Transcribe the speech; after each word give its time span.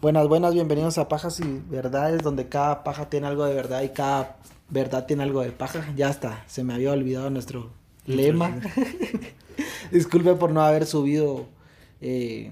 Buenas, 0.00 0.28
buenas, 0.28 0.54
bienvenidos 0.54 0.96
a 0.96 1.08
Pajas 1.08 1.40
y 1.40 1.62
Verdades, 1.68 2.22
donde 2.22 2.48
cada 2.48 2.84
paja 2.84 3.10
tiene 3.10 3.26
algo 3.26 3.44
de 3.44 3.52
verdad 3.52 3.82
y 3.82 3.90
cada 3.90 4.38
verdad 4.70 5.04
tiene 5.04 5.24
algo 5.24 5.42
de 5.42 5.52
paja. 5.52 5.92
Ya 5.94 6.08
está, 6.08 6.42
se 6.46 6.64
me 6.64 6.72
había 6.72 6.92
olvidado 6.92 7.28
nuestro 7.28 7.70
lema. 8.06 8.62
Disculpe 9.92 10.36
por 10.36 10.52
no 10.52 10.62
haber 10.62 10.86
subido 10.86 11.48
eh, 12.00 12.50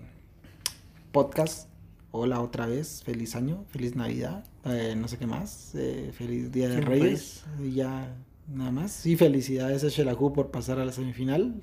podcast. 1.10 1.70
Hola 2.10 2.42
otra 2.42 2.66
vez, 2.66 3.02
feliz 3.02 3.34
año, 3.34 3.64
feliz 3.70 3.96
Navidad, 3.96 4.44
eh, 4.66 4.94
no 4.94 5.08
sé 5.08 5.16
qué 5.16 5.26
más, 5.26 5.74
eh, 5.74 6.10
feliz 6.12 6.52
Día 6.52 6.68
de 6.68 6.82
Reyes 6.82 7.46
y 7.64 7.72
ya 7.72 8.14
nada 8.46 8.72
más. 8.72 9.06
Y 9.06 9.16
felicidades 9.16 9.84
a 9.84 9.88
Shelahu 9.88 10.34
por 10.34 10.50
pasar 10.50 10.80
a 10.80 10.84
la 10.84 10.92
semifinal. 10.92 11.54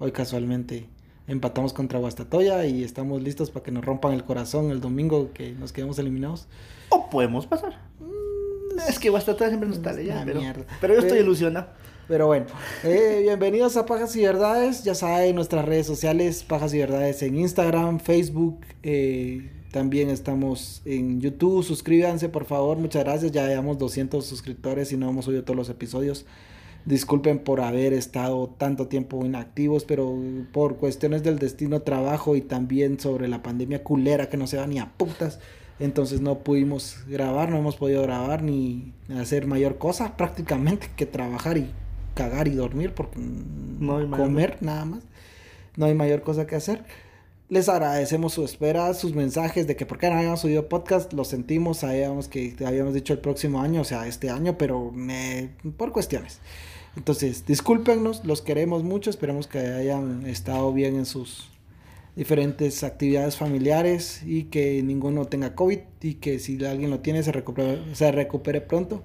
Hoy 0.00 0.10
casualmente 0.10 0.88
empatamos 1.26 1.72
contra 1.72 1.98
Guastatoya 1.98 2.64
y 2.66 2.84
estamos 2.84 3.22
listos 3.22 3.50
para 3.50 3.64
que 3.64 3.70
nos 3.70 3.84
rompan 3.84 4.12
el 4.12 4.24
corazón 4.24 4.70
el 4.70 4.80
domingo 4.80 5.30
que 5.32 5.52
nos 5.52 5.72
quedemos 5.72 5.98
eliminados. 5.98 6.46
O 6.90 7.08
podemos 7.10 7.46
pasar. 7.46 7.78
Es 8.88 8.98
que 8.98 9.10
Guastatoya 9.10 9.48
siempre 9.48 9.68
nos 9.68 9.78
sale 9.78 10.04
ya, 10.04 10.24
pero, 10.80 10.94
yo 10.94 11.00
estoy 11.00 11.18
ilusionado. 11.18 11.66
Pero 12.08 12.26
bueno, 12.26 12.46
eh, 12.84 13.20
bienvenidos 13.22 13.76
a 13.76 13.86
Pajas 13.86 14.16
y 14.16 14.22
Verdades. 14.22 14.82
Ya 14.82 14.94
saben, 14.94 15.34
nuestras 15.36 15.64
redes 15.64 15.86
sociales, 15.86 16.42
Pajas 16.42 16.74
y 16.74 16.78
Verdades 16.78 17.22
en 17.22 17.36
Instagram, 17.38 18.00
Facebook. 18.00 18.60
eh, 18.82 19.50
también 19.72 20.10
estamos 20.10 20.82
en 20.84 21.20
YouTube. 21.20 21.64
Suscríbanse, 21.64 22.28
por 22.28 22.44
favor. 22.44 22.76
Muchas 22.76 23.04
gracias. 23.04 23.32
Ya 23.32 23.48
llevamos 23.48 23.78
200 23.78 24.24
suscriptores 24.24 24.92
y 24.92 24.98
no 24.98 25.08
hemos 25.08 25.24
subido 25.24 25.44
todos 25.44 25.56
los 25.56 25.70
episodios. 25.70 26.26
Disculpen 26.84 27.38
por 27.38 27.60
haber 27.60 27.92
estado 27.92 28.48
tanto 28.58 28.88
tiempo 28.88 29.24
inactivos, 29.24 29.84
pero 29.84 30.16
por 30.52 30.76
cuestiones 30.76 31.22
del 31.22 31.38
destino, 31.38 31.82
trabajo 31.82 32.34
y 32.34 32.40
también 32.40 32.98
sobre 32.98 33.28
la 33.28 33.42
pandemia 33.42 33.84
culera 33.84 34.28
que 34.28 34.36
no 34.36 34.46
se 34.46 34.56
va 34.56 34.66
ni 34.66 34.78
a 34.78 34.92
putas. 34.96 35.38
Entonces 35.78 36.20
no 36.20 36.40
pudimos 36.40 36.98
grabar, 37.08 37.50
no 37.50 37.58
hemos 37.58 37.76
podido 37.76 38.02
grabar 38.02 38.42
ni 38.42 38.92
hacer 39.16 39.46
mayor 39.46 39.78
cosa 39.78 40.16
prácticamente 40.16 40.90
que 40.96 41.06
trabajar 41.06 41.56
y 41.56 41.70
cagar 42.14 42.48
y 42.48 42.54
dormir 42.54 42.92
porque 42.94 43.18
No 43.18 43.98
hay 43.98 44.06
mayor 44.06 44.26
comer 44.26 44.58
nada 44.60 44.84
más. 44.84 45.02
No 45.76 45.86
hay 45.86 45.94
mayor 45.94 46.22
cosa 46.22 46.46
que 46.46 46.56
hacer. 46.56 46.84
Les 47.48 47.68
agradecemos 47.68 48.32
su 48.32 48.44
espera, 48.44 48.92
sus 48.94 49.14
mensajes 49.14 49.66
de 49.66 49.76
que 49.76 49.86
por 49.86 49.98
qué 49.98 50.08
no 50.08 50.16
habíamos 50.16 50.40
subido 50.40 50.68
podcast, 50.68 51.12
lo 51.12 51.24
sentimos, 51.24 51.78
sabíamos 51.78 52.28
que 52.28 52.54
habíamos 52.64 52.94
dicho 52.94 53.12
el 53.12 53.18
próximo 53.18 53.60
año, 53.60 53.82
o 53.82 53.84
sea, 53.84 54.06
este 54.06 54.30
año, 54.30 54.56
pero 54.56 54.92
eh, 55.10 55.50
por 55.76 55.92
cuestiones. 55.92 56.40
Entonces, 56.96 57.46
discúlpenos, 57.46 58.24
los 58.24 58.42
queremos 58.42 58.82
mucho, 58.82 59.08
esperemos 59.08 59.46
que 59.46 59.58
hayan 59.58 60.26
estado 60.26 60.72
bien 60.72 60.96
en 60.96 61.06
sus 61.06 61.48
diferentes 62.16 62.84
actividades 62.84 63.36
familiares 63.36 64.22
y 64.26 64.44
que 64.44 64.82
ninguno 64.82 65.24
tenga 65.24 65.54
COVID 65.54 65.78
y 66.02 66.14
que 66.14 66.38
si 66.38 66.62
alguien 66.64 66.90
lo 66.90 67.00
tiene 67.00 67.22
se 67.22 67.32
recupere, 67.32 67.94
se 67.94 68.12
recupere 68.12 68.60
pronto. 68.60 69.02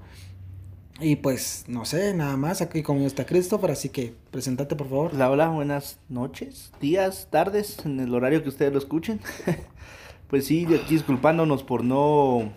Y 1.00 1.18
pues, 1.18 1.66
no 1.68 1.86
sé, 1.86 2.14
nada 2.14 2.36
más, 2.38 2.62
aquí 2.62 2.82
conmigo 2.82 3.08
está 3.08 3.26
Christopher, 3.26 3.72
así 3.72 3.90
que 3.90 4.16
presentate 4.32 4.76
por 4.76 4.90
favor. 4.90 5.12
Hola, 5.14 5.30
hola, 5.30 5.48
buenas 5.50 6.00
noches, 6.10 6.72
días, 6.82 7.28
tardes, 7.30 7.86
en 7.86 8.00
el 8.00 8.14
horario 8.14 8.42
que 8.44 8.50
ustedes 8.50 8.74
lo 8.74 8.80
escuchen. 8.80 9.22
pues 10.28 10.48
sí, 10.48 10.66
aquí 10.66 10.96
disculpándonos 10.96 11.64
por 11.64 11.84
no, 11.84 12.52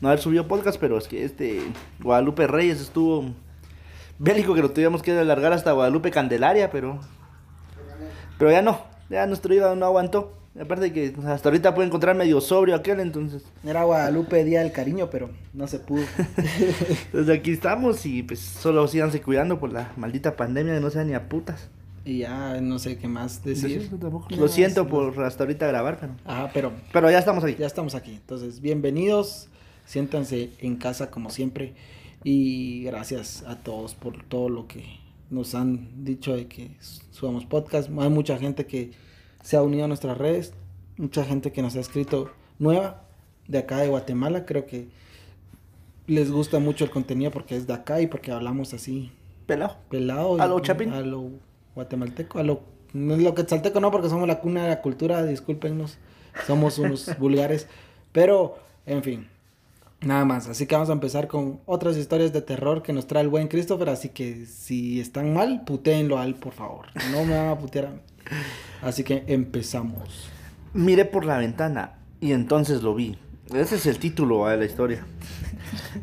no 0.00 0.08
haber 0.08 0.20
subido 0.20 0.48
podcast, 0.48 0.80
pero 0.80 0.96
es 0.96 1.06
que 1.06 1.24
este 1.24 1.60
Guadalupe 2.00 2.46
Reyes 2.46 2.80
estuvo 2.80 3.26
bélico 4.18 4.54
que 4.54 4.62
lo 4.62 4.70
tuvimos 4.70 5.02
que 5.02 5.12
alargar 5.18 5.52
hasta 5.52 5.72
Guadalupe 5.72 6.10
Candelaria, 6.10 6.70
pero 6.70 6.98
pero 8.38 8.50
ya 8.50 8.62
no, 8.62 8.80
ya 9.10 9.26
nuestro 9.26 9.52
hígado 9.54 9.76
no 9.76 9.86
aguantó. 9.86 10.34
Aparte 10.60 10.92
que 10.92 11.14
hasta 11.26 11.48
ahorita 11.50 11.72
puede 11.74 11.86
encontrar 11.86 12.16
medio 12.16 12.40
sobrio 12.40 12.74
aquel, 12.74 12.98
entonces 12.98 13.44
Era 13.64 13.84
Guadalupe 13.84 14.42
Día 14.44 14.60
del 14.60 14.72
Cariño, 14.72 15.08
pero 15.08 15.30
no 15.52 15.68
se 15.68 15.78
pudo. 15.78 16.02
Desde 17.12 17.32
aquí 17.32 17.52
estamos 17.52 18.04
y 18.06 18.24
pues 18.24 18.40
solo 18.40 18.88
síganse 18.88 19.20
cuidando 19.20 19.60
por 19.60 19.72
la 19.72 19.92
maldita 19.96 20.34
pandemia 20.36 20.74
que 20.74 20.80
no 20.80 20.90
sean 20.90 21.06
ni 21.06 21.14
a 21.14 21.28
putas. 21.28 21.68
y 22.04 22.18
ya 22.18 22.60
no 22.60 22.80
sé 22.80 22.98
qué 22.98 23.06
más 23.06 23.44
decir. 23.44 23.70
Lo 23.70 23.78
siento, 23.78 23.96
tampoco. 23.98 24.26
Ya, 24.30 24.36
Lo 24.36 24.48
siento 24.48 24.82
sí, 24.84 24.90
por 24.90 25.22
hasta 25.24 25.44
ahorita 25.44 25.66
grabar, 25.68 25.98
pero, 26.00 26.12
Ah, 26.26 26.48
pero 26.52 26.72
pero 26.92 27.08
ya 27.10 27.18
estamos 27.20 27.44
aquí. 27.44 27.54
ya 27.56 27.66
estamos 27.66 27.94
aquí. 27.94 28.14
Entonces, 28.14 28.60
bienvenidos. 28.60 29.48
Siéntanse 29.84 30.50
en 30.58 30.74
casa 30.76 31.08
como 31.10 31.30
siempre. 31.30 31.74
Y 32.24 32.82
gracias 32.84 33.44
a 33.46 33.56
todos 33.56 33.94
por 33.94 34.22
todo 34.24 34.48
lo 34.48 34.66
que 34.66 34.84
nos 35.30 35.54
han 35.54 36.04
dicho 36.04 36.34
de 36.34 36.46
que 36.48 36.70
subamos 37.10 37.44
podcast. 37.46 37.90
Hay 37.98 38.10
mucha 38.10 38.38
gente 38.38 38.66
que 38.66 38.92
se 39.42 39.56
ha 39.56 39.62
unido 39.62 39.84
a 39.84 39.88
nuestras 39.88 40.18
redes. 40.18 40.52
Mucha 40.96 41.24
gente 41.24 41.52
que 41.52 41.62
nos 41.62 41.76
ha 41.76 41.80
escrito 41.80 42.30
nueva 42.58 43.04
de 43.46 43.58
acá 43.58 43.78
de 43.78 43.88
Guatemala. 43.88 44.46
Creo 44.46 44.66
que 44.66 44.88
les 46.06 46.30
gusta 46.30 46.58
mucho 46.58 46.84
el 46.84 46.90
contenido 46.90 47.30
porque 47.30 47.56
es 47.56 47.66
de 47.66 47.74
acá 47.74 48.00
y 48.00 48.06
porque 48.06 48.32
hablamos 48.32 48.74
así 48.74 49.12
Pelado. 49.46 49.76
pelado. 49.88 50.40
A 50.40 50.46
lo 50.46 50.60
chapín. 50.60 50.92
A 50.92 51.00
lo 51.00 51.30
guatemalteco, 51.74 52.38
a 52.38 52.42
lo... 52.42 52.60
No 52.92 53.14
es 53.14 53.22
lo 53.22 53.34
quetzalteco 53.34 53.80
no, 53.80 53.90
porque 53.90 54.08
somos 54.08 54.26
la 54.26 54.40
cuna 54.40 54.62
de 54.62 54.68
la 54.68 54.80
cultura, 54.82 55.24
discúlpenos. 55.24 55.98
Somos 56.46 56.78
unos 56.78 57.10
vulgares. 57.18 57.68
Pero, 58.12 58.58
en 58.86 59.02
fin, 59.02 59.28
nada 60.00 60.24
más. 60.24 60.48
Así 60.48 60.66
que 60.66 60.74
vamos 60.74 60.90
a 60.90 60.92
empezar 60.92 61.28
con 61.28 61.60
otras 61.66 61.96
historias 61.96 62.32
de 62.32 62.42
terror 62.42 62.82
que 62.82 62.92
nos 62.92 63.06
trae 63.06 63.22
el 63.22 63.28
buen 63.28 63.48
Christopher. 63.48 63.88
Así 63.90 64.10
que 64.10 64.46
si 64.46 65.00
están 65.00 65.34
mal, 65.34 65.62
putéenlo 65.64 66.18
a 66.18 66.24
él, 66.24 66.34
por 66.34 66.52
favor. 66.52 66.86
No 67.10 67.24
me 67.24 67.36
van 67.36 67.48
a 67.48 67.58
putear 67.58 67.86
a 67.86 67.90
mí. 67.90 68.00
Así 68.82 69.04
que 69.04 69.24
empezamos. 69.26 70.30
Miré 70.74 71.04
por 71.04 71.24
la 71.24 71.38
ventana 71.38 71.98
y 72.20 72.32
entonces 72.32 72.82
lo 72.82 72.94
vi. 72.94 73.16
Ese 73.54 73.76
es 73.76 73.86
el 73.86 73.98
título 73.98 74.46
de 74.46 74.58
la 74.58 74.64
historia. 74.66 75.06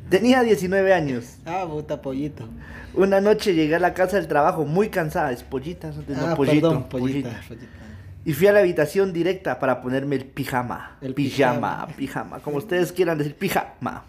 Tenía 0.10 0.42
19 0.42 0.94
años. 0.94 1.38
Ah, 1.46 1.66
puta 1.70 2.02
pollito. 2.02 2.48
Una 2.96 3.22
noche 3.22 3.54
llegué 3.54 3.76
a 3.76 3.80
la 3.80 3.94
casa 3.94 4.18
del 4.18 4.28
trabajo 4.28 4.66
muy 4.66 4.90
cansada. 4.90 5.32
Es 5.32 5.44
pollita, 5.44 5.92
no 5.92 6.28
ah, 6.28 6.36
pollito. 6.36 6.70
perdón, 6.70 6.90
pollita. 6.90 7.30
pollita. 7.30 7.48
pollita. 7.48 7.85
Y 8.26 8.34
fui 8.34 8.48
a 8.48 8.52
la 8.52 8.60
habitación 8.60 9.14
directa 9.14 9.60
para 9.60 9.82
ponerme 9.82 10.16
el 10.16 10.26
pijama. 10.26 10.98
El 11.02 11.14
pijama, 11.14 11.88
pijama, 11.96 12.40
como 12.40 12.58
ustedes 12.58 12.92
quieran 12.92 13.18
decir, 13.20 13.36
pijama. 13.36 14.04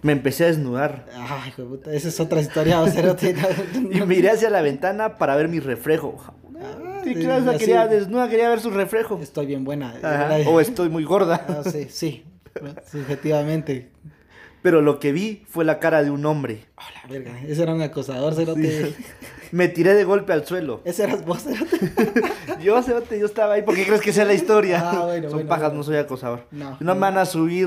Me 0.00 0.12
empecé 0.12 0.44
a 0.44 0.46
desnudar 0.48 1.06
Ay, 1.14 1.52
puta, 1.52 1.92
esa 1.92 2.08
es 2.08 2.18
otra 2.18 2.40
historia. 2.40 2.80
va 2.80 2.86
a 2.86 2.90
ser 2.90 3.08
otra- 3.08 3.28
y 3.28 4.00
miré 4.00 4.30
hacia 4.30 4.50
la 4.50 4.60
ventana 4.62 5.16
para 5.18 5.36
ver 5.36 5.48
mi 5.48 5.60
reflejo. 5.60 6.16
Ah, 6.60 7.00
Sí, 7.04 7.14
claro, 7.14 7.50
así- 7.50 7.58
quería 7.58 7.86
desnuda, 7.86 8.28
quería 8.28 8.48
ver 8.48 8.60
su 8.60 8.70
reflejo. 8.70 9.18
Estoy 9.22 9.46
bien 9.46 9.64
buena. 9.64 9.94
Ajá, 10.02 10.36
O 10.48 10.60
estoy 10.60 10.88
muy 10.88 11.04
gorda. 11.04 11.44
Ah, 11.48 11.62
sí, 11.70 11.86
sí. 11.90 12.24
Subjetivamente. 12.90 13.90
Pero 14.62 14.80
lo 14.80 14.98
que 15.00 15.12
vi 15.12 15.42
fue 15.48 15.64
la 15.64 15.78
cara 15.80 16.02
de 16.02 16.10
un 16.10 16.24
hombre. 16.24 16.66
Oh, 16.76 16.82
la 17.02 17.12
verga. 17.12 17.32
Ese 17.46 17.62
era 17.64 17.74
un 17.74 17.82
acosador, 17.82 18.34
cerote. 18.34 18.94
Me 19.52 19.68
tiré 19.68 19.92
de 19.94 20.04
golpe 20.04 20.32
al 20.32 20.46
suelo. 20.46 20.80
Ese 20.84 21.02
eras 21.04 21.24
vos, 21.24 21.42
cerote. 21.42 21.78
Yo, 22.62 22.80
cerote, 22.82 23.18
yo 23.18 23.26
estaba 23.26 23.54
ahí. 23.54 23.62
¿Por 23.62 23.74
qué 23.74 23.84
crees 23.84 24.00
que 24.00 24.12
sea 24.12 24.24
la 24.24 24.34
historia? 24.34 24.80
Ah, 24.84 25.04
bueno, 25.04 25.24
Son 25.28 25.38
bueno, 25.38 25.48
pajas, 25.48 25.64
bueno. 25.64 25.78
no 25.78 25.82
soy 25.82 25.96
acosador. 25.96 26.46
No. 26.52 26.76
No 26.80 26.94
me 26.94 27.00
van 27.00 27.18
a 27.18 27.26
subir 27.26 27.66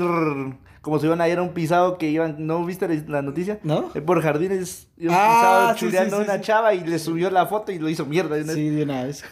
como 0.80 0.98
si 0.98 1.06
iban 1.06 1.20
a 1.20 1.28
ir 1.28 1.36
a 1.38 1.42
un 1.42 1.50
pisado 1.50 1.98
que 1.98 2.08
iban. 2.08 2.46
¿No 2.46 2.64
viste 2.64 2.88
la, 3.06 3.20
noticia? 3.20 3.58
¿No? 3.62 3.90
Eh, 3.94 4.00
Por 4.00 4.22
jardines, 4.22 4.88
iba 4.96 5.12
un 5.12 5.18
Ah, 5.20 5.26
pisado 5.28 5.72
sí, 5.74 5.78
chuleando 5.80 6.16
sí, 6.18 6.22
una 6.24 6.40
chava 6.40 6.72
y 6.74 6.80
le 6.84 6.98
subió 6.98 7.30
la 7.30 7.44
foto 7.46 7.72
y 7.72 7.78
lo 7.78 7.88
hizo 7.90 8.06
mierda. 8.06 8.42
Sí, 8.54 8.70
de 8.70 8.82
una 8.84 9.04
vez. 9.04 9.22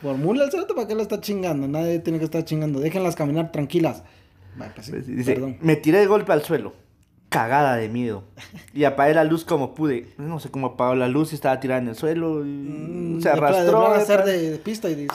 Formula 0.00 0.44
el 0.44 0.50
cerote 0.50 0.72
para 0.74 0.88
qué 0.88 0.94
lo 0.94 1.02
está 1.02 1.20
chingando. 1.20 1.68
Nadie 1.68 1.98
tiene 1.98 2.18
que 2.18 2.24
estar 2.24 2.42
chingando. 2.44 2.80
Déjenlas 2.80 3.14
caminar 3.16 3.52
tranquilas. 3.52 4.02
Vale, 4.56 4.72
pues 4.74 4.90
Pues, 4.90 5.06
dice, 5.06 5.34
Perdón. 5.34 5.58
me 5.60 5.76
tiré 5.76 5.98
de 5.98 6.06
golpe 6.06 6.32
al 6.32 6.42
suelo, 6.42 6.72
cagada 7.32 7.74
de 7.76 7.88
miedo. 7.88 8.22
Y 8.72 8.84
apagué 8.84 9.14
la 9.14 9.24
luz 9.24 9.44
como 9.44 9.74
pude. 9.74 10.08
No 10.18 10.38
sé 10.38 10.50
cómo 10.50 10.68
apagó 10.68 10.94
la 10.94 11.08
luz 11.08 11.32
y 11.32 11.34
estaba 11.34 11.58
tirada 11.58 11.80
en 11.80 11.88
el 11.88 11.96
suelo. 11.96 12.46
y 12.46 12.48
Mm, 12.50 13.20
se 13.20 13.30
pla- 13.32 13.48
arrastró. 13.48 13.90
de 13.90 13.96
hacer 13.96 14.24
de, 14.24 14.50
de 14.52 14.58
pista 14.58 14.88
y. 14.88 15.06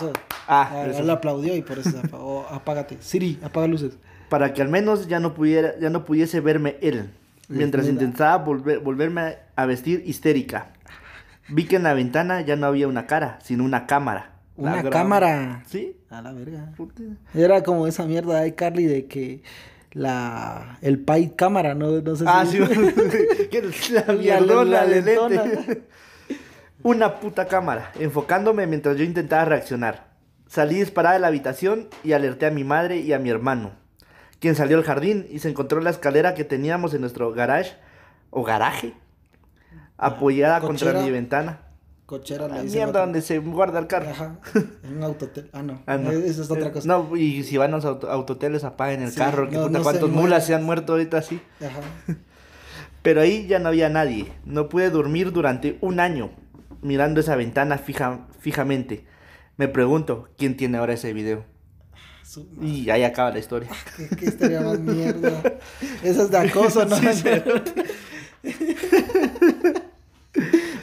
Ah, 0.47 0.69
Ah, 0.73 0.85
él 0.85 1.09
aplaudió 1.09 1.55
y 1.55 1.61
por 1.61 1.79
eso 1.79 1.91
se 1.91 1.99
apagó. 1.99 2.45
Apágate. 2.51 2.97
Siri, 2.99 3.39
apaga 3.43 3.67
luces. 3.67 3.97
Para 4.29 4.53
que 4.53 4.61
al 4.61 4.67
menos 4.69 5.07
ya 5.07 5.19
no 5.21 5.33
pudiera, 5.33 5.79
ya 5.79 5.89
no 5.89 6.03
pudiese 6.03 6.41
verme 6.41 6.75
él. 6.81 7.09
Mientras 7.49 7.87
intentaba 7.87 8.35
volver, 8.43 8.79
volverme 8.79 9.37
a 9.55 9.65
vestir 9.65 10.03
histérica. 10.05 10.73
Vi 11.47 11.63
que 11.65 11.77
en 11.77 11.83
la 11.83 11.93
ventana 11.93 12.41
ya 12.41 12.57
no 12.57 12.65
había 12.67 12.89
una 12.89 13.07
cara, 13.07 13.39
sino 13.41 13.63
una 13.63 13.87
cámara. 13.87 14.31
Una 14.57 14.83
cámara. 14.89 15.63
Sí. 15.67 15.95
A 16.09 16.21
la 16.21 16.33
verga. 16.33 16.71
Puta. 16.75 17.03
Era 17.33 17.63
como 17.63 17.87
esa 17.87 18.05
mierda 18.05 18.41
de 18.41 18.53
Carly 18.53 18.85
de 18.85 19.05
que 19.05 19.43
la 19.97 20.77
el 20.81 20.99
pay 20.99 21.31
cámara, 21.35 21.73
no, 21.73 21.89
no 22.01 22.15
sé 22.15 22.23
Ah, 22.27 22.45
si 22.45 22.57
sí. 22.57 23.91
La 23.91 24.13
mierdona 24.13 24.63
la 24.63 24.85
de 24.85 25.01
lente. 25.01 25.83
Una 26.83 27.19
puta 27.19 27.47
cámara, 27.47 27.91
enfocándome 27.99 28.67
mientras 28.67 28.95
yo 28.97 29.03
intentaba 29.03 29.45
reaccionar. 29.45 30.07
Salí 30.47 30.75
disparada 30.75 31.15
de 31.15 31.21
la 31.21 31.27
habitación 31.27 31.87
y 32.03 32.13
alerté 32.13 32.45
a 32.45 32.51
mi 32.51 32.63
madre 32.63 32.97
y 32.99 33.11
a 33.13 33.19
mi 33.19 33.29
hermano, 33.29 33.71
quien 34.39 34.55
salió 34.55 34.77
al 34.77 34.83
jardín 34.83 35.27
y 35.29 35.39
se 35.39 35.49
encontró 35.49 35.79
en 35.79 35.83
la 35.83 35.89
escalera 35.89 36.35
que 36.35 36.43
teníamos 36.45 36.93
en 36.93 37.01
nuestro 37.01 37.33
garage 37.33 37.73
o 38.29 38.43
garaje, 38.43 38.93
apoyada 39.97 40.61
contra 40.61 40.93
mi 41.01 41.09
ventana. 41.11 41.61
Cochera 42.07 42.47
La 42.47 42.63
mierda 42.63 43.01
donde 43.01 43.21
se 43.21 43.37
guarda 43.37 43.77
el 43.77 43.85
carro. 43.87 44.09
Ajá. 44.09 44.39
En 44.83 44.97
un 44.97 45.03
autotel. 45.03 45.49
Ah, 45.53 45.61
no. 45.61 45.83
Ah, 45.85 45.97
no. 45.97 46.09
Esa 46.11 46.41
es 46.41 46.49
otra 46.49 46.67
Eh, 46.67 46.71
cosa. 46.71 46.87
No, 46.87 47.15
y 47.15 47.43
si 47.43 47.57
van 47.57 47.73
a 47.73 47.75
los 47.75 47.85
auto- 47.85 48.09
autoteles 48.09 48.63
apaguen 48.63 49.03
el 49.03 49.11
Sí, 49.11 49.17
carro, 49.19 49.47
que 49.49 49.57
no- 49.57 49.67
puta, 49.67 49.77
no 49.77 49.83
cuántos 49.83 50.09
mulas 50.09 50.45
se 50.47 50.55
han 50.55 50.63
muerto 50.63 50.93
ahorita 50.93 51.17
así. 51.19 51.39
Ajá. 51.59 51.81
Pero 53.03 53.21
ahí 53.21 53.47
ya 53.47 53.59
no 53.59 53.69
había 53.69 53.89
nadie. 53.89 54.31
No 54.45 54.69
pude 54.69 54.89
dormir 54.89 55.31
durante 55.31 55.77
un 55.81 55.99
año 55.99 56.31
mirando 56.81 57.19
esa 57.19 57.35
ventana 57.35 57.77
fija, 57.77 58.27
fijamente. 58.39 59.05
Me 59.57 59.67
pregunto, 59.67 60.29
¿quién 60.37 60.57
tiene 60.57 60.77
ahora 60.77 60.93
ese 60.93 61.13
video? 61.13 61.45
Su- 62.23 62.47
Y 62.61 62.89
ahí 62.89 63.03
acaba 63.03 63.31
la 63.31 63.39
historia. 63.39 63.69
¿Qué, 63.95 64.07
qué 64.15 64.25
historia 64.25 64.61
más 64.61 64.79
mierda? 64.79 65.41
Eso 66.03 66.23
es 66.23 66.31
de 66.31 66.37
acoso, 66.37 66.85
¿no? 66.85 66.95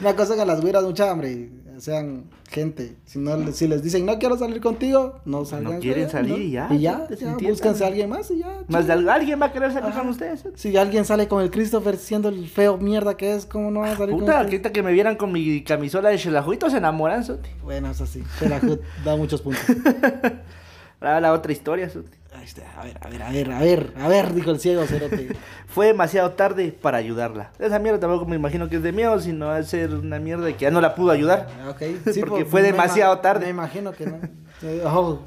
Una 0.05 0.15
cosa 0.15 0.35
que 0.35 0.45
las 0.45 0.61
güiras 0.61 0.83
mucha 0.83 1.09
hambre, 1.09 1.49
sean 1.79 2.25
gente. 2.49 2.95
Si 3.05 3.17
no, 3.17 3.51
si 3.51 3.67
les 3.67 3.81
dicen 3.81 4.05
no 4.05 4.19
quiero 4.19 4.37
salir 4.37 4.61
contigo, 4.61 5.19
no 5.25 5.45
salgan. 5.45 5.79
quieren 5.81 6.03
con- 6.03 6.11
salir 6.11 6.31
¿no? 6.33 6.37
y 6.37 6.51
ya, 6.51 6.67
Y 6.71 6.77
ya, 6.79 7.07
ya, 7.19 7.33
búsquense 7.49 7.83
a 7.83 7.87
alguien 7.87 8.07
más 8.09 8.29
y 8.29 8.37
ya. 8.37 8.61
Más 8.67 8.85
de 8.85 8.93
alguien 8.93 9.41
va 9.41 9.47
a 9.47 9.51
querer 9.51 9.73
salir 9.73 9.89
Ajá. 9.89 10.01
con 10.01 10.09
ustedes. 10.09 10.43
Si 10.53 10.77
alguien 10.77 11.05
sale 11.05 11.27
con 11.27 11.41
el 11.41 11.49
Christopher 11.49 11.97
siendo 11.97 12.29
el 12.29 12.47
feo 12.47 12.77
mierda 12.77 13.17
que 13.17 13.33
es, 13.35 13.47
¿cómo 13.47 13.71
no 13.71 13.79
va 13.79 13.91
a 13.93 13.97
salir 13.97 14.13
Puta, 14.15 14.33
con 14.33 14.43
ahorita 14.45 14.71
que 14.71 14.83
me 14.83 14.91
vieran 14.91 15.15
con 15.15 15.31
mi 15.31 15.63
camisola 15.63 16.09
de 16.09 16.17
Shelajuito 16.17 16.69
se 16.69 16.77
enamoran, 16.77 17.23
Soti. 17.23 17.49
Bueno, 17.63 17.89
eso 17.89 18.05
sí. 18.05 18.21
Pero 18.39 18.59
da 19.03 19.15
muchos 19.15 19.41
puntos. 19.41 19.63
Ahora 21.01 21.19
la 21.19 21.33
otra 21.33 21.51
historia, 21.51 21.89
Soti. 21.89 22.15
Está. 22.45 22.61
A 22.79 22.83
ver, 22.85 22.97
a 23.01 23.09
ver, 23.09 23.21
a 23.23 23.29
ver, 23.31 23.51
a 23.51 23.59
ver, 23.59 23.93
a 23.99 24.07
ver, 24.07 24.33
dijo 24.33 24.51
el 24.51 24.59
ciego 24.59 24.85
cerote. 24.85 25.35
Fue 25.67 25.87
demasiado 25.87 26.31
tarde 26.31 26.71
para 26.79 26.97
ayudarla. 26.99 27.51
Esa 27.59 27.79
mierda 27.79 27.99
tampoco 27.99 28.25
me 28.25 28.35
imagino 28.35 28.69
que 28.69 28.75
es 28.77 28.83
de 28.83 28.91
miedo, 28.91 29.19
sino 29.19 29.47
va 29.47 29.57
a 29.57 29.63
ser 29.63 29.93
una 29.95 30.19
mierda 30.19 30.45
de 30.45 30.53
que 30.55 30.61
ya 30.63 30.71
no 30.71 30.79
la 30.79 30.93
pudo 30.95 31.11
ayudar. 31.11 31.47
Ah, 31.63 31.69
Ok, 31.71 31.81
Porque 32.05 32.21
pues, 32.29 32.47
fue 32.47 32.61
demasiado 32.61 33.17
tarde. 33.19 33.45
Me 33.45 33.49
imagino 33.51 33.91
que 33.91 34.05
no. 34.05 34.19
Eh, 34.61 34.83
Oh, 34.85 35.19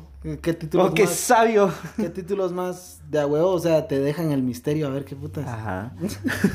qué 0.42 0.52
títulos 0.52 0.90
Oh, 0.90 0.94
qué 0.94 1.04
más, 1.04 1.12
sabio. 1.14 1.72
qué 1.96 2.08
títulos 2.08 2.52
más 2.52 3.00
de 3.10 3.20
a 3.20 3.26
huevo, 3.26 3.50
o 3.50 3.58
sea, 3.58 3.86
te 3.88 3.98
dejan 4.00 4.32
el 4.32 4.42
misterio 4.42 4.86
a 4.86 4.90
ver 4.90 5.04
qué 5.04 5.14
putas. 5.16 5.46
Ajá. 5.46 5.92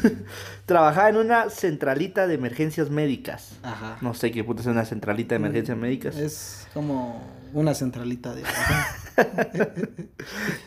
Trabajaba 0.65 1.09
en 1.09 1.17
una 1.17 1.49
centralita 1.49 2.27
de 2.27 2.35
emergencias 2.35 2.89
médicas. 2.89 3.57
Ajá. 3.63 3.97
No 4.01 4.13
sé 4.13 4.31
qué 4.31 4.43
puta 4.43 4.61
es 4.61 4.67
una 4.67 4.85
centralita 4.85 5.35
de 5.35 5.37
emergencias 5.37 5.77
médicas. 5.77 6.15
Es 6.15 6.67
como 6.73 7.21
una 7.53 7.73
centralita 7.73 8.33
de. 8.33 8.43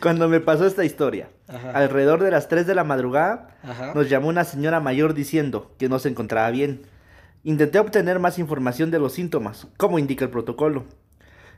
Cuando 0.01 0.27
me 0.29 0.39
pasó 0.39 0.65
esta 0.65 0.85
historia, 0.85 1.29
Ajá. 1.47 1.71
alrededor 1.71 2.23
de 2.23 2.31
las 2.31 2.47
3 2.47 2.65
de 2.67 2.75
la 2.75 2.83
madrugada, 2.83 3.49
Ajá. 3.63 3.93
nos 3.93 4.09
llamó 4.09 4.29
una 4.29 4.43
señora 4.43 4.79
mayor 4.79 5.13
diciendo 5.13 5.75
que 5.77 5.89
no 5.89 5.99
se 5.99 6.09
encontraba 6.09 6.49
bien. 6.51 6.83
Intenté 7.43 7.79
obtener 7.79 8.19
más 8.19 8.39
información 8.39 8.91
de 8.91 8.99
los 8.99 9.13
síntomas, 9.13 9.67
como 9.77 9.99
indica 9.99 10.25
el 10.25 10.31
protocolo. 10.31 10.85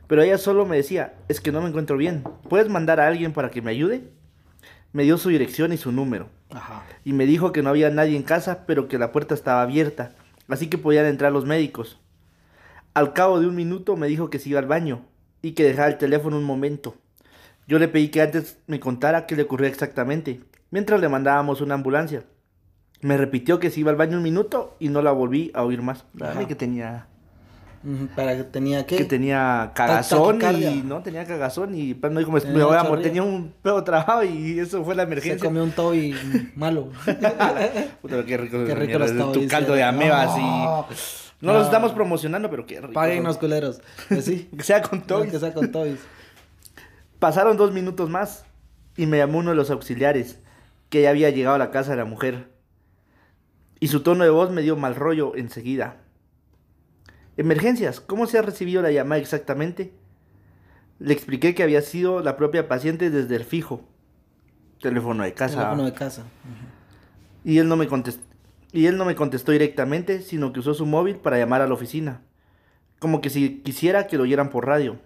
Pero 0.06 0.22
ella 0.22 0.38
solo 0.38 0.66
me 0.66 0.76
decía, 0.76 1.14
es 1.28 1.40
que 1.40 1.52
no 1.52 1.60
me 1.62 1.68
encuentro 1.68 1.96
bien. 1.96 2.24
¿Puedes 2.48 2.68
mandar 2.68 3.00
a 3.00 3.06
alguien 3.06 3.32
para 3.32 3.50
que 3.50 3.62
me 3.62 3.70
ayude? 3.70 4.10
Me 4.92 5.04
dio 5.04 5.18
su 5.18 5.28
dirección 5.28 5.72
y 5.72 5.76
su 5.76 5.92
número. 5.92 6.28
Ajá. 6.50 6.82
Y 7.04 7.12
me 7.12 7.26
dijo 7.26 7.52
que 7.52 7.62
no 7.62 7.70
había 7.70 7.90
nadie 7.90 8.16
en 8.16 8.24
casa, 8.24 8.64
pero 8.66 8.88
que 8.88 8.98
la 8.98 9.12
puerta 9.12 9.34
estaba 9.34 9.62
abierta, 9.62 10.10
así 10.48 10.68
que 10.68 10.78
podían 10.78 11.06
entrar 11.06 11.30
los 11.32 11.46
médicos. 11.46 12.00
Al 12.92 13.12
cabo 13.12 13.38
de 13.38 13.46
un 13.46 13.54
minuto 13.54 13.96
me 13.96 14.08
dijo 14.08 14.30
que 14.30 14.40
se 14.40 14.48
iba 14.48 14.58
al 14.58 14.66
baño 14.66 15.02
y 15.42 15.52
que 15.52 15.64
dejara 15.64 15.88
el 15.88 15.98
teléfono 15.98 16.36
un 16.36 16.44
momento. 16.44 16.94
Yo 17.66 17.78
le 17.78 17.88
pedí 17.88 18.08
que 18.08 18.22
antes 18.22 18.58
me 18.66 18.80
contara 18.80 19.26
qué 19.26 19.36
le 19.36 19.42
ocurría 19.42 19.68
exactamente, 19.68 20.40
mientras 20.70 21.00
le 21.00 21.08
mandábamos 21.08 21.60
una 21.60 21.74
ambulancia. 21.74 22.24
Me 23.02 23.16
repitió 23.16 23.58
que 23.58 23.70
se 23.70 23.80
iba 23.80 23.90
al 23.90 23.96
baño 23.96 24.16
un 24.18 24.22
minuto 24.22 24.76
y 24.78 24.88
no 24.88 25.00
la 25.02 25.12
volví 25.12 25.50
a 25.54 25.62
oír 25.64 25.80
más. 25.80 26.04
Dame 26.12 26.46
que 26.46 26.54
tenía 26.54 27.06
Para 28.14 28.36
que 28.36 28.44
tenía 28.44 28.84
que. 28.84 28.96
que 28.98 29.04
tenía 29.06 29.70
cagazón 29.74 30.38
y 30.60 30.82
no 30.84 31.02
tenía 31.02 31.24
cagazón 31.24 31.74
y 31.74 31.94
pues, 31.94 32.12
no 32.12 32.18
dijo 32.18 32.30
me, 32.30 32.40
me 32.42 32.62
voy 32.62 32.76
a 32.76 32.82
morir, 32.84 33.04
tenía 33.04 33.22
un 33.22 33.54
pedo 33.62 33.82
trabado 33.84 34.22
y 34.24 34.58
eso 34.58 34.84
fue 34.84 34.94
la 34.94 35.04
Se 35.04 35.12
emergencia. 35.12 35.48
comió 35.48 35.64
un 35.64 35.70
toy 35.70 36.14
malo. 36.56 36.88
Puta, 38.02 38.24
qué 38.26 38.36
rico, 38.36 38.64
Qué 38.66 38.74
rico 38.74 38.98
los 38.98 39.32
tu 39.32 39.46
caldo 39.48 39.72
de 39.74 39.82
amebas 39.82 40.36
No. 40.36 40.86
y 40.90 41.29
no 41.40 41.52
los 41.52 41.62
No. 41.62 41.66
estamos 41.66 41.92
promocionando, 41.92 42.50
pero 42.50 42.66
qué 42.66 42.80
rico. 42.80 42.92
Páguenos, 42.92 43.38
culeros. 43.38 43.80
Pues 44.08 44.24
sí. 44.24 44.48
Que 44.56 44.62
sea 44.62 44.82
con 44.82 45.02
todo. 45.02 45.22
Que 45.24 45.38
sea 45.38 45.52
con 45.54 45.70
toys. 45.72 45.98
Pasaron 47.18 47.56
dos 47.56 47.72
minutos 47.72 48.08
más 48.10 48.44
y 48.96 49.06
me 49.06 49.18
llamó 49.18 49.38
uno 49.38 49.50
de 49.50 49.56
los 49.56 49.70
auxiliares 49.70 50.38
que 50.88 51.02
ya 51.02 51.10
había 51.10 51.30
llegado 51.30 51.56
a 51.56 51.58
la 51.58 51.70
casa 51.70 51.90
de 51.92 51.96
la 51.98 52.04
mujer. 52.04 52.48
Y 53.78 53.88
su 53.88 54.02
tono 54.02 54.24
de 54.24 54.30
voz 54.30 54.50
me 54.50 54.62
dio 54.62 54.76
mal 54.76 54.94
rollo 54.94 55.34
enseguida. 55.36 55.96
Emergencias, 57.36 58.00
¿cómo 58.00 58.26
se 58.26 58.38
ha 58.38 58.42
recibido 58.42 58.82
la 58.82 58.90
llamada 58.90 59.20
exactamente? 59.20 59.92
Le 60.98 61.14
expliqué 61.14 61.54
que 61.54 61.62
había 61.62 61.80
sido 61.80 62.20
la 62.20 62.36
propia 62.36 62.68
paciente 62.68 63.08
desde 63.08 63.36
el 63.36 63.44
fijo. 63.44 63.82
Teléfono 64.82 65.22
de 65.24 65.32
casa. 65.32 65.56
Teléfono 65.56 65.84
de 65.84 65.92
casa. 65.92 66.24
Y 67.44 67.58
él 67.58 67.68
no 67.68 67.76
me 67.76 67.86
contestó. 67.86 68.22
Y 68.72 68.86
él 68.86 68.96
no 68.96 69.04
me 69.04 69.16
contestó 69.16 69.52
directamente, 69.52 70.22
sino 70.22 70.52
que 70.52 70.60
usó 70.60 70.74
su 70.74 70.86
móvil 70.86 71.16
para 71.16 71.38
llamar 71.38 71.60
a 71.60 71.66
la 71.66 71.74
oficina. 71.74 72.22
Como 72.98 73.20
que 73.20 73.30
si 73.30 73.60
quisiera 73.62 74.06
que 74.06 74.16
lo 74.16 74.24
oyeran 74.24 74.50
por 74.50 74.66
radio. 74.66 74.98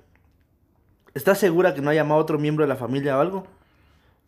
¿Estás 1.14 1.38
segura 1.38 1.74
que 1.74 1.80
no 1.80 1.90
ha 1.90 1.94
llamado 1.94 2.20
otro 2.20 2.38
miembro 2.38 2.64
de 2.64 2.68
la 2.68 2.76
familia 2.76 3.16
o 3.16 3.20
algo? 3.20 3.46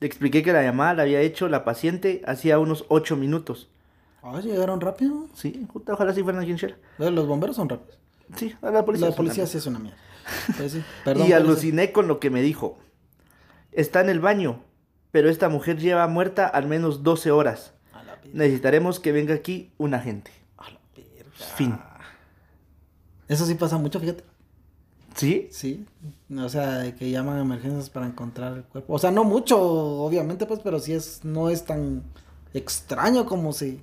Le 0.01 0.07
expliqué 0.07 0.43
que 0.43 0.53
la 0.53 0.63
llamada 0.63 0.95
la 0.95 1.03
había 1.03 1.21
hecho 1.21 1.49
la 1.49 1.65
paciente 1.65 2.23
hacía 2.27 2.59
unos 2.59 2.85
ocho 2.89 3.17
minutos. 3.17 3.69
Ah, 4.23 4.41
llegaron 4.41 4.81
rápido. 4.81 5.29
Sí, 5.35 5.67
ojalá 5.87 6.13
si 6.13 6.23
fueran 6.23 6.45
quien 6.45 6.59
sea. 6.59 6.77
Los 6.99 7.27
bomberos 7.27 7.57
son 7.57 7.69
rápidos. 7.69 7.99
Sí, 8.35 8.55
a 8.61 8.71
la 8.71 8.85
policía. 8.85 9.07
La 9.07 9.11
es 9.11 9.17
policía 9.17 9.47
sí 9.47 9.59
es 9.59 9.67
una 9.67 9.79
mierda. 9.79 9.99
Pues 10.57 10.73
sí. 10.73 10.85
Perdón. 11.05 11.29
y 11.29 11.33
aluciné 11.33 11.93
con 11.93 12.09
lo 12.09 12.19
que 12.19 12.31
me 12.31 12.43
dijo. 12.43 12.79
Está 13.71 14.01
en 14.01 14.09
el 14.09 14.19
baño, 14.19 14.61
pero 15.13 15.29
esta 15.29 15.49
mujer 15.49 15.79
lleva 15.79 16.09
muerta 16.09 16.49
al 16.49 16.67
menos 16.67 17.05
12 17.05 17.31
horas. 17.31 17.75
Necesitaremos 18.33 19.01
que 19.01 19.13
venga 19.13 19.35
aquí 19.35 19.73
un 19.79 19.95
agente. 19.95 20.31
A 20.59 20.71
la 20.71 20.81
verga. 20.95 21.31
Fin. 21.57 21.79
Eso 23.29 23.47
sí 23.47 23.55
pasa 23.55 23.79
mucho, 23.79 24.01
fíjate. 24.01 24.25
¿Sí? 25.15 25.49
Sí. 25.51 25.87
O 26.37 26.49
sea, 26.49 26.79
de 26.79 26.95
que 26.95 27.11
llaman 27.11 27.39
a 27.39 27.43
emergencias 27.43 27.91
para 27.91 28.07
encontrar 28.07 28.57
el 28.59 28.65
cuerpo. 28.65 28.93
O 28.93 28.99
sea, 28.99 29.11
no 29.11 29.25
mucho, 29.25 29.59
obviamente, 29.59 30.47
pues, 30.47 30.61
pero 30.63 30.79
sí 30.79 30.93
es, 30.93 31.25
no 31.25 31.49
es 31.49 31.65
tan 31.65 32.03
extraño 32.53 33.25
como 33.27 33.53
se, 33.53 33.81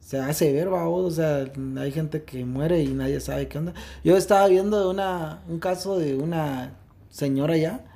se 0.00 0.18
hace 0.18 0.52
ver. 0.52 0.68
O 0.68 1.10
sea, 1.10 1.50
hay 1.78 1.92
gente 1.92 2.24
que 2.24 2.44
muere 2.44 2.82
y 2.82 2.88
nadie 2.88 3.20
sabe 3.20 3.48
qué 3.48 3.58
onda. 3.58 3.72
Yo 4.04 4.16
estaba 4.16 4.46
viendo 4.48 4.90
una, 4.90 5.42
un 5.48 5.58
caso 5.58 5.98
de 5.98 6.16
una 6.16 6.74
señora 7.08 7.56
ya 7.56 7.91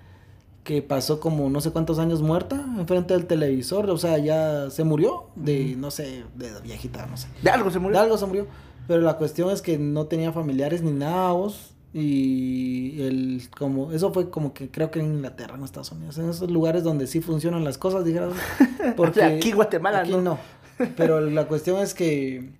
que 0.66 0.82
pasó 0.82 1.20
como 1.20 1.48
no 1.48 1.60
sé 1.60 1.70
cuántos 1.70 2.00
años 2.00 2.22
muerta 2.22 2.66
enfrente 2.76 3.14
del 3.14 3.26
televisor. 3.26 3.88
O 3.88 3.96
sea, 3.98 4.18
ya 4.18 4.68
se 4.68 4.82
murió 4.82 5.26
de, 5.36 5.76
no 5.78 5.92
sé, 5.92 6.24
de 6.34 6.50
viejita, 6.64 7.06
no 7.06 7.16
sé. 7.16 7.28
De 7.40 7.50
algo 7.50 7.70
se 7.70 7.78
murió. 7.78 7.96
De 7.98 8.04
algo 8.04 8.18
se 8.18 8.26
murió. 8.26 8.46
Pero 8.88 9.00
la 9.00 9.16
cuestión 9.16 9.50
es 9.50 9.62
que 9.62 9.78
no 9.78 10.06
tenía 10.06 10.32
familiares 10.32 10.82
ni 10.82 10.90
nada, 10.90 11.30
vos. 11.32 11.70
Y 11.94 13.00
el, 13.00 13.42
como, 13.56 13.92
eso 13.92 14.12
fue 14.12 14.28
como 14.28 14.52
que 14.52 14.68
creo 14.70 14.90
que 14.90 14.98
en 14.98 15.06
Inglaterra, 15.14 15.54
en 15.56 15.62
Estados 15.62 15.92
Unidos, 15.92 16.18
en 16.18 16.28
esos 16.28 16.50
lugares 16.50 16.82
donde 16.82 17.06
sí 17.06 17.20
funcionan 17.20 17.62
las 17.64 17.78
cosas, 17.78 18.04
dijeron. 18.04 18.32
Porque 18.96 19.22
aquí 19.22 19.52
Guatemala 19.52 20.00
aquí 20.00 20.10
no. 20.10 20.20
no. 20.20 20.38
Pero 20.96 21.20
la 21.20 21.46
cuestión 21.46 21.78
es 21.80 21.94
que 21.94 22.50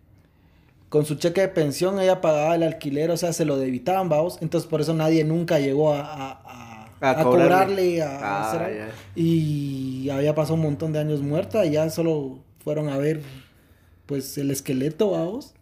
con 0.89 1.05
su 1.05 1.17
cheque 1.17 1.41
de 1.41 1.49
pensión 1.49 1.99
ella 2.01 2.21
pagaba 2.21 2.55
el 2.55 2.63
alquiler, 2.63 3.11
o 3.11 3.17
sea, 3.17 3.33
se 3.33 3.45
lo 3.45 3.59
debitaban, 3.59 4.09
vamos. 4.09 4.39
Entonces 4.41 4.71
por 4.71 4.81
eso 4.81 4.95
nadie 4.95 5.25
nunca 5.25 5.59
llegó 5.59 5.93
a, 5.93 6.01
a, 6.03 6.31
a- 6.45 6.76
A 7.01 7.11
a 7.11 7.23
cobrarle. 7.25 7.45
cobrarle, 7.45 8.03
a, 8.03 8.11
a 8.19 8.19
Ah, 8.45 8.49
hacer 8.49 8.63
algo. 8.63 8.79
ya. 8.79 8.89
Y 9.23 10.09
había 10.11 10.35
pasado 10.35 10.55
un 10.55 10.63
montón 10.63 10.93
de 10.93 10.99
años 11.01 11.21
muerta 11.23 11.65
y 11.67 11.73
ya 11.73 11.89
solo 11.91 12.39
fueron 12.65 12.89
a 12.89 12.97
ver 12.99 13.23
pues 14.07 14.39
el 14.39 14.51
esqueleto, 14.51 15.11
vamos. 15.11 15.53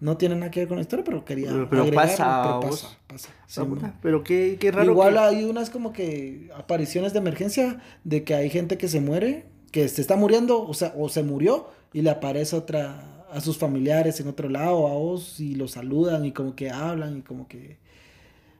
No 0.00 0.16
tiene 0.16 0.34
nada 0.34 0.50
que 0.50 0.60
ver 0.60 0.68
con 0.68 0.76
la 0.78 0.82
historia, 0.82 1.04
pero 1.04 1.24
quería 1.24 1.50
Pero- 1.50 1.68
pero 1.68 1.90
pasa, 1.92 2.42
pero 2.42 2.60
pasa, 2.70 2.88
pasa. 3.06 3.28
Ah, 3.32 3.44
Sí, 3.46 3.60
no. 3.60 3.92
Pero 4.00 4.22
qué, 4.24 4.56
qué 4.58 4.70
raro. 4.72 4.90
Igual 4.92 5.12
que- 5.14 5.18
hay 5.20 5.44
unas 5.44 5.68
como 5.70 5.92
que 5.92 6.50
apariciones 6.56 7.12
de 7.12 7.18
emergencia 7.18 7.80
de 8.04 8.24
que 8.24 8.34
hay 8.34 8.48
gente 8.50 8.78
que 8.78 8.88
se 8.88 9.00
muere, 9.00 9.44
que 9.72 9.88
se 9.88 10.00
está 10.00 10.16
muriendo, 10.16 10.62
o 10.66 10.72
sea, 10.74 10.94
o 10.96 11.08
se 11.10 11.22
murió 11.22 11.68
y 11.92 12.00
le 12.02 12.10
aparece 12.10 12.56
otra 12.56 13.06
a 13.30 13.40
sus 13.40 13.58
familiares 13.58 14.18
en 14.20 14.26
otro 14.28 14.48
lado, 14.48 14.88
a 14.88 14.92
vos 14.94 15.38
y 15.38 15.54
los 15.54 15.72
saludan 15.72 16.24
y 16.24 16.32
como 16.32 16.56
que 16.56 16.70
hablan 16.70 17.18
y 17.18 17.22
como 17.22 17.46
que 17.46 17.76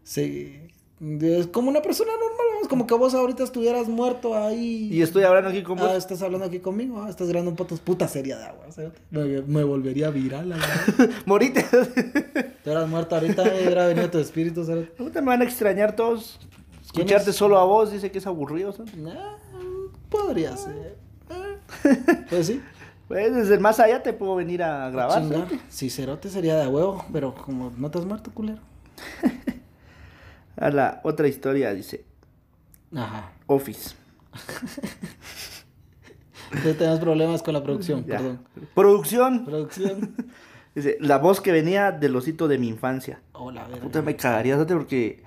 se 0.05 0.69
es 1.01 1.47
como 1.47 1.71
una 1.71 1.81
persona 1.81 2.11
normal, 2.13 2.47
vamos, 2.55 2.69
como 2.69 2.87
que 2.87 2.95
vos 2.95 3.15
ahorita 3.15 3.43
estuvieras 3.45 3.89
muerto 3.89 4.35
ahí. 4.37 4.89
Y 4.93 5.01
estoy 5.03 5.23
hablando 5.25 5.49
aquí 5.51 5.63
con 5.63 5.79
Ah, 5.79 5.87
vos. 5.89 5.95
estás 5.97 6.21
hablando 6.23 6.47
aquí 6.47 6.59
conmigo, 6.59 7.03
ah, 7.03 7.09
estás 7.09 7.29
grabando 7.29 7.51
un 7.51 7.57
puto 7.57 7.77
puta 7.77 8.07
serie 8.07 8.37
de 8.37 8.45
agua, 8.45 8.67
¿sabes? 8.71 8.93
me, 9.11 9.25
me 9.43 9.65
volvería 9.65 10.11
viral. 10.11 10.55
Morite. 11.27 11.63
Te 11.63 12.71
hubieras 12.71 12.89
muerto 12.89 13.15
ahorita, 13.15 13.45
me 13.45 13.63
hubiera 13.63 13.87
venido 13.87 14.11
tu 14.11 14.19
espíritu, 14.19 14.65
¿sabes? 14.65 14.89
Puta, 14.99 15.21
me 15.23 15.29
van 15.29 15.41
a 15.41 15.45
extrañar 15.45 15.97
todos. 15.97 16.39
¿Quién 16.93 17.05
Escucharte 17.07 17.31
es? 17.31 17.37
solo 17.37 17.59
a 17.59 17.65
vos 17.65 17.93
dice 17.93 18.11
que 18.11 18.19
es 18.19 18.27
aburrido. 18.27 18.73
¿sabes? 18.73 18.93
Ah, 19.07 19.37
podría 20.11 20.57
ser. 20.57 20.97
Ah, 21.31 21.55
Pues 22.29 22.49
sí. 22.49 22.61
Pues 23.09 23.35
desde 23.35 23.55
el 23.55 23.61
más 23.61 23.81
allá 23.81 24.03
te 24.03 24.13
puedo 24.13 24.35
venir 24.37 24.63
a 24.63 24.89
grabar. 24.91 25.23
¿sí? 25.49 25.61
Sí, 25.69 25.91
cerote 25.91 26.29
sería 26.29 26.57
de 26.57 26.67
huevo, 26.69 27.05
pero 27.13 27.35
como 27.35 27.73
no 27.77 27.91
te 27.91 27.99
has 27.99 28.05
muerto, 28.05 28.31
culero. 28.33 28.61
A 30.61 30.71
la 30.71 31.01
otra 31.05 31.27
historia 31.27 31.75
dice 31.75 32.05
Ajá. 32.95 33.33
Office. 33.47 33.97
Entonces 36.53 36.79
tenemos 36.79 37.01
problemas 37.01 37.43
con 37.43 37.55
la 37.55 37.63
producción, 37.63 38.05
Ya. 38.05 38.17
perdón. 38.19 38.41
Producción. 38.75 39.45
Producción. 39.45 40.15
Dice, 40.75 40.97
la 41.01 41.19
voz 41.19 41.41
que 41.41 41.51
venía 41.51 41.91
del 41.91 42.15
osito 42.15 42.47
de 42.47 42.57
mi 42.59 42.69
infancia. 42.69 43.21
Oh, 43.33 43.51
la 43.51 43.67
verga. 43.67 43.83
Puta, 43.83 44.03
me 44.03 44.15
cagaría, 44.15 44.55
¿sabes? 44.57 44.73
Porque 44.73 45.25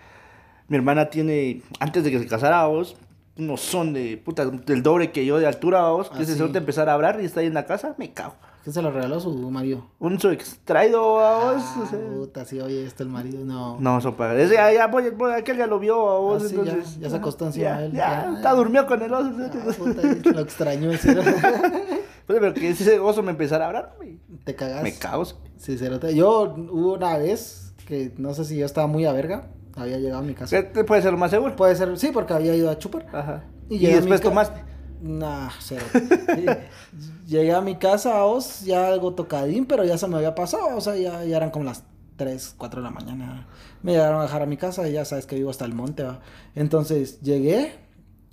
mi 0.70 0.78
hermana 0.78 1.10
tiene, 1.10 1.62
antes 1.82 2.06
de 2.06 2.12
que 2.12 2.20
se 2.20 2.28
casara, 2.28 2.66
vos, 2.68 2.96
unos 3.38 3.60
son 3.60 3.92
de, 3.92 4.16
puta, 4.18 4.46
del 4.46 4.82
doble 4.84 5.12
que 5.12 5.26
yo 5.26 5.40
de 5.40 5.46
altura, 5.48 5.90
vos, 5.90 6.10
que 6.10 6.20
Ah, 6.24 6.26
se 6.26 6.32
sí. 6.34 6.38
suelta 6.38 6.60
empezar 6.60 6.88
a 6.88 6.94
hablar 6.94 7.20
y 7.22 7.26
está 7.26 7.42
ahí 7.42 7.48
en 7.48 7.54
la 7.56 7.66
casa, 7.66 7.94
me 7.98 8.14
cago. 8.14 8.36
¿Qué 8.64 8.72
se 8.72 8.82
lo 8.82 8.92
regaló 8.92 9.20
su 9.20 9.32
marido? 9.52 9.86
Un 10.00 10.20
su 10.20 10.30
extraído, 10.30 11.02
vos, 11.04 11.22
Ah, 11.24 11.82
o 11.84 11.86
sea, 11.86 12.00
puta, 12.00 12.46
sí, 12.46 12.62
oye, 12.62 12.86
esto 12.86 13.04
el 13.04 13.10
marido, 13.10 13.44
no. 13.44 13.78
No, 13.80 14.00
son 14.00 14.14
para 14.16 14.40
Ese 14.42 14.54
ya, 14.54 14.72
ya, 14.72 14.88
voy, 14.88 15.10
voy, 15.10 15.34
aquel 15.34 15.58
ya 15.58 15.68
lo 15.68 15.80
vio 15.80 15.96
a 16.10 16.18
vos, 16.20 16.44
Ah, 16.44 16.48
sí, 16.48 16.56
ya, 16.56 16.62
entonces. 16.72 17.00
ya 17.00 17.10
se 17.10 17.16
acostó 17.18 17.46
encima 17.48 17.66
ya, 17.66 17.78
de 17.80 17.86
él, 17.88 17.92
Ya, 17.92 18.26
ya. 18.30 18.34
está 18.38 18.54
durmió 18.54 18.88
con 18.88 19.02
el 19.02 19.14
oso. 19.14 19.32
Ah, 19.38 19.72
puta, 19.78 20.02
lo 20.32 20.40
extrañó 20.40 20.92
ese. 20.92 21.14
Pues, 22.26 22.40
pero 22.40 22.54
que 22.54 22.70
ese 22.70 23.00
oso 23.00 23.22
me 23.22 23.32
empezara 23.32 23.66
a 23.66 23.68
hablar, 23.68 23.96
me, 24.00 24.18
Te 24.46 24.56
cagas. 24.56 24.82
me 24.82 24.94
cago. 24.94 25.26
Sí, 25.58 25.78
cerote. 25.78 26.16
Yo 26.16 26.56
hubo 26.72 26.94
una 26.94 27.18
vez 27.18 27.74
que 27.86 28.14
no 28.18 28.34
sé 28.34 28.46
si 28.46 28.56
yo 28.56 28.66
estaba 28.66 28.88
muy 28.88 29.04
a 29.06 29.12
verga. 29.12 29.50
Había 29.76 29.98
llegado 29.98 30.22
a 30.22 30.26
mi 30.26 30.34
casa. 30.34 30.56
¿Qué 30.56 30.64
te 30.64 30.84
puede 30.86 31.02
ser 31.02 31.12
lo 31.12 31.18
más 31.18 31.32
seguro? 31.32 31.54
Puede 31.58 31.76
ser, 31.76 31.98
sí, 31.98 32.12
porque 32.14 32.32
había 32.34 32.56
ido 32.56 32.70
a 32.70 32.78
chupar. 32.78 33.08
Ajá. 33.12 33.44
Y 33.70 33.76
Y, 33.76 33.92
a 33.92 33.96
después 33.98 34.22
tomaste. 34.22 34.64
Nah, 35.04 35.50
cero. 35.60 35.84
Llegué 37.28 37.54
a 37.54 37.60
mi 37.60 37.76
casa, 37.76 38.24
os, 38.24 38.62
ya 38.62 38.88
algo 38.88 39.14
tocadín, 39.14 39.66
pero 39.66 39.84
ya 39.84 39.98
se 39.98 40.08
me 40.08 40.16
había 40.16 40.34
pasado. 40.34 40.78
O 40.78 40.82
sea, 40.82 40.96
ya, 40.96 41.26
ya 41.26 41.36
eran 41.36 41.52
como 41.52 41.66
las 41.66 41.84
3, 42.16 42.56
4 42.58 42.82
de 42.82 42.84
la 42.86 42.90
mañana. 42.90 43.48
Me 43.82 43.92
llegaron 43.92 44.22
a 44.22 44.24
dejar 44.24 44.44
a 44.44 44.46
mi 44.46 44.56
casa 44.56 44.88
y 44.88 44.94
ya 44.94 45.04
sabes 45.04 45.26
que 45.26 45.36
vivo 45.36 45.50
hasta 45.50 45.66
el 45.66 45.74
monte, 45.74 46.04
¿va? 46.04 46.22
Entonces 46.56 47.20
llegué 47.22 47.74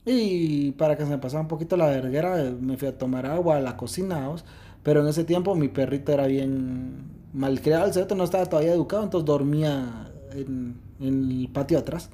y 0.04 0.70
para 0.72 0.96
que 0.96 1.04
se 1.04 1.10
me 1.10 1.18
pasara 1.18 1.42
un 1.42 1.48
poquito 1.48 1.76
la 1.76 1.86
verguera, 1.86 2.40
eh, 2.40 2.52
me 2.52 2.76
fui 2.76 2.86
a 2.86 2.96
tomar 2.96 3.26
agua 3.26 3.56
a 3.56 3.60
la 3.60 3.76
cocina, 3.76 4.28
¿os? 4.28 4.44
Pero 4.84 5.00
en 5.00 5.08
ese 5.08 5.24
tiempo 5.24 5.56
mi 5.56 5.68
perrito 5.68 6.12
era 6.12 6.26
bien 6.26 7.10
malcriado, 7.32 7.86
el 7.86 7.92
cerote 7.92 8.14
no 8.14 8.24
estaba 8.24 8.46
todavía 8.46 8.72
educado, 8.72 9.02
entonces 9.02 9.26
dormía 9.26 10.08
en 10.32 10.76
el 11.00 11.48
patio 11.52 11.78
atrás 11.78 12.10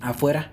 afuera. 0.00 0.52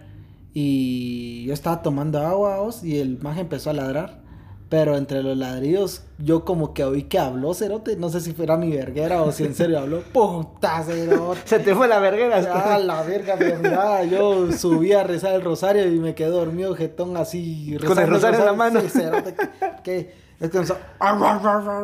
Y 0.53 1.45
yo 1.45 1.53
estaba 1.53 1.81
tomando 1.81 2.19
agua 2.19 2.61
os, 2.61 2.83
y 2.83 2.99
el 2.99 3.19
maje 3.19 3.41
empezó 3.41 3.69
a 3.69 3.73
ladrar. 3.73 4.21
Pero 4.69 4.97
entre 4.97 5.21
los 5.21 5.37
ladridos, 5.37 6.01
yo 6.17 6.45
como 6.45 6.73
que 6.73 6.83
oí 6.83 7.03
que 7.03 7.19
habló 7.19 7.53
cerote. 7.53 7.95
No 7.95 8.09
sé 8.09 8.21
si 8.21 8.33
fuera 8.33 8.57
mi 8.57 8.71
verguera 8.71 9.21
o 9.21 9.31
si 9.31 9.43
en 9.43 9.53
serio 9.53 9.79
habló. 9.79 10.01
Puta 10.13 10.81
cerote. 10.83 11.41
Se 11.45 11.59
te 11.59 11.75
fue 11.75 11.87
la 11.87 11.99
verguera. 11.99 12.41
Ah, 12.51 12.79
la 12.79 13.03
verga, 13.03 13.35
pero 13.37 14.03
yo 14.05 14.51
subí 14.51 14.93
a 14.93 15.03
rezar 15.03 15.33
el 15.35 15.43
rosario 15.43 15.85
y 15.93 15.99
me 15.99 16.15
quedé 16.15 16.29
dormido 16.29 16.75
jetón 16.75 17.17
así. 17.17 17.77
Con 17.85 17.99
el 17.99 18.07
rezando 18.07 18.15
rosario 18.15 18.39
en 18.39 18.45
la 18.45 18.53
mano. 18.53 18.81
Sí, 18.81 18.89
cerote, 18.89 19.35
que, 19.35 19.83
que 19.83 20.23
es 20.43 20.49
que 20.49 20.57
empezó, 20.57 20.77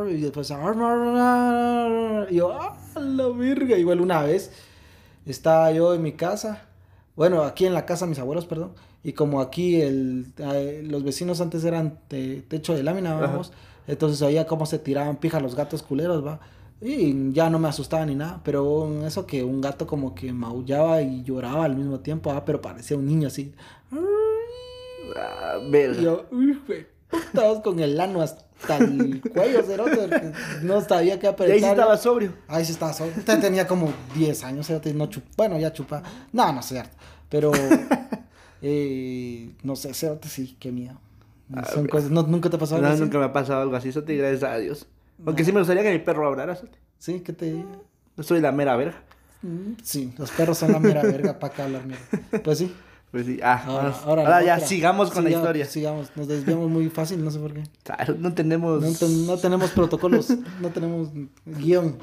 y 0.09 0.21
después 0.21 0.51
y 2.29 2.35
yo, 2.35 2.51
ah, 2.59 2.73
la 2.99 3.29
verga. 3.29 3.77
Igual 3.77 4.01
una 4.01 4.21
vez 4.23 4.51
estaba 5.25 5.71
yo 5.71 5.93
en 5.93 6.01
mi 6.01 6.13
casa, 6.13 6.63
bueno, 7.19 7.43
aquí 7.43 7.65
en 7.65 7.73
la 7.73 7.85
casa 7.85 8.05
mis 8.05 8.17
abuelos, 8.17 8.45
perdón, 8.45 8.71
y 9.03 9.11
como 9.11 9.41
aquí 9.41 9.81
el, 9.81 10.27
los 10.89 11.03
vecinos 11.03 11.41
antes 11.41 11.65
eran 11.65 11.99
techo 12.07 12.73
de 12.73 12.81
lámina, 12.81 13.13
vamos, 13.13 13.51
entonces 13.87 14.21
oía 14.21 14.47
cómo 14.47 14.65
se 14.65 14.79
tiraban 14.79 15.17
pija 15.17 15.41
los 15.41 15.53
gatos 15.53 15.83
culeros, 15.83 16.25
va. 16.25 16.39
Y 16.79 17.33
ya 17.33 17.49
no 17.49 17.59
me 17.59 17.67
asustaba 17.67 18.05
ni 18.05 18.15
nada, 18.15 18.39
pero 18.45 19.05
eso 19.05 19.25
que 19.25 19.43
un 19.43 19.59
gato 19.59 19.85
como 19.85 20.15
que 20.15 20.31
maullaba 20.31 21.01
y 21.01 21.21
lloraba 21.23 21.65
al 21.65 21.75
mismo 21.75 21.99
tiempo, 21.99 22.31
ah, 22.31 22.45
pero 22.45 22.61
parecía 22.61 22.95
un 22.95 23.05
niño 23.05 23.27
así. 23.27 23.53
Ah, 23.91 25.57
Y 25.99 26.03
yo, 26.05 26.23
vos 27.33 27.59
con 27.61 27.79
el 27.79 27.99
ano 27.99 28.21
hasta 28.21 28.77
el 28.77 29.21
cuello, 29.33 29.63
cerote, 29.63 30.33
no 30.63 30.81
sabía 30.81 31.19
qué 31.19 31.27
Y 31.27 31.29
apretar. 31.29 31.53
ahí 31.55 31.59
sí 31.61 31.65
estaba 31.67 31.97
sobrio. 31.97 32.33
Ahí 32.47 32.65
sí 32.65 32.71
estaba 32.73 32.93
solo. 32.93 33.11
Usted 33.17 33.39
tenía 33.39 33.67
como 33.67 33.91
10 34.15 34.43
años, 34.43 34.67
cerote, 34.67 34.93
no 34.93 35.07
chup... 35.07 35.23
bueno, 35.37 35.57
ya 35.59 35.71
chupa. 35.73 36.03
No, 36.33 36.51
no 36.53 36.59
es 36.59 36.65
cierto. 36.65 36.95
Pero, 37.29 37.51
eh, 38.61 39.51
no 39.63 39.75
sé, 39.75 39.93
cerote, 39.93 40.27
sí, 40.29 40.55
qué 40.59 40.71
miedo. 40.71 40.99
Ah, 41.53 41.65
Son 41.65 41.87
cosas, 41.87 42.11
¿no, 42.11 42.23
¿nunca 42.23 42.49
te 42.49 42.57
pasó 42.57 42.75
algo 42.75 42.87
No, 42.87 42.93
así? 42.93 43.01
nunca 43.01 43.17
me 43.17 43.25
ha 43.25 43.33
pasado 43.33 43.61
algo 43.61 43.75
así, 43.75 43.89
eso 43.89 44.03
te 44.03 44.15
gracias 44.15 44.43
a 44.43 44.57
Dios. 44.57 44.85
Aunque 45.25 45.43
sí 45.43 45.51
me 45.51 45.59
gustaría 45.59 45.83
que 45.83 45.91
mi 45.91 45.99
perro 45.99 46.27
hablara. 46.27 46.55
¿sí? 46.55 46.67
Sí, 46.97 47.19
¿qué 47.21 47.33
te 47.33 47.51
Yo 48.17 48.23
soy 48.23 48.39
la 48.41 48.51
mera 48.51 48.75
verga. 48.75 49.01
Mm, 49.41 49.73
Sí, 49.83 50.13
los 50.17 50.31
perros 50.31 50.57
son 50.57 50.71
la 50.73 50.79
mera 50.79 51.01
verga 51.01 51.39
para 51.39 51.53
acá 51.53 51.63
hablar 51.65 51.85
mierda. 51.85 52.03
Pues 52.43 52.57
sí. 52.59 52.73
Pues 53.11 53.25
sí. 53.25 53.39
Ah, 53.41 53.63
Ahora, 54.05 54.43
ya 54.43 54.55
otra. 54.55 54.67
sigamos 54.67 55.09
con 55.11 55.23
la 55.23 55.31
historia. 55.31 55.65
Sigamos, 55.65 56.11
nos 56.15 56.27
desviamos 56.27 56.69
muy 56.69 56.89
fácil, 56.89 57.23
no 57.23 57.31
sé 57.31 57.39
por 57.39 57.53
qué. 57.53 57.63
Claro, 57.83 58.15
no 58.19 58.33
tenemos. 58.33 58.81
No, 58.81 58.91
ten- 58.93 59.25
no 59.27 59.37
tenemos 59.37 59.71
protocolos, 59.71 60.29
no 60.61 60.69
tenemos 60.69 61.09
guion. 61.45 61.97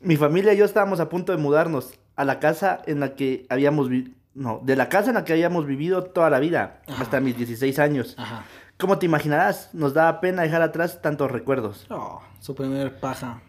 Mi 0.00 0.16
familia 0.16 0.52
y 0.52 0.56
yo 0.58 0.64
estábamos 0.64 1.00
a 1.00 1.08
punto 1.08 1.32
de 1.32 1.38
mudarnos 1.38 1.92
a 2.16 2.24
la 2.24 2.38
casa 2.40 2.82
en 2.86 3.00
la 3.00 3.14
que 3.14 3.46
habíamos 3.48 3.88
vivido. 3.88 4.14
No, 4.34 4.60
de 4.64 4.74
la 4.74 4.88
casa 4.88 5.10
en 5.10 5.14
la 5.14 5.24
que 5.24 5.32
habíamos 5.32 5.64
vivido 5.64 6.02
toda 6.02 6.28
la 6.28 6.40
vida, 6.40 6.80
Ajá. 6.88 7.02
hasta 7.04 7.20
mis 7.20 7.36
16 7.36 7.78
años. 7.78 8.14
Ajá. 8.18 8.44
Como 8.76 8.98
te 8.98 9.06
imaginarás, 9.06 9.70
nos 9.72 9.94
daba 9.94 10.20
pena 10.20 10.42
dejar 10.42 10.60
atrás 10.60 11.00
tantos 11.00 11.30
recuerdos. 11.30 11.86
Oh, 11.88 12.20
su 12.40 12.52
primer 12.56 12.98
paja. 12.98 13.40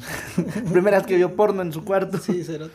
Primera 0.72 0.98
vez 0.98 1.06
que 1.06 1.16
vio 1.16 1.34
porno 1.36 1.62
en 1.62 1.72
su 1.72 1.84
cuarto. 1.84 2.18
Sí, 2.18 2.42
cerote. 2.44 2.72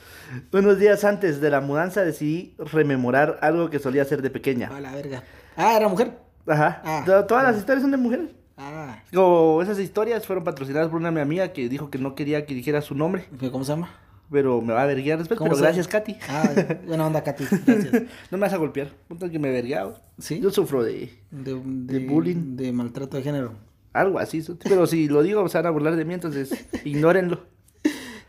Unos 0.53 0.79
días 0.79 1.03
antes 1.03 1.41
de 1.41 1.49
la 1.49 1.61
mudanza 1.61 2.03
decidí 2.03 2.55
rememorar 2.57 3.39
algo 3.41 3.69
que 3.69 3.79
solía 3.79 4.01
hacer 4.03 4.21
de 4.21 4.29
pequeña. 4.29 4.67
A 4.75 4.79
la 4.79 4.93
verga. 4.93 5.23
Ah, 5.55 5.75
era 5.75 5.87
mujer. 5.87 6.17
Ajá. 6.47 6.81
Ah. 6.83 7.03
To- 7.05 7.25
Todas 7.25 7.43
las 7.43 7.57
historias 7.57 7.81
son 7.81 7.91
de 7.91 7.97
mujeres. 7.97 8.29
Ah, 8.57 9.01
Como 9.13 9.61
esas 9.61 9.79
historias 9.79 10.25
fueron 10.27 10.43
patrocinadas 10.43 10.89
por 10.89 10.99
una 10.99 11.11
mi 11.11 11.21
amiga 11.21 11.53
que 11.53 11.69
dijo 11.69 11.89
que 11.89 11.97
no 11.97 12.13
quería 12.15 12.45
que 12.45 12.53
dijera 12.53 12.81
su 12.81 12.93
nombre, 12.93 13.25
¿cómo 13.51 13.63
se 13.63 13.71
llama? 13.71 13.89
pero 14.31 14.61
me 14.61 14.73
va 14.73 14.83
a 14.83 14.85
verguiar 14.85 15.17
después. 15.17 15.37
¿Cómo 15.39 15.49
Pero 15.49 15.61
gracias, 15.63 15.87
Katy. 15.87 16.17
Ah, 16.29 16.51
buena 16.85 17.07
onda, 17.07 17.23
Katy. 17.23 17.45
Gracias. 17.65 18.03
No 18.29 18.37
me 18.37 18.41
vas 18.41 18.53
a 18.53 18.57
golpear. 18.57 18.89
Punto 19.07 19.27
que 19.29 19.39
me 19.39 19.49
vergueado. 19.49 19.99
¿Sí? 20.19 20.39
Yo 20.39 20.51
sufro 20.51 20.83
de 20.83 21.09
De, 21.31 21.59
De 21.63 21.99
bullying. 22.05 22.55
De 22.55 22.71
maltrato 22.71 23.17
de 23.17 23.23
género. 23.23 23.53
Algo 23.99 24.19
así. 24.19 24.43
Pero 24.63 24.87
si 24.87 25.07
lo 25.07 25.21
digo, 25.23 25.47
se 25.49 25.57
van 25.57 25.67
a 25.67 25.69
burlar 25.71 25.95
de 25.95 26.05
mí, 26.05 26.13
entonces 26.13 26.65
ignórenlo. 26.83 27.41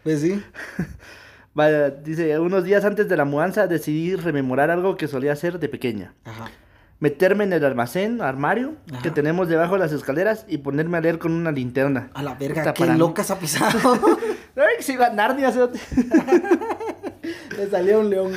Pues 0.02 0.20
sí. 0.20 0.40
Vaya, 1.54 1.90
dice, 1.90 2.38
unos 2.38 2.64
días 2.64 2.84
antes 2.84 3.08
de 3.08 3.16
la 3.16 3.24
mudanza 3.24 3.66
decidí 3.66 4.14
rememorar 4.14 4.70
algo 4.70 4.96
que 4.96 5.08
solía 5.08 5.32
hacer 5.32 5.58
de 5.58 5.68
pequeña. 5.68 6.14
Ajá. 6.24 6.50
Meterme 7.00 7.44
en 7.44 7.52
el 7.54 7.64
almacén, 7.64 8.20
armario, 8.20 8.74
Ajá. 8.92 9.02
que 9.02 9.10
tenemos 9.10 9.48
debajo 9.48 9.72
de 9.74 9.80
las 9.80 9.90
escaleras 9.92 10.44
y 10.48 10.58
ponerme 10.58 10.98
a 10.98 11.00
leer 11.00 11.18
con 11.18 11.32
una 11.32 11.50
linterna. 11.50 12.10
A 12.14 12.22
la 12.22 12.34
verga, 12.34 12.62
Puta, 12.62 12.74
qué 12.74 12.84
para- 12.84 12.96
loca 12.96 13.24
se 13.24 13.32
ha 13.32 13.38
pisado. 13.38 13.78
Ay, 14.56 14.82
se 14.82 14.92
iba 14.92 15.06
a 15.06 15.10
Narnia, 15.10 15.50
cerote. 15.50 15.80
Le 17.56 17.68
salió 17.68 18.00
un 18.00 18.10
león. 18.10 18.32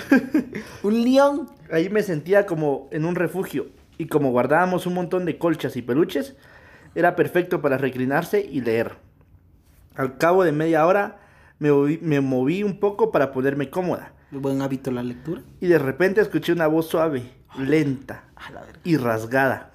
Un 0.84 1.04
león. 1.04 1.50
Ahí 1.72 1.90
me 1.90 2.04
sentía 2.04 2.46
como 2.46 2.88
en 2.92 3.06
un 3.06 3.16
refugio 3.16 3.68
y 3.98 4.08
como 4.08 4.32
guardábamos 4.32 4.86
un 4.86 4.94
montón 4.96 5.26
de 5.26 5.38
colchas 5.38 5.76
y 5.76 5.82
peluches, 5.82 6.36
era 6.96 7.16
perfecto 7.16 7.62
para 7.62 7.78
reclinarse 7.78 8.42
y 8.42 8.62
leer. 8.62 8.96
Al 9.96 10.18
cabo 10.18 10.44
de 10.44 10.52
media 10.52 10.86
hora 10.86 11.20
me 11.60 11.72
moví, 11.72 12.00
me 12.02 12.22
moví 12.22 12.64
un 12.64 12.80
poco 12.80 13.12
para 13.12 13.32
ponerme 13.32 13.70
cómoda 13.70 14.14
Buen 14.32 14.62
hábito 14.62 14.92
la 14.92 15.04
lectura. 15.04 15.42
y 15.62 15.68
de 15.68 15.78
repente 15.78 16.20
escuché 16.22 16.52
una 16.52 16.66
voz 16.68 16.88
suave, 16.88 17.24
lenta 17.60 18.24
y 18.84 18.98
rasgada 18.98 19.72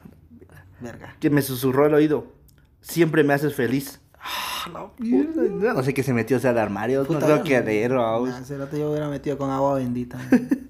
Verga. 0.81 1.15
que 1.21 1.31
me 1.31 1.43
susurró 1.43 1.85
al 1.87 1.95
oído. 1.95 2.27
Siempre 2.81 3.23
me 3.25 3.35
haces 3.35 3.55
feliz. 3.55 4.01
A 4.21 4.69
la 4.71 4.89
Puta, 4.89 5.43
No 5.75 5.83
sé 5.85 5.95
qué 5.95 6.03
se 6.03 6.13
metió 6.13 6.37
hacia 6.39 6.51
el 6.51 6.59
armario, 6.59 7.03
no 7.03 7.07
Puta, 7.07 7.21
creo 7.27 7.37
yo 7.39 7.43
que 7.45 7.59
no- 7.61 7.65
leer, 7.67 7.93
rato 7.93 8.77
yo 8.77 8.91
hubiera 8.91 9.09
metido 9.09 9.39
con 9.39 9.51
agua 9.51 9.75
bendita. 9.77 10.19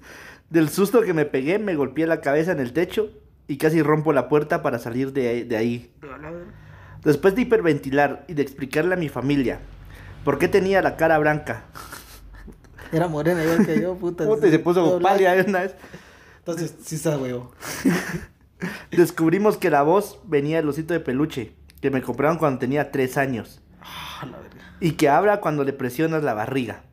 Del 0.49 0.69
susto 0.69 1.01
que 1.01 1.13
me 1.13 1.25
pegué, 1.25 1.57
me 1.59 1.75
golpeé 1.75 2.05
la 2.07 2.21
cabeza 2.21 2.51
en 2.51 2.59
el 2.59 2.73
techo 2.73 3.09
y 3.49 3.57
casi 3.57 3.81
rompo 3.81 4.13
la 4.13 4.29
puerta 4.29 4.61
para 4.61 4.79
salir 4.79 5.11
de 5.11 5.27
ahí- 5.27 5.43
de 5.43 5.57
ahí. 5.57 5.91
Después 7.03 7.35
de 7.35 7.41
hiperventilar 7.41 8.23
y 8.29 8.33
de 8.35 8.41
explicarle 8.43 8.93
a 8.93 8.97
mi 8.97 9.09
familia 9.09 9.59
por 10.23 10.37
qué 10.39 10.47
tenía 10.47 10.81
la 10.81 10.95
cara 10.95 11.17
blanca, 11.17 11.63
Era 12.93 13.07
morena 13.07 13.43
igual 13.43 13.65
que 13.65 13.81
yo, 13.81 13.95
puta. 13.95 14.25
puta, 14.25 14.47
y 14.47 14.51
se 14.51 14.59
puso 14.59 14.99
pálida 14.99 15.33
una 15.47 15.61
vez, 15.61 15.75
Entonces, 16.39 16.75
sí 16.83 16.95
está 16.95 17.17
huevo. 17.17 17.51
descubrimos 18.91 19.57
que 19.57 19.69
la 19.69 19.81
voz 19.83 20.19
venía 20.25 20.57
del 20.57 20.69
osito 20.69 20.93
de 20.93 20.99
peluche 20.99 21.53
que 21.81 21.91
me 21.91 22.01
compraron 22.01 22.37
cuando 22.37 22.59
tenía 22.59 22.91
tres 22.91 23.17
años 23.17 23.61
A 24.21 24.25
la 24.25 24.37
verga. 24.37 24.75
y 24.79 24.91
que 24.93 25.07
habla 25.09 25.39
cuando 25.39 25.63
le 25.63 25.73
presionas 25.73 26.23
la 26.23 26.33
barriga. 26.33 26.83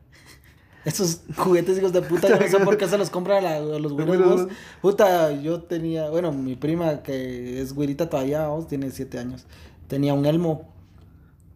Esos 0.87 1.21
juguetes 1.35 1.77
hijos 1.77 1.91
de 1.91 2.01
puta, 2.01 2.29
yo 2.29 2.39
no 2.39 2.47
sé 2.47 2.59
por 2.63 2.77
qué 2.77 2.87
se 2.87 2.97
los 2.97 3.09
compran 3.09 3.45
a, 3.45 3.59
la- 3.59 3.75
a 3.75 3.79
los 3.79 3.91
güeros. 3.91 4.47
Puta, 4.81 5.31
yo 5.33 5.61
tenía, 5.61 6.09
bueno, 6.09 6.31
mi 6.31 6.55
prima 6.55 7.03
que 7.03 7.61
es 7.61 7.73
güerita 7.73 8.09
todavía, 8.09 8.47
vos, 8.47 8.67
tiene 8.67 8.89
siete 8.91 9.19
años. 9.19 9.45
tenía 9.87 10.13
un 10.13 10.25
elmo. 10.25 10.69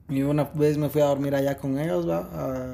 Y 0.09 0.23
una 0.23 0.43
vez 0.53 0.77
me 0.77 0.89
fui 0.89 1.01
a 1.01 1.05
dormir 1.05 1.33
allá 1.35 1.57
con 1.57 1.79
ellos, 1.79 2.07
va, 2.09 2.27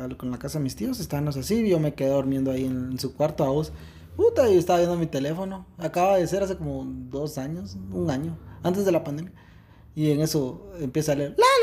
a- 0.06 0.10
con 0.18 0.32
la 0.32 0.40
casa 0.40 0.58
de 0.58 0.64
mis 0.64 0.76
tíos, 0.76 1.00
estábamos 1.00 1.38
así, 1.38 1.56
y 1.62 1.70
yo 1.70 1.80
me 1.80 1.94
quedé 1.94 2.10
durmiendo 2.10 2.50
ahí 2.52 2.66
en, 2.66 2.92
en 2.94 3.00
su 3.00 3.14
cuarto 3.16 3.44
a 3.44 3.50
vos. 3.50 3.72
Puta, 4.16 4.50
y 4.50 4.58
estaba 4.58 4.80
viendo 4.80 4.98
mi 4.98 5.06
teléfono. 5.06 5.68
Acaba 5.78 6.18
de 6.18 6.26
ser 6.26 6.42
hace 6.42 6.56
como 6.58 6.84
dos 7.12 7.38
años, 7.38 7.78
un 7.92 8.10
año, 8.10 8.36
antes 8.64 8.84
de 8.84 8.92
la 8.92 9.04
pandemia. 9.04 9.32
Y 9.94 10.10
en 10.12 10.22
eso 10.22 10.72
empieza 10.80 11.12
a 11.12 11.16
leer, 11.16 11.36
la 11.38 11.57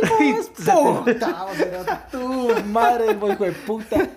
puta, 1.04 1.44
o 1.44 1.54
sea, 1.54 2.08
tu 2.12 2.18
madre, 2.66 3.12
hijo 3.12 3.44
de 3.44 3.52
puta. 3.52 4.08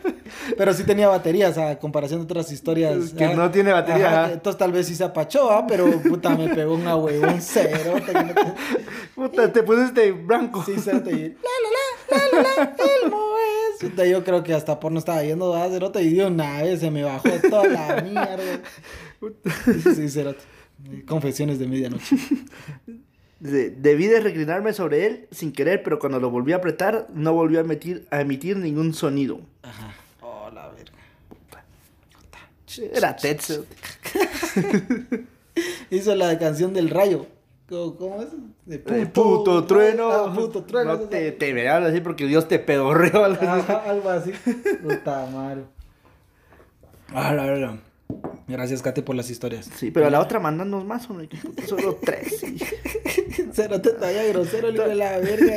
Pero 0.57 0.73
sí 0.73 0.83
tenía 0.83 1.07
baterías 1.07 1.57
a 1.57 1.77
comparación 1.77 2.21
de 2.21 2.25
otras 2.25 2.51
historias. 2.51 3.11
Que 3.13 3.25
ah, 3.25 3.35
no 3.35 3.51
tiene 3.51 3.71
batería, 3.71 4.07
ajá, 4.07 4.33
entonces 4.33 4.57
tal 4.57 4.71
vez 4.71 4.87
sí 4.87 4.95
se 4.95 5.03
apachó, 5.03 5.51
¿ah? 5.51 5.65
pero 5.67 5.85
puta 6.01 6.35
me 6.35 6.49
pegó 6.49 6.73
una 6.75 6.95
huevón 6.95 7.41
cero. 7.41 7.95
no 7.95 8.55
Puta, 9.15 9.51
te 9.51 9.63
pusiste 9.63 10.11
blanco. 10.11 10.63
Sí, 10.65 10.73
cero 10.83 11.01
te 11.03 11.11
la 11.11 11.21
la 11.21 12.41
la, 12.41 12.41
la 12.41 12.41
la 12.41 12.63
la, 12.63 13.17
es. 13.73 13.79
Puta, 13.81 14.05
yo 14.05 14.23
creo 14.23 14.43
que 14.43 14.53
hasta 14.53 14.79
porno 14.79 14.99
estaba 14.99 15.23
yendo 15.23 15.53
a 15.53 15.69
cerote 15.69 16.01
y 16.01 16.13
de 16.13 16.25
una 16.25 16.61
vez 16.61 16.79
se 16.79 16.91
me 16.91 17.03
bajó 17.03 17.29
toda 17.49 17.67
la 17.67 18.01
mierda. 18.01 18.61
Sí, 19.95 20.09
cerote. 20.09 20.43
Confesiones 21.05 21.59
de 21.59 21.67
medianoche. 21.67 22.15
Debí 23.43 24.07
de 24.07 24.21
reclinarme 24.21 24.71
sobre 24.71 25.05
él 25.05 25.27
sin 25.31 25.51
querer, 25.51 25.83
pero 25.83 26.00
cuando 26.00 26.17
lo 26.17 26.29
volví 26.29 26.53
a 26.53 26.57
apretar, 26.57 27.07
no 27.13 27.33
volvió 27.33 27.59
a 27.59 27.63
emitir, 27.63 28.07
a 28.09 28.21
emitir 28.21 28.55
ningún 28.55 28.93
sonido. 28.93 29.41
Ajá. 29.63 29.93
Oh, 30.21 30.50
la 30.50 30.69
verga. 30.69 30.93
Era 32.93 33.13
Tetsu. 33.17 33.65
Hizo 35.89 36.15
la 36.15 36.39
canción 36.39 36.73
del 36.73 36.89
rayo. 36.89 37.27
¿Cómo, 37.67 37.95
cómo 37.97 38.21
es? 38.21 38.29
De 38.65 38.79
Puto, 38.79 39.23
puto 39.23 39.65
trueno. 39.65 40.09
Ah, 40.09 40.33
puto 40.33 40.63
trueno. 40.63 40.93
No 40.93 41.00
te, 41.01 41.33
te 41.33 41.69
así 41.69 42.00
porque 42.00 42.25
Dios 42.25 42.47
te 42.47 42.59
pedorreó 42.59 43.25
algo 43.25 43.41
así. 43.41 43.45
Ajá, 43.45 43.83
algo 43.89 44.09
así. 44.09 44.31
Puta 44.81 45.25
madre. 45.25 45.63
Ah, 47.15 47.31
la 47.31 47.43
verdad. 47.43 47.75
Gracias, 48.47 48.81
Kate, 48.81 49.03
por 49.03 49.15
las 49.15 49.29
historias. 49.29 49.69
Sí, 49.75 49.91
pero 49.91 50.07
a 50.07 50.09
la 50.09 50.19
otra 50.19 50.39
mandanos 50.39 50.83
más, 50.83 51.07
hombre. 51.09 51.29
Solo 51.67 52.00
tres. 52.01 52.39
sí. 52.39 52.57
Cero 53.53 53.81
te 53.81 53.91
talla 53.91 54.23
grosero, 54.25 54.67
el 54.69 54.75
hijo 54.75 54.83
de 54.87 54.95
la 54.95 55.17
verga. 55.19 55.53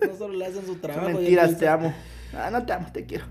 Que 0.00 0.06
no 0.08 0.16
solo 0.16 0.34
le 0.34 0.46
hacen 0.46 0.60
su 0.62 0.72
Son 0.72 0.80
trabajo. 0.80 1.08
ya 1.08 1.14
mentiras, 1.14 1.58
te 1.58 1.68
amo. 1.68 1.94
Ah, 2.36 2.50
no 2.50 2.64
te 2.64 2.72
amo, 2.72 2.88
te 2.92 3.04
quiero. 3.06 3.24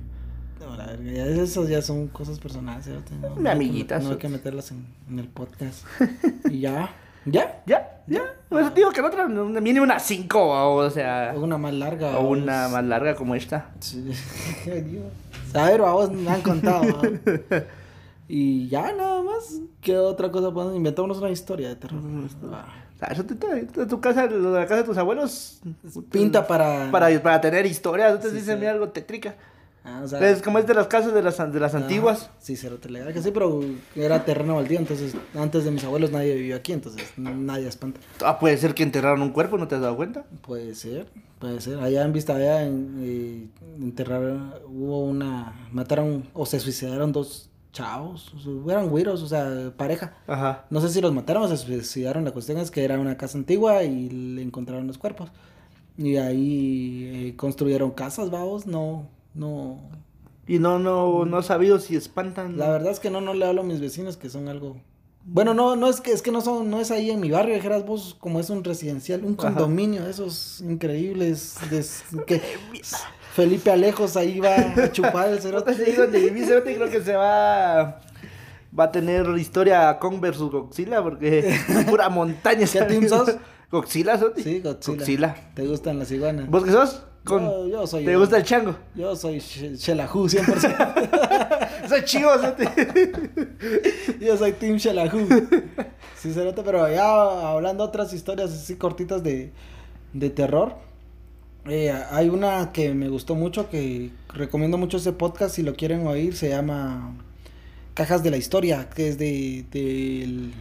No, 0.60 0.76
la 0.78 0.86
verga, 0.88 1.12
ya 1.12 1.26
eso 1.26 1.68
ya 1.68 1.82
son 1.82 2.08
cosas 2.08 2.40
personales. 2.40 2.88
No, 2.88 2.96
Mi 2.96 3.20
no 3.22 3.28
hay 3.38 3.44
que 3.44 3.50
amiguita, 3.50 4.00
No 4.00 4.12
hay 4.12 4.18
que 4.18 4.30
meterlas 4.30 4.72
en, 4.72 4.86
en 5.10 5.20
el 5.20 5.28
podcast. 5.28 5.86
y 6.50 6.60
ya. 6.62 6.90
¿Ya? 7.26 7.64
Ya, 7.66 8.02
ya. 8.06 8.22
Pues 8.50 8.76
digo 8.76 8.92
que 8.92 9.02
la 9.02 9.08
otra 9.08 9.28
no- 9.30 9.48
viene 9.62 9.80
una 9.80 9.98
cinco, 10.00 10.42
o 10.76 10.90
sea. 10.90 11.34
Una 11.38 11.58
más 11.58 11.74
larga. 11.74 12.18
O 12.20 12.28
una 12.30 12.54
vamos. 12.64 12.72
más 12.74 12.84
larga 12.86 13.16
como 13.16 13.34
esta. 13.36 13.72
Sí. 13.80 14.12
A 15.54 15.66
ver, 15.70 15.82
vos 15.82 16.12
me 16.12 16.30
han 16.30 16.42
contado. 16.42 16.82
¿va? 16.84 17.64
y 18.28 18.68
ya 18.68 18.92
nada 18.94 19.22
más. 19.22 19.60
¿Qué 19.82 19.98
otra 19.98 20.32
cosa 20.32 20.52
podemos 20.52 20.76
inventarnos 20.76 21.18
una 21.20 21.30
historia 21.30 21.70
de 21.70 21.76
terror? 21.76 22.02
Ah. 22.52 22.66
Sea, 23.06 23.14
eso 23.14 23.24
te, 23.26 23.36
te- 23.36 23.64
te- 23.66 23.86
tu 23.86 24.00
casa, 24.00 24.26
lo 24.28 24.52
de 24.54 24.60
la 24.60 24.66
casa 24.66 24.78
de 24.82 24.84
tus 24.84 24.98
abuelos. 24.98 25.60
Pinta 26.12 26.48
para. 26.48 26.90
Para, 26.92 27.22
para 27.22 27.42
tener 27.42 27.66
historias, 27.66 28.14
ustedes 28.14 28.34
Sí, 28.34 28.40
dicen 28.40 28.56
sí. 28.56 28.60
mira, 28.60 28.72
algo 28.72 28.90
tétrica. 28.90 29.36
Ah, 29.86 30.00
o 30.02 30.08
sea, 30.08 30.30
Es 30.30 30.42
como 30.42 30.60
es 30.60 30.66
de 30.66 30.74
las 30.74 30.88
casas 30.88 31.14
de 31.14 31.22
las, 31.22 31.38
de 31.52 31.60
las 31.60 31.74
ah, 31.76 31.80
antiguas. 31.80 32.30
Sí, 32.40 32.56
legal 32.88 33.12
que 33.14 33.22
sí, 33.22 33.32
pero 33.32 33.62
era 33.98 34.24
terreno 34.24 34.56
baldío, 34.56 34.80
entonces 34.80 35.14
antes 35.36 35.66
de 35.66 35.72
mis 35.72 35.84
abuelos 35.84 36.10
nadie 36.10 36.36
vivió 36.36 36.56
aquí, 36.56 36.72
entonces 36.72 37.04
nadie 37.18 37.68
espanta. 37.68 38.00
Ah, 38.24 38.40
puede 38.40 38.58
ser 38.58 38.76
que 38.76 38.84
enterraron 38.84 39.22
un 39.22 39.32
cuerpo, 39.32 39.58
¿no 39.58 39.68
te 39.68 39.76
has 39.76 39.82
dado 39.82 39.98
cuenta? 39.98 40.24
Puede 40.42 40.74
ser, 40.76 41.08
puede 41.38 41.60
ser. 41.60 41.80
Allá 41.80 42.04
en 42.06 42.14
Vista 42.14 42.34
Allá 42.34 42.64
en, 42.64 42.96
eh, 43.02 43.48
enterraron, 43.78 44.54
hubo 44.68 45.04
una, 45.04 45.68
mataron 45.74 46.30
o 46.34 46.46
se 46.46 46.62
suicidaron 46.62 47.12
dos 47.12 47.50
chavos, 47.74 48.34
eran 48.70 48.88
güiros, 48.88 49.22
o 49.22 49.28
sea, 49.28 49.74
pareja. 49.76 50.16
Ajá. 50.28 50.66
No 50.70 50.80
sé 50.80 50.90
si 50.90 51.02
los 51.02 51.14
mataron 51.14 51.44
o 51.44 51.48
se 51.50 51.58
suicidaron, 51.58 52.24
la 52.24 52.32
cuestión 52.32 52.58
es 52.60 52.72
que 52.72 52.86
era 52.86 52.98
una 52.98 53.18
casa 53.18 53.38
antigua 53.38 53.84
y 53.84 54.10
le 54.10 54.42
encontraron 54.42 54.88
los 54.88 54.98
cuerpos. 54.98 55.32
Y 55.98 56.16
ahí 56.16 57.10
eh, 57.12 57.36
construyeron 57.36 57.92
casas, 57.92 58.32
vamos, 58.32 58.66
no, 58.66 59.10
no. 59.34 59.82
Y 60.48 60.60
no, 60.60 60.80
no, 60.80 61.26
no 61.26 61.40
he 61.40 61.44
sabido 61.44 61.80
si 61.80 61.96
espantan. 61.96 62.58
La 62.58 62.70
verdad 62.70 62.92
es 62.92 63.00
que 63.00 63.10
no, 63.10 63.22
no 63.22 63.34
le 63.34 63.46
hablo 63.46 63.62
a 63.62 63.66
mis 63.66 63.82
vecinos 63.82 64.16
que 64.16 64.30
son 64.30 64.48
algo... 64.48 64.78
Bueno, 65.26 65.54
no, 65.54 65.76
no 65.78 65.88
es 65.90 66.02
que 66.02 66.12
es 66.12 66.22
que 66.22 66.32
no 66.32 66.42
son, 66.42 66.70
no 66.70 66.82
es 66.82 66.92
ahí 66.92 67.10
en 67.10 67.20
mi 67.22 67.32
barrio, 67.32 67.56
dijeras 67.56 67.86
vos, 67.86 68.16
como 68.20 68.40
es 68.42 68.50
un 68.50 68.64
residencial, 68.64 69.24
un 69.24 69.36
Ajá. 69.40 69.50
condominio, 69.54 70.06
esos 70.08 70.60
increíbles, 70.62 71.56
des- 71.70 72.04
que 72.28 72.42
Felipe 73.34 73.72
Alejos 73.72 74.18
ahí 74.18 74.40
va 74.40 74.56
a 74.56 74.92
chupar 74.92 75.30
el 75.30 75.40
cerote. 75.42 75.74
Te 75.76 75.86
digo, 75.86 76.08
viví, 76.08 76.44
cerote, 76.46 76.76
creo 76.76 76.90
que 76.90 77.02
se 77.02 77.16
va. 77.16 78.02
Va 78.78 78.86
a 78.86 78.92
tener 78.92 79.26
historia 79.38 79.98
Kong 80.00 80.20
versus 80.20 80.52
Godzilla, 80.52 81.02
porque 81.02 81.58
pura 81.90 82.10
montaña. 82.10 82.66
¿Qué 82.72 82.82
team 82.82 83.08
sos? 83.08 83.36
Godzilla, 83.72 84.18
cerote. 84.18 84.44
Sí, 84.44 84.60
Godzilla. 84.60 84.98
Godzilla. 84.98 85.36
¿Te 85.56 85.66
gustan 85.68 86.00
las 86.00 86.12
iguanas? 86.12 86.50
¿Vos 86.50 86.64
qué 86.66 86.72
sos? 86.72 87.04
Con... 87.24 87.44
Yo, 87.46 87.68
yo 87.68 87.88
soy... 87.88 88.04
¿Te 88.04 88.18
gusta 88.18 88.36
el 88.38 88.44
chango? 88.44 88.76
Yo 88.96 89.16
soy 89.16 89.38
Sh- 89.38 89.78
Shelahu 89.78 90.28
100%. 90.28 91.33
Soy. 92.06 92.68
Yo 94.20 94.38
soy 94.38 94.54
Team 94.54 94.78
Shelahu. 94.78 95.28
Sí, 96.16 96.34
cerote, 96.34 96.64
pero 96.64 96.90
ya 96.90 97.50
hablando 97.52 97.84
otras 97.84 98.14
historias 98.14 98.52
así 98.52 98.76
cortitas 98.76 99.24
de, 99.24 99.52
de 100.14 100.30
terror. 100.30 100.76
eh, 101.66 101.92
hay 102.12 102.30
una 102.30 102.72
que 102.72 102.94
me 102.94 103.10
gustó 103.10 103.36
mucho, 103.36 103.70
que 103.70 104.12
recomiendo 104.30 104.78
mucho 104.78 104.98
ese 104.98 105.12
podcast 105.14 105.56
si 105.56 105.64
lo 105.64 105.76
quieren 105.76 106.08
oír, 106.08 106.36
se 106.36 106.50
llama 106.50 107.16
Cajas 107.94 108.24
de 108.24 108.32
la 108.32 108.38
Historia, 108.38 108.90
que 108.90 109.10
es 109.10 109.18
de 109.18 109.66
del 109.72 110.54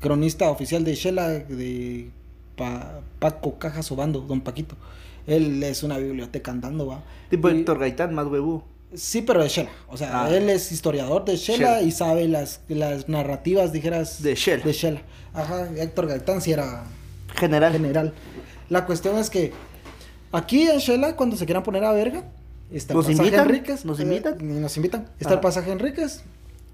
cronista 0.00 0.50
oficial 0.50 0.84
de 0.84 0.94
Shela, 0.94 1.28
de 1.28 2.10
Pa- 2.56 3.00
Paco 3.18 3.58
Cajas 3.58 3.90
Obando, 3.92 4.20
don 4.20 4.40
Paquito. 4.40 4.76
Él 5.26 5.62
es 5.62 5.82
una 5.82 5.98
biblioteca 5.98 6.50
andando, 6.52 6.86
va. 6.86 7.02
Tipo 7.28 7.50
Y- 7.50 7.58
Héctor 7.58 7.78
Gaitán, 7.80 8.14
más 8.14 8.26
huevo. 8.26 8.64
Sí, 8.94 9.22
pero 9.22 9.42
de 9.42 9.48
Shela. 9.48 9.70
O 9.88 9.96
sea, 9.96 10.24
Ah. 10.24 10.30
él 10.34 10.48
es 10.48 10.72
historiador 10.72 11.24
de 11.24 11.36
Shela, 11.36 11.58
Shela. 11.78 11.82
y 11.82 11.90
sabe 11.92 12.26
las, 12.28 12.60
las 12.68 13.08
narrativas, 13.08 13.72
dijeras. 13.72 14.22
De 14.22 14.34
Shela. 14.34 14.64
De 14.64 14.72
Shela. 14.72 15.02
Ajá, 15.34 15.68
Héctor 15.76 16.06
Gaitán 16.06 16.40
sí 16.40 16.52
era 16.52 16.84
General. 17.36 17.72
general. 17.72 18.14
La 18.70 18.86
cuestión 18.86 19.18
es 19.18 19.28
que 19.30 19.52
aquí 20.32 20.62
en 20.68 20.78
Shela, 20.78 21.16
cuando 21.16 21.36
se 21.36 21.44
quieran 21.44 21.62
poner 21.62 21.84
a 21.84 21.92
verga, 21.92 22.24
está 22.72 22.94
el 22.94 22.96
¿Nos 22.98 23.06
pasaje 23.06 23.26
invitan? 23.28 23.48
Enríquez. 23.48 23.84
¿Nos 23.84 23.98
eh, 24.00 24.02
invitan? 24.02 24.60
nos 24.62 24.76
invitan. 24.76 25.08
Está 25.20 25.34
el 25.34 25.40
pasaje 25.40 25.70
Enríquez. 25.70 26.22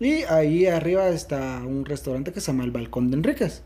Y 0.00 0.22
ahí 0.24 0.66
arriba 0.66 1.09
está 1.09 1.62
un 1.64 1.85
restaurante 1.85 2.33
que 2.33 2.40
se 2.40 2.48
llama 2.48 2.64
el 2.64 2.70
Balcón 2.70 3.11
de 3.11 3.16
Enríquez. 3.16 3.62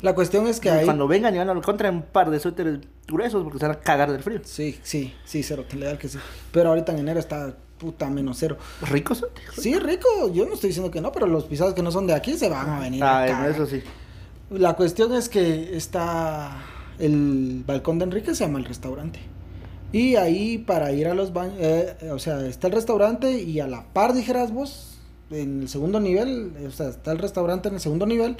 La 0.00 0.14
cuestión 0.14 0.46
es 0.46 0.60
que 0.60 0.70
ahí. 0.70 0.84
Cuando 0.84 1.08
vengan 1.08 1.34
y 1.34 1.38
van 1.38 1.48
a 1.48 1.52
encontrar 1.52 1.92
un 1.92 2.02
par 2.02 2.30
de 2.30 2.38
suéteres 2.38 2.78
gruesos 3.06 3.42
porque 3.42 3.58
se 3.58 3.66
van 3.66 3.76
a 3.76 3.80
cagar 3.80 4.12
del 4.12 4.22
frío. 4.22 4.40
Sí, 4.44 4.78
sí, 4.82 5.14
sí, 5.24 5.42
cero, 5.42 5.64
legal 5.76 5.98
que 5.98 6.08
sí. 6.08 6.18
Pero 6.52 6.70
ahorita 6.70 6.92
en 6.92 7.00
enero 7.00 7.18
está 7.18 7.54
puta 7.78 8.08
menos 8.10 8.36
cero. 8.38 8.58
¿Ricos? 8.82 9.24
Sí, 9.56 9.78
rico, 9.78 10.32
yo 10.32 10.46
no 10.46 10.54
estoy 10.54 10.68
diciendo 10.68 10.90
que 10.90 11.00
no, 11.00 11.12
pero 11.12 11.26
los 11.26 11.44
pisados 11.44 11.74
que 11.74 11.82
no 11.82 11.90
son 11.90 12.06
de 12.06 12.14
aquí 12.14 12.36
se 12.36 12.48
van 12.48 12.68
a 12.68 12.80
venir. 12.80 13.02
Ah, 13.02 13.48
eso 13.48 13.66
sí. 13.66 13.82
La 14.50 14.74
cuestión 14.74 15.12
es 15.14 15.28
que 15.28 15.76
está 15.76 16.56
el 16.98 17.62
balcón 17.66 17.98
de 17.98 18.04
Enrique, 18.04 18.34
se 18.34 18.44
llama 18.44 18.58
el 18.58 18.64
restaurante. 18.64 19.20
Y 19.92 20.16
ahí 20.16 20.58
para 20.58 20.92
ir 20.92 21.06
a 21.08 21.14
los 21.14 21.32
baños, 21.32 21.56
eh, 21.58 22.10
o 22.12 22.18
sea, 22.18 22.44
está 22.46 22.66
el 22.66 22.74
restaurante 22.74 23.40
y 23.40 23.60
a 23.60 23.66
la 23.66 23.84
par, 23.92 24.12
dijeras 24.12 24.52
vos, 24.52 24.98
en 25.30 25.62
el 25.62 25.68
segundo 25.68 25.98
nivel, 26.00 26.52
o 26.66 26.70
sea, 26.70 26.88
está 26.88 27.12
el 27.12 27.18
restaurante 27.18 27.68
en 27.68 27.74
el 27.74 27.80
segundo 27.80 28.06
nivel. 28.06 28.36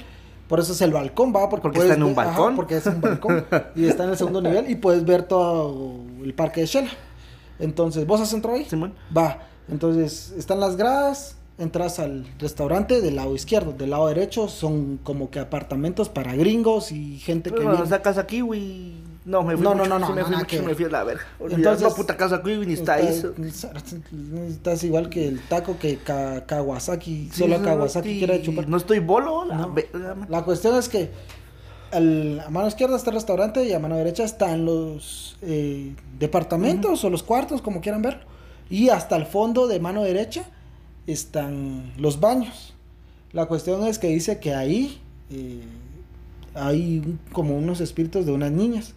Por 0.49 0.59
eso 0.59 0.73
es 0.73 0.81
el 0.81 0.91
balcón, 0.91 1.31
va, 1.33 1.47
porque, 1.47 1.61
Porque 1.63 1.79
está 1.79 1.93
en 1.93 2.03
un 2.03 2.13
ver- 2.15 2.25
ajá, 2.27 2.37
balcón. 2.39 2.55
porque 2.57 2.75
es 2.77 2.85
un 2.87 2.99
balcón 2.99 3.45
y 3.75 3.85
está 3.85 4.03
en 4.03 4.09
el 4.09 4.17
segundo 4.17 4.41
nivel 4.41 4.69
y 4.69 4.75
puedes 4.75 5.05
ver 5.05 5.23
todo 5.23 5.95
el 6.23 6.33
parque 6.33 6.59
de 6.61 6.67
Shela. 6.67 6.89
Entonces, 7.59 8.05
¿vos 8.05 8.19
has 8.19 8.33
entrado 8.33 8.57
ahí? 8.57 8.65
Simón. 8.65 8.93
Va, 9.15 9.39
entonces 9.69 10.33
están 10.37 10.59
las 10.59 10.75
gradas, 10.75 11.35
entras 11.57 11.99
al 11.99 12.25
restaurante 12.39 12.99
del 13.01 13.17
lado 13.17 13.35
izquierdo, 13.35 13.73
del 13.73 13.91
lado 13.91 14.07
derecho 14.07 14.47
son 14.47 14.97
como 15.03 15.29
que 15.29 15.39
apartamentos 15.39 16.09
para 16.09 16.33
gringos 16.35 16.91
y 16.91 17.19
gente 17.19 17.51
que 17.51 17.57
Pero 17.57 17.69
viene. 17.71 17.85
esa 17.85 18.01
casa 18.01 18.25
kiwi. 18.25 19.03
No, 19.25 19.43
me 19.43 19.55
fui 19.55 19.63
No, 19.63 19.71
no, 19.75 19.77
mucho, 19.83 19.89
no, 19.89 19.99
no, 19.99 20.07
sí 20.07 20.13
me 20.13 20.21
fui 20.23 20.31
nada 20.31 20.43
mucho, 20.43 20.55
que 20.55 20.61
me 20.61 20.67
ver. 20.67 20.75
fui 20.75 20.85
a 20.85 20.89
la 20.89 21.03
verga. 21.03 21.21
Entonces- 21.39 21.57
Entonces, 21.57 21.87
no, 21.89 21.95
puta 21.95 22.17
casa 22.17 22.41
kiwi 22.41 22.65
ni 22.65 22.73
está 22.73 22.93
ahí. 22.95 23.07
Estás 24.47 24.83
igual 24.83 25.09
que 25.09 25.27
el 25.27 25.39
taco 25.41 25.77
que 25.77 25.97
Ka- 25.97 26.45
Kawasaki, 26.45 27.29
Sí, 27.31 27.39
solo 27.41 27.61
Kawasaki 27.61 28.17
quiere 28.19 28.41
chupar. 28.41 28.67
No 28.67 28.77
estoy 28.77 28.99
bolo, 28.99 29.45
la 29.45 29.67
verga, 29.67 30.43
cuestión 30.43 30.75
es 30.77 30.89
que 30.89 31.11
al- 31.91 32.39
a 32.39 32.49
mano 32.49 32.67
izquierda 32.67 32.95
está 32.95 33.09
el 33.09 33.15
restaurante 33.15 33.63
y 33.65 33.73
a 33.73 33.79
mano 33.79 33.95
derecha 33.97 34.23
están 34.23 34.65
los 34.65 35.37
eh, 35.41 35.93
departamentos 36.17 37.03
o 37.03 37.09
los 37.09 37.23
cuartos, 37.23 37.61
como 37.61 37.81
quieran 37.81 38.01
ver. 38.01 38.21
Y 38.69 38.89
hasta 38.89 39.15
el 39.15 39.25
fondo 39.25 39.67
de 39.67 39.79
mano 39.79 40.03
derecha 40.03 40.43
están 41.07 41.91
los 41.97 42.19
baños. 42.19 42.73
La 43.31 43.45
cuestión 43.47 43.85
es 43.85 43.99
que 43.99 44.07
dice 44.07 44.39
que 44.39 44.53
ahí, 44.55 44.99
eh, 45.31 45.61
hay 46.55 47.17
como 47.31 47.57
unos 47.57 47.79
espíritus 47.81 48.25
de 48.25 48.31
unas 48.31 48.51
niñas. 48.51 48.93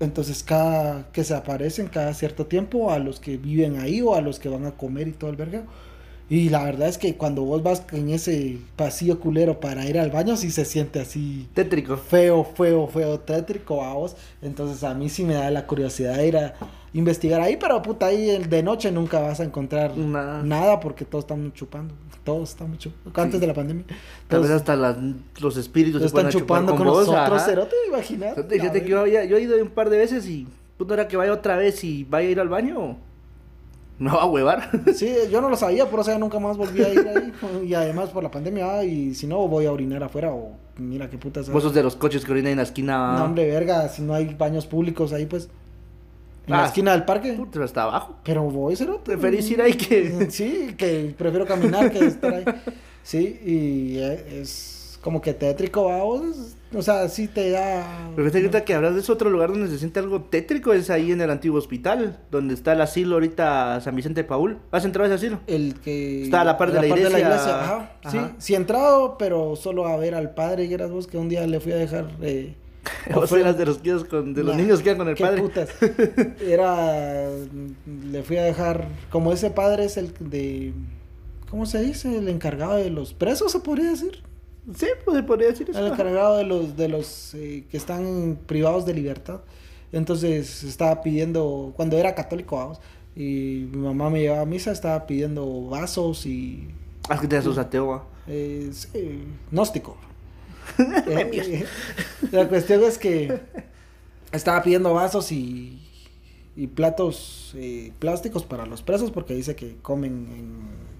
Entonces, 0.00 0.42
cada 0.42 1.10
que 1.12 1.22
se 1.24 1.34
aparecen 1.34 1.86
cada 1.88 2.14
cierto 2.14 2.46
tiempo 2.46 2.90
a 2.90 2.98
los 2.98 3.20
que 3.20 3.36
viven 3.36 3.78
ahí 3.78 4.00
o 4.02 4.14
a 4.14 4.20
los 4.20 4.38
que 4.38 4.48
van 4.48 4.64
a 4.66 4.72
comer 4.72 5.08
y 5.08 5.12
todo 5.12 5.30
el 5.30 5.36
verga. 5.36 5.62
Y 6.30 6.48
la 6.48 6.62
verdad 6.62 6.88
es 6.88 6.96
que 6.96 7.16
cuando 7.16 7.42
vos 7.42 7.62
vas 7.62 7.82
en 7.92 8.08
ese 8.10 8.58
pasillo 8.76 9.18
culero 9.18 9.58
para 9.58 9.84
ir 9.86 9.98
al 9.98 10.10
baño, 10.10 10.36
sí 10.36 10.50
se 10.52 10.64
siente 10.64 11.00
así 11.00 11.48
Tétrico. 11.54 11.96
feo, 11.96 12.44
feo, 12.44 12.86
feo, 12.86 13.18
tétrico 13.18 13.82
a 13.84 13.94
vos. 13.94 14.16
Entonces 14.40 14.84
a 14.84 14.94
mí 14.94 15.08
sí 15.08 15.24
me 15.24 15.34
da 15.34 15.50
la 15.50 15.66
curiosidad 15.66 16.16
de 16.16 16.28
ir 16.28 16.36
a 16.36 16.54
investigar 16.94 17.40
ahí, 17.40 17.56
pero 17.56 17.82
puta, 17.82 18.06
ahí 18.06 18.38
de 18.38 18.62
noche 18.62 18.92
nunca 18.92 19.18
vas 19.20 19.40
a 19.40 19.44
encontrar 19.44 19.96
Nada. 19.98 20.42
nada 20.44 20.78
porque 20.80 21.04
todos 21.04 21.24
están 21.24 21.52
chupando. 21.52 21.94
Todos 22.24 22.50
están 22.50 22.76
chupando. 22.76 23.20
Antes 23.20 23.34
Sí. 23.36 23.40
de 23.40 23.46
la 23.46 23.54
pandemia. 23.54 23.84
Tal 24.28 24.42
vez 24.42 24.50
hasta 24.50 24.76
las, 24.76 24.96
los 25.40 25.56
espíritus 25.56 26.00
se 26.02 26.06
están 26.08 26.28
chupando 26.28 26.76
con, 26.76 26.86
vos, 26.86 27.06
nosotros. 27.08 27.42
Fíjate 27.42 28.42
fíjate 28.48 28.82
que 28.82 28.88
yo, 28.90 29.00
había- 29.00 29.24
yo 29.24 29.36
he 29.36 29.42
ido 29.42 29.56
un 29.62 29.70
par 29.70 29.88
de 29.90 29.98
veces 29.98 30.26
y 30.28 30.46
puta 30.76 30.94
hora 30.94 31.08
que 31.08 31.16
vaya 31.16 31.32
otra 31.32 31.56
vez 31.56 31.82
y 31.84 32.04
vaya 32.04 32.28
a 32.28 32.30
ir 32.30 32.40
al 32.40 32.48
baño, 32.48 32.96
me 33.98 34.10
va 34.10 34.22
a 34.22 34.26
huevar. 34.26 34.70
Sí, 34.94 35.14
yo 35.30 35.40
no 35.40 35.48
lo 35.48 35.56
sabía, 35.56 35.88
por 35.88 36.00
eso 36.00 36.10
ya 36.10 36.18
nunca 36.18 36.38
más 36.38 36.56
volví 36.56 36.82
a 36.82 36.92
ir 36.92 37.06
ahí. 37.08 37.32
Y 37.66 37.74
además 37.74 38.10
por 38.10 38.22
la 38.22 38.30
pandemia, 38.30 38.84
y 38.84 39.14
si 39.14 39.26
no, 39.26 39.46
voy 39.48 39.66
a 39.66 39.72
orinar 39.72 40.02
afuera 40.02 40.30
o 40.32 40.52
mira 40.78 41.08
qué 41.10 41.18
puta 41.18 41.40
Vos 41.50 41.62
sos 41.62 41.74
de 41.74 41.82
los 41.82 41.96
coches 41.96 42.24
que 42.24 42.32
orinan 42.32 42.52
en 42.52 42.56
la 42.58 42.62
esquina. 42.64 43.16
No, 43.18 43.24
hombre, 43.24 43.46
verga, 43.50 43.88
si 43.88 44.02
no 44.02 44.14
hay 44.14 44.34
baños 44.34 44.66
públicos 44.66 45.12
ahí, 45.12 45.26
pues. 45.26 45.48
En 46.50 46.56
Ah, 46.56 46.62
la 46.62 46.66
esquina 46.68 46.92
del 46.92 47.04
parque. 47.04 47.32
Puta, 47.34 47.62
hasta 47.64 47.82
abajo. 47.84 48.16
Pero 48.24 48.42
voy, 48.44 48.76
cerote. 48.76 49.12
Preferís 49.12 49.50
ir 49.50 49.62
ahí 49.62 49.74
que- 49.74 50.30
Sí, 50.30 50.74
que 50.76 51.14
prefiero 51.16 51.46
caminar 51.46 51.90
que 51.90 51.98
estar 52.06 52.34
ahí. 52.34 52.44
Sí, 53.02 53.40
y 53.44 53.98
eh, 53.98 54.40
es 54.42 54.98
como 55.00 55.20
que 55.22 55.32
tétrico, 55.32 55.84
vamos. 55.84 56.56
O 56.74 56.82
sea, 56.82 57.08
sí 57.08 57.26
te 57.26 57.50
da. 57.50 58.10
Pero 58.14 58.30
fíjate 58.30 58.62
que 58.62 58.74
hablas 58.74 58.94
de 58.94 59.00
ese 59.00 59.10
otro 59.10 59.28
lugar 59.30 59.50
donde 59.50 59.68
se 59.68 59.78
siente 59.78 59.98
algo 59.98 60.20
tétrico, 60.22 60.72
es 60.72 60.88
ahí 60.90 61.10
en 61.10 61.20
el 61.20 61.30
antiguo 61.30 61.58
hospital, 61.58 62.18
donde 62.30 62.54
está 62.54 62.74
el 62.74 62.80
asilo 62.80 63.14
ahorita 63.16 63.80
San 63.80 63.96
Vicente 63.96 64.22
de 64.22 64.28
Paul. 64.28 64.58
¿Has 64.70 64.84
entrado 64.84 65.10
a 65.10 65.14
ese 65.14 65.26
asilo? 65.26 65.40
El 65.48 65.74
que. 65.80 66.22
Está 66.24 66.42
a 66.42 66.44
la 66.44 66.56
par 66.58 66.70
de 66.72 66.80
la 66.80 66.86
iglesia. 66.86 67.60
Ajá, 67.60 67.92
sí. 68.08 68.18
Sí 68.38 68.54
he 68.54 68.56
entrado, 68.56 69.16
pero 69.18 69.56
solo 69.56 69.86
a 69.88 69.96
ver 69.96 70.14
al 70.14 70.34
padre. 70.34 70.66
Y 70.66 70.74
eras 70.74 70.90
vos 70.90 71.06
que 71.08 71.16
un 71.18 71.28
día 71.28 71.44
le 71.46 71.58
fui 71.58 71.72
a 71.72 71.76
dejar. 71.76 72.06
Eh, 72.22 72.54
Ofre- 73.10 73.40
eras 73.40 73.58
de 73.58 73.66
los, 73.66 73.78
que 73.78 73.96
con, 74.08 74.34
de 74.34 74.42
los 74.44 74.54
Nah, 74.56 74.62
niños 74.62 74.80
que 74.80 74.88
iban 74.90 74.98
con 74.98 75.08
el 75.08 75.14
qué 75.14 75.24
padre. 75.24 75.42
putas. 75.42 75.68
Era. 76.40 77.28
Le 78.10 78.22
fui 78.22 78.36
a 78.36 78.42
dejar. 78.44 78.88
Como 79.10 79.32
ese 79.32 79.50
padre 79.50 79.84
es 79.84 79.96
el 79.96 80.12
de. 80.20 80.72
¿Cómo 81.50 81.66
se 81.66 81.82
dice? 81.82 82.16
El 82.16 82.28
encargado 82.28 82.76
de 82.76 82.90
los 82.90 83.12
presos, 83.12 83.52
se 83.52 83.60
podría 83.60 83.90
decir. 83.90 84.22
Sí, 84.76 84.86
pues 85.04 85.16
se 85.16 85.22
podría 85.24 85.48
decir 85.48 85.68
eso. 85.70 85.78
El 85.84 85.92
encargado 85.92 86.36
de 86.36 86.44
los, 86.44 86.76
de 86.76 86.88
los 86.88 87.34
eh, 87.34 87.64
que 87.70 87.76
están 87.76 88.38
privados 88.46 88.86
de 88.86 88.94
libertad. 88.94 89.40
Entonces 89.92 90.62
estaba 90.62 91.02
pidiendo, 91.02 91.72
cuando 91.74 91.98
era 91.98 92.14
católico, 92.14 92.56
vamos, 92.56 92.80
y 93.16 93.66
mi 93.72 93.78
mamá 93.78 94.08
me 94.08 94.20
llevaba 94.20 94.42
a 94.42 94.46
misa, 94.46 94.70
estaba 94.70 95.06
pidiendo 95.06 95.62
vasos 95.68 96.26
y. 96.26 96.68
Ah, 97.08 97.18
que 97.20 97.26
te 97.26 97.42
sos 97.42 97.58
ateo. 97.58 97.92
ah. 97.94 98.04
eh, 98.28 98.68
sí, 98.72 99.24
gnóstico. 99.50 99.96
Eh, 101.06 101.66
la 102.32 102.48
cuestión 102.48 102.82
es 102.84 102.98
que 102.98 103.40
estaba 104.32 104.62
pidiendo 104.62 104.92
vasos 104.94 105.32
y, 105.32 105.80
y 106.56 106.66
platos 106.68 107.52
eh, 107.56 107.92
plásticos 107.98 108.44
para 108.44 108.66
los 108.66 108.82
presos 108.82 109.10
porque 109.10 109.34
dice 109.34 109.56
que 109.56 109.76
comen 109.82 110.28
en 110.30 110.90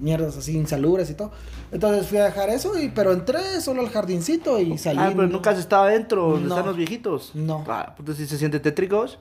mierdas 0.00 0.36
así 0.36 0.56
insalubres 0.56 1.08
y 1.10 1.14
todo. 1.14 1.32
Entonces 1.72 2.06
fui 2.06 2.18
a 2.18 2.24
dejar 2.24 2.50
eso, 2.50 2.78
y, 2.78 2.88
pero 2.90 3.12
entré 3.12 3.60
solo 3.60 3.80
al 3.82 3.88
jardincito 3.90 4.60
y 4.60 4.76
salí. 4.78 4.98
Ah, 5.00 5.12
pero 5.14 5.28
nunca 5.28 5.50
has 5.50 5.58
estado 5.58 5.84
adentro, 5.84 6.30
donde 6.30 6.48
No. 6.48 6.54
están 6.54 6.66
los 6.66 6.76
viejitos. 6.76 7.30
No. 7.34 7.64
Ah, 7.68 7.94
si 8.16 8.26
se 8.26 8.36
siente 8.38 8.60
tétricos. 8.60 9.18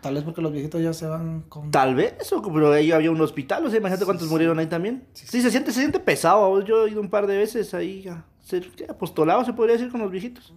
Tal 0.00 0.14
vez 0.14 0.22
porque 0.22 0.40
los 0.42 0.52
viejitos 0.52 0.80
ya 0.80 0.92
se 0.92 1.06
van 1.06 1.40
con... 1.48 1.72
Tal 1.72 1.96
vez, 1.96 2.32
o- 2.32 2.40
pero 2.42 2.72
ahí 2.72 2.92
había 2.92 3.10
un 3.10 3.20
hospital, 3.20 3.66
o 3.66 3.70
sea, 3.70 3.78
imagínate 3.78 4.02
Sí, 4.02 4.06
cuántos 4.06 4.26
sí. 4.28 4.32
murieron 4.32 4.56
ahí 4.60 4.66
también. 4.66 5.04
Sí, 5.12 5.26
Sí, 5.28 5.42
se 5.42 5.50
siente, 5.50 5.72
se 5.72 5.80
siente 5.80 5.98
pesado. 5.98 6.62
Yo 6.64 6.86
he 6.86 6.90
ido 6.90 7.00
un 7.00 7.10
par 7.10 7.26
de 7.26 7.36
veces 7.36 7.74
ahí 7.74 8.06
a 8.06 8.14
ser 8.14 8.14
¿qué? 8.14 8.22
Apostolado, 8.88 9.44
se 9.44 9.52
podría 9.52 9.76
decir, 9.76 9.90
con 9.90 10.00
los 10.00 10.10
viejitos. 10.10 10.52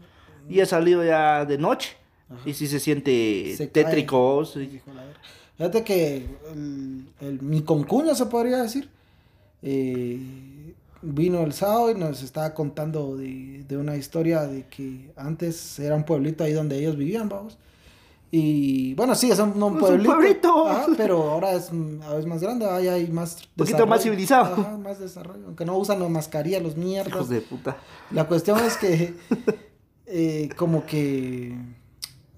Y 0.49 0.59
he 0.59 0.65
salido 0.65 1.03
ya 1.05 1.45
de 1.45 1.57
noche. 1.57 1.91
Ajá. 2.29 2.39
Y 2.45 2.53
sí 2.53 2.67
se 2.67 2.79
siente 2.79 3.53
Se 3.57 3.67
tétrico. 3.67 4.45
sí. 4.45 4.81
Fíjate 5.57 5.83
que 5.83 6.25
el, 6.53 7.05
el- 7.21 7.41
mi 7.41 7.61
concuño 7.61 8.15
se 8.15 8.25
podría 8.25 8.57
decir. 8.63 8.89
eh, 9.61 10.19
vino 11.03 11.41
el 11.43 11.53
sábado 11.53 11.89
y 11.91 11.95
nos 11.95 12.21
estaba 12.21 12.53
contando 12.53 13.15
de, 13.17 13.63
de 13.67 13.77
una 13.77 13.95
historia 13.97 14.41
de 14.43 14.65
que 14.67 15.09
antes 15.15 15.79
era 15.79 15.95
un 15.95 16.03
pueblito 16.03 16.43
ahí 16.43 16.53
donde 16.53 16.77
ellos 16.77 16.95
vivían, 16.95 17.27
vamos. 17.27 17.57
Y 18.33 18.93
bueno, 18.93 19.13
sí, 19.13 19.29
es 19.29 19.39
un, 19.39 19.59
no 19.59 19.67
un 19.67 19.73
Es 19.75 19.81
un 19.81 19.87
pueblito. 19.87 20.13
pueblito. 20.13 20.67
ajá, 20.69 20.85
pero 20.95 21.31
ahora 21.31 21.51
es, 21.51 21.69
ahora 22.05 22.19
es 22.19 22.25
más 22.25 22.41
grande, 22.41 22.65
ahí 22.65 22.87
hay 22.87 23.07
más. 23.07 23.37
Poquito 23.57 23.85
más 23.85 24.03
civilizado. 24.03 24.53
Ajá, 24.53 24.77
más 24.77 24.99
desarrollo. 24.99 25.45
Aunque 25.47 25.65
no 25.65 25.77
usan 25.77 25.99
la 25.99 26.07
mascarilla, 26.07 26.61
los 26.61 26.77
mierdas. 26.77 27.13
Hijos 27.13 27.29
de 27.29 27.41
puta. 27.41 27.77
La 28.09 28.27
cuestión 28.27 28.57
es 28.59 28.77
que, 28.77 29.13
eh, 30.05 30.47
como 30.55 30.85
que 30.85 31.57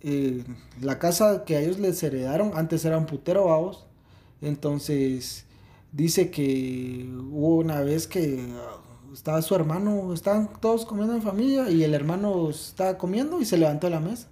eh, 0.01 0.43
la 0.81 0.97
casa 0.97 1.45
que 1.45 1.57
a 1.57 1.61
ellos 1.61 1.77
les 1.77 2.01
heredaron 2.01 2.53
antes 2.55 2.83
era 2.85 2.97
un 2.97 3.05
putero, 3.05 3.45
vamos. 3.45 3.85
Entonces, 4.41 5.45
dice 5.91 6.31
que 6.31 7.07
hubo 7.31 7.57
una 7.57 7.81
vez 7.81 8.07
que 8.07 8.43
ah, 8.57 8.81
estaba 9.13 9.41
su 9.43 9.53
hermano, 9.53 10.11
estaban 10.11 10.49
todos 10.59 10.85
comiendo 10.85 11.13
en 11.13 11.21
familia 11.21 11.69
y 11.69 11.83
el 11.83 11.93
hermano 11.93 12.49
estaba 12.49 12.97
comiendo 12.97 13.39
y 13.39 13.45
se 13.45 13.57
levantó 13.57 13.85
de 13.87 13.91
la 13.91 13.99
mesa. 13.99 14.27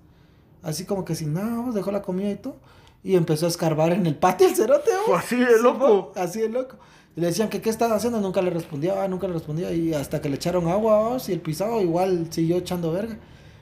Así 0.63 0.85
como 0.85 1.05
que 1.05 1.15
sin 1.15 1.33
nada, 1.33 1.49
vamos, 1.55 1.75
dejó 1.75 1.91
la 1.91 2.01
comida 2.01 2.29
y 2.31 2.35
todo. 2.35 2.55
Y 3.03 3.15
empezó 3.15 3.47
a 3.47 3.49
escarbar 3.49 3.93
en 3.93 4.05
el 4.05 4.15
patio 4.15 4.47
el 4.47 4.55
cerote. 4.55 4.91
Así 5.15 5.37
de 5.37 5.59
loco. 5.61 6.11
Así 6.15 6.41
de 6.41 6.49
loco. 6.49 6.77
Y 7.15 7.21
le 7.21 7.27
decían 7.27 7.49
que 7.49 7.61
qué 7.61 7.69
estaba 7.69 7.95
haciendo, 7.95 8.21
nunca 8.21 8.41
le 8.41 8.51
respondía, 8.51 9.07
nunca 9.07 9.27
le 9.27 9.33
respondía. 9.33 9.71
Y 9.73 9.93
hasta 9.93 10.21
que 10.21 10.29
le 10.29 10.35
echaron 10.35 10.67
agua, 10.67 11.17
y 11.27 11.31
el 11.31 11.41
pisado 11.41 11.81
igual 11.81 12.27
siguió 12.29 12.57
echando 12.57 12.91
verga. 12.91 13.17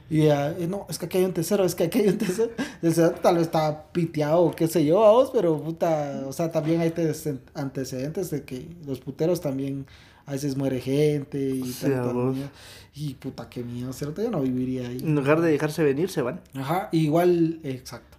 Y 0.10 0.28
eh, 0.28 0.68
no, 0.68 0.88
es 0.90 0.98
que 0.98 1.06
aquí 1.06 1.20
hay 1.20 1.26
un 1.26 1.34
tesoro, 1.34 1.64
es 1.64 1.76
que 1.76 1.84
aquí 1.86 2.00
hay 2.00 2.08
un 2.10 2.18
tesoro. 2.18 2.50
El 2.82 2.94
cerote 2.96 3.20
tal 3.22 3.36
vez 3.36 3.44
estaba 3.44 3.92
piteado 3.92 4.50
qué 4.56 4.68
sé 4.68 4.84
yo, 4.84 5.02
vamos, 5.02 5.30
pero 5.32 5.62
puta, 5.62 6.24
o 6.28 6.34
sea, 6.34 6.52
también 6.52 6.82
hay 6.82 6.90
tes- 6.90 7.30
antecedentes 7.54 8.32
de 8.32 8.44
que 8.44 8.68
los 8.88 9.00
puteros 9.02 9.40
también 9.40 9.86
a 10.30 10.34
veces 10.34 10.56
muere 10.56 10.80
gente 10.80 11.40
y 11.56 11.64
Sí, 11.74 11.82
tanta 11.88 12.10
a 12.12 12.14
vos. 12.14 12.36
mierda. 12.36 12.52
Y 12.96 13.16
puta, 13.16 13.50
qué 13.50 13.64
miedo, 13.64 13.92
cerote, 13.94 14.22
yo 14.24 14.30
no 14.30 14.42
viviría 14.42 14.88
ahí. 14.88 15.00
En 15.00 15.16
lugar 15.16 15.42
de 15.42 15.50
dejarse 15.52 15.84
venir, 15.84 16.10
se 16.10 16.22
van. 16.22 16.42
Ajá, 16.54 16.90
igual, 16.92 17.60
exacto. 17.64 18.18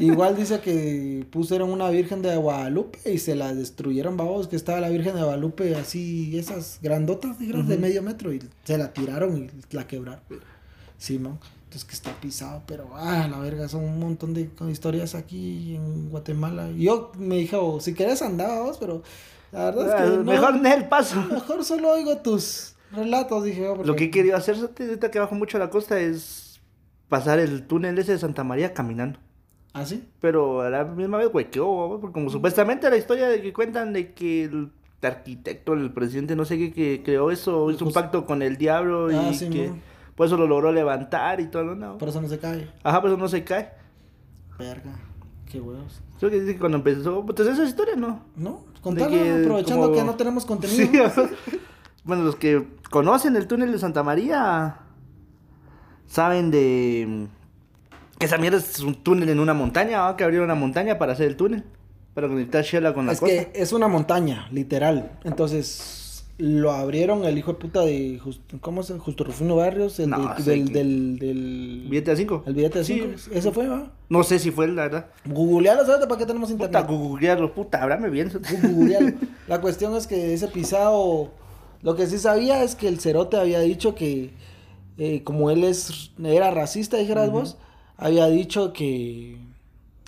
Igual 0.00 0.36
dice 0.36 0.58
que 0.60 1.24
pusieron 1.30 1.70
una 1.70 1.88
Virgen 1.90 2.20
de 2.20 2.34
Guadalupe 2.36 2.98
y 3.12 3.18
se 3.18 3.36
la 3.36 3.54
destruyeron, 3.54 4.16
babos, 4.16 4.48
que 4.48 4.56
estaba 4.56 4.80
la 4.80 4.88
Virgen 4.88 5.14
de 5.14 5.22
Guadalupe 5.22 5.76
así, 5.76 6.36
esas 6.36 6.80
grandotas, 6.82 7.38
digamos, 7.38 7.68
de 7.68 7.76
medio 7.78 8.02
metro 8.02 8.32
y 8.32 8.42
se 8.64 8.78
la 8.78 8.92
tiraron 8.92 9.36
y 9.44 9.74
la 9.74 9.86
quebraron. 9.86 10.20
Sí, 10.98 11.20
man. 11.20 11.38
Entonces 11.64 11.84
que 11.84 11.94
está 11.94 12.20
pisado, 12.20 12.62
pero 12.66 12.88
ah, 12.94 13.28
la 13.30 13.38
verga, 13.38 13.68
son 13.68 13.84
un 13.84 14.00
montón 14.00 14.34
de 14.34 14.48
historias 14.70 15.14
aquí 15.14 15.76
en 15.76 16.08
Guatemala. 16.10 16.70
Yo 16.72 17.12
me 17.18 17.36
dijo, 17.36 17.78
si 17.80 17.92
querés 17.94 18.22
andaba 18.22 18.62
vos, 18.62 18.78
pero 18.78 19.02
la 19.52 19.64
verdad 19.66 19.86
es 19.88 19.94
que 19.94 20.02
Ah, 20.02 20.16
no, 20.18 20.24
Mejor 20.24 20.56
en 20.56 20.66
el 20.66 20.88
paso. 20.88 21.20
mejor 21.30 21.64
solo 21.64 21.90
oigo 21.92 22.16
tus 22.18 22.74
relatos, 22.92 23.44
dije 23.44 23.66
porque- 23.68 23.86
Lo 23.86 23.96
que 23.96 24.04
he 24.04 24.10
querido 24.10 24.36
hacer 24.36 24.56
ahorita 24.56 25.10
que 25.10 25.18
bajo 25.18 25.34
mucho 25.34 25.58
la 25.58 25.70
costa 25.70 25.98
es 26.00 26.60
pasar 27.08 27.38
el 27.38 27.66
túnel 27.66 27.98
ese 27.98 28.12
de 28.12 28.18
Santa 28.18 28.44
María 28.44 28.74
caminando. 28.74 29.18
¿Ah, 29.72 29.84
sí? 29.84 30.08
Pero 30.20 30.62
a 30.62 30.70
la 30.70 30.84
misma 30.84 31.18
vez 31.18 31.28
huequeó, 31.32 31.88
¿no? 31.90 32.00
porque 32.00 32.14
como 32.14 32.30
supuestamente 32.30 32.88
la 32.88 32.96
historia 32.96 33.28
de 33.28 33.42
que 33.42 33.52
cuentan 33.52 33.92
de 33.92 34.14
que 34.14 34.44
el 34.44 34.70
arquitecto, 35.02 35.74
el 35.74 35.92
presidente, 35.92 36.34
no 36.34 36.44
sé 36.44 36.56
qué, 36.58 36.72
que 36.72 37.02
creó 37.04 37.30
eso, 37.30 37.70
hizo 37.70 37.84
un 37.84 37.92
pacto 37.92 38.24
con 38.26 38.42
el 38.42 38.56
diablo 38.56 39.08
Ah, 39.12 39.28
y 39.30 39.34
sí, 39.34 39.50
que 39.50 39.70
por 40.16 40.26
eso 40.26 40.36
lo 40.38 40.46
logró 40.46 40.72
levantar 40.72 41.40
y 41.40 41.46
todo, 41.48 41.74
¿no? 41.74 41.98
Por 41.98 42.08
eso 42.08 42.20
no 42.22 42.28
se 42.28 42.38
cae. 42.38 42.68
Ajá, 42.82 43.00
por 43.02 43.10
eso 43.10 43.18
no 43.18 43.28
se 43.28 43.44
cae. 43.44 43.70
Verga, 44.58 44.98
qué 45.50 45.60
huevos. 45.60 46.00
Creo 46.18 46.30
que 46.30 46.40
dice 46.40 46.54
que 46.54 46.58
cuando 46.58 46.78
empezó, 46.78 47.24
pues 47.26 47.40
esa 47.40 47.64
historia, 47.64 47.94
¿no? 47.96 48.20
¿No? 48.36 48.64
Contalo, 48.80 49.10
que 49.10 49.42
aprovechando 49.42 49.86
como- 49.88 49.96
que 49.98 50.04
no 50.04 50.14
tenemos 50.16 50.46
contenido. 50.46 51.10
Sí, 51.14 51.22
bueno, 52.04 52.22
los 52.22 52.36
que 52.36 52.64
conocen 52.90 53.34
el 53.36 53.46
túnel 53.48 53.72
de 53.72 53.78
Santa 53.80 54.02
María 54.04 54.76
saben 56.06 56.50
de 56.52 57.26
que 58.18 58.26
esa 58.26 58.38
mierda 58.38 58.58
es 58.58 58.78
un 58.80 58.94
túnel 58.94 59.28
en 59.28 59.40
una 59.40 59.54
montaña, 59.54 60.02
¿va? 60.02 60.16
que 60.16 60.22
abrieron 60.24 60.44
una 60.46 60.54
montaña 60.54 60.98
para 60.98 61.12
hacer 61.14 61.26
el 61.26 61.36
túnel, 61.36 61.64
para 62.14 62.28
conectar 62.28 62.62
Shela 62.62 62.94
con 62.94 63.06
la 63.06 63.12
es 63.12 63.20
costa. 63.20 63.34
que 63.34 63.60
es 63.60 63.72
una 63.72 63.88
montaña, 63.88 64.46
literal. 64.52 65.18
Entonces 65.24 66.05
lo 66.38 66.72
abrieron 66.72 67.24
el 67.24 67.38
hijo 67.38 67.52
de 67.54 67.58
puta 67.58 67.80
de 67.80 68.20
Just- 68.22 68.40
¿cómo 68.60 68.82
se 68.82 68.98
Justo 68.98 69.24
Rufino 69.24 69.56
Barrios, 69.56 69.98
el 70.00 70.10
No, 70.10 70.34
de- 70.34 70.42
sé 70.42 70.50
del, 70.50 70.62
quién. 70.64 70.72
del, 70.74 71.18
del 71.18 71.86
¿Billete 71.88 72.10
de 72.10 72.16
5? 72.18 72.44
el 72.46 72.54
billete 72.54 72.78
de 72.80 72.84
Sí. 72.84 72.94
cinco. 73.00 73.34
Ese 73.34 73.52
fue, 73.52 73.66
¿va? 73.68 73.90
No 74.10 74.22
sé 74.22 74.38
si 74.38 74.50
fue 74.50 74.68
la 74.68 74.82
verdad. 74.82 75.06
Googlealo, 75.24 75.86
¿sabes 75.86 76.06
para 76.06 76.18
qué 76.18 76.26
tenemos 76.26 76.50
Puta, 76.52 76.64
internet? 76.66 76.86
googlearlo, 76.90 77.54
puta, 77.54 77.82
háblame 77.82 78.10
bien. 78.10 78.30
Googlealo. 78.62 79.12
La 79.48 79.60
cuestión 79.62 79.94
es 79.96 80.06
que 80.06 80.34
ese 80.34 80.48
pisado, 80.48 81.30
lo 81.82 81.96
que 81.96 82.06
sí 82.06 82.18
sabía 82.18 82.62
es 82.62 82.74
que 82.74 82.88
el 82.88 83.00
cerote 83.00 83.38
había 83.38 83.60
dicho 83.60 83.94
que 83.94 84.30
eh, 84.98 85.22
como 85.24 85.50
él 85.50 85.64
es 85.64 86.10
era 86.22 86.50
racista, 86.50 86.96
dijeras 86.98 87.30
vos, 87.30 87.56
había 87.96 88.26
dicho 88.26 88.72
que 88.74 89.38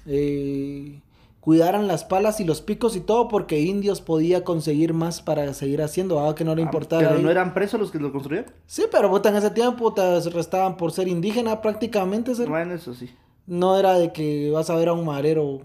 eh, 0.06 1.00
cuidaran 1.40 1.86
las 1.86 2.04
palas 2.04 2.40
y 2.40 2.44
los 2.44 2.60
picos 2.60 2.94
y 2.96 3.00
todo 3.00 3.28
porque 3.28 3.60
indios 3.60 4.00
podía 4.00 4.44
conseguir 4.44 4.92
más 4.92 5.22
para 5.22 5.52
seguir 5.54 5.80
haciendo, 5.82 6.18
algo 6.20 6.34
que 6.34 6.44
no 6.44 6.54
le 6.54 6.62
Ah, 6.62 6.66
importaba. 6.66 7.02
Pero 7.02 7.14
ahí. 7.16 7.22
no 7.22 7.30
eran 7.30 7.54
presos 7.54 7.80
los 7.80 7.90
que 7.90 7.98
lo 7.98 8.12
construyeron. 8.12 8.52
Sí, 8.66 8.84
pero 8.90 9.08
puta, 9.10 9.28
en 9.30 9.36
ese 9.36 9.50
tiempo 9.50 9.92
te 9.94 10.20
restaban 10.30 10.76
por 10.76 10.92
ser 10.92 11.08
indígena 11.08 11.60
prácticamente. 11.62 12.34
ser- 12.34 12.48
Bueno, 12.48 12.74
eso 12.74 12.92
sí. 12.94 13.08
No 13.46 13.78
era 13.78 13.94
de 13.94 14.12
que 14.12 14.50
vas 14.50 14.68
a 14.68 14.74
ver 14.76 14.88
a 14.88 14.92
un 14.92 15.06
marero 15.06 15.60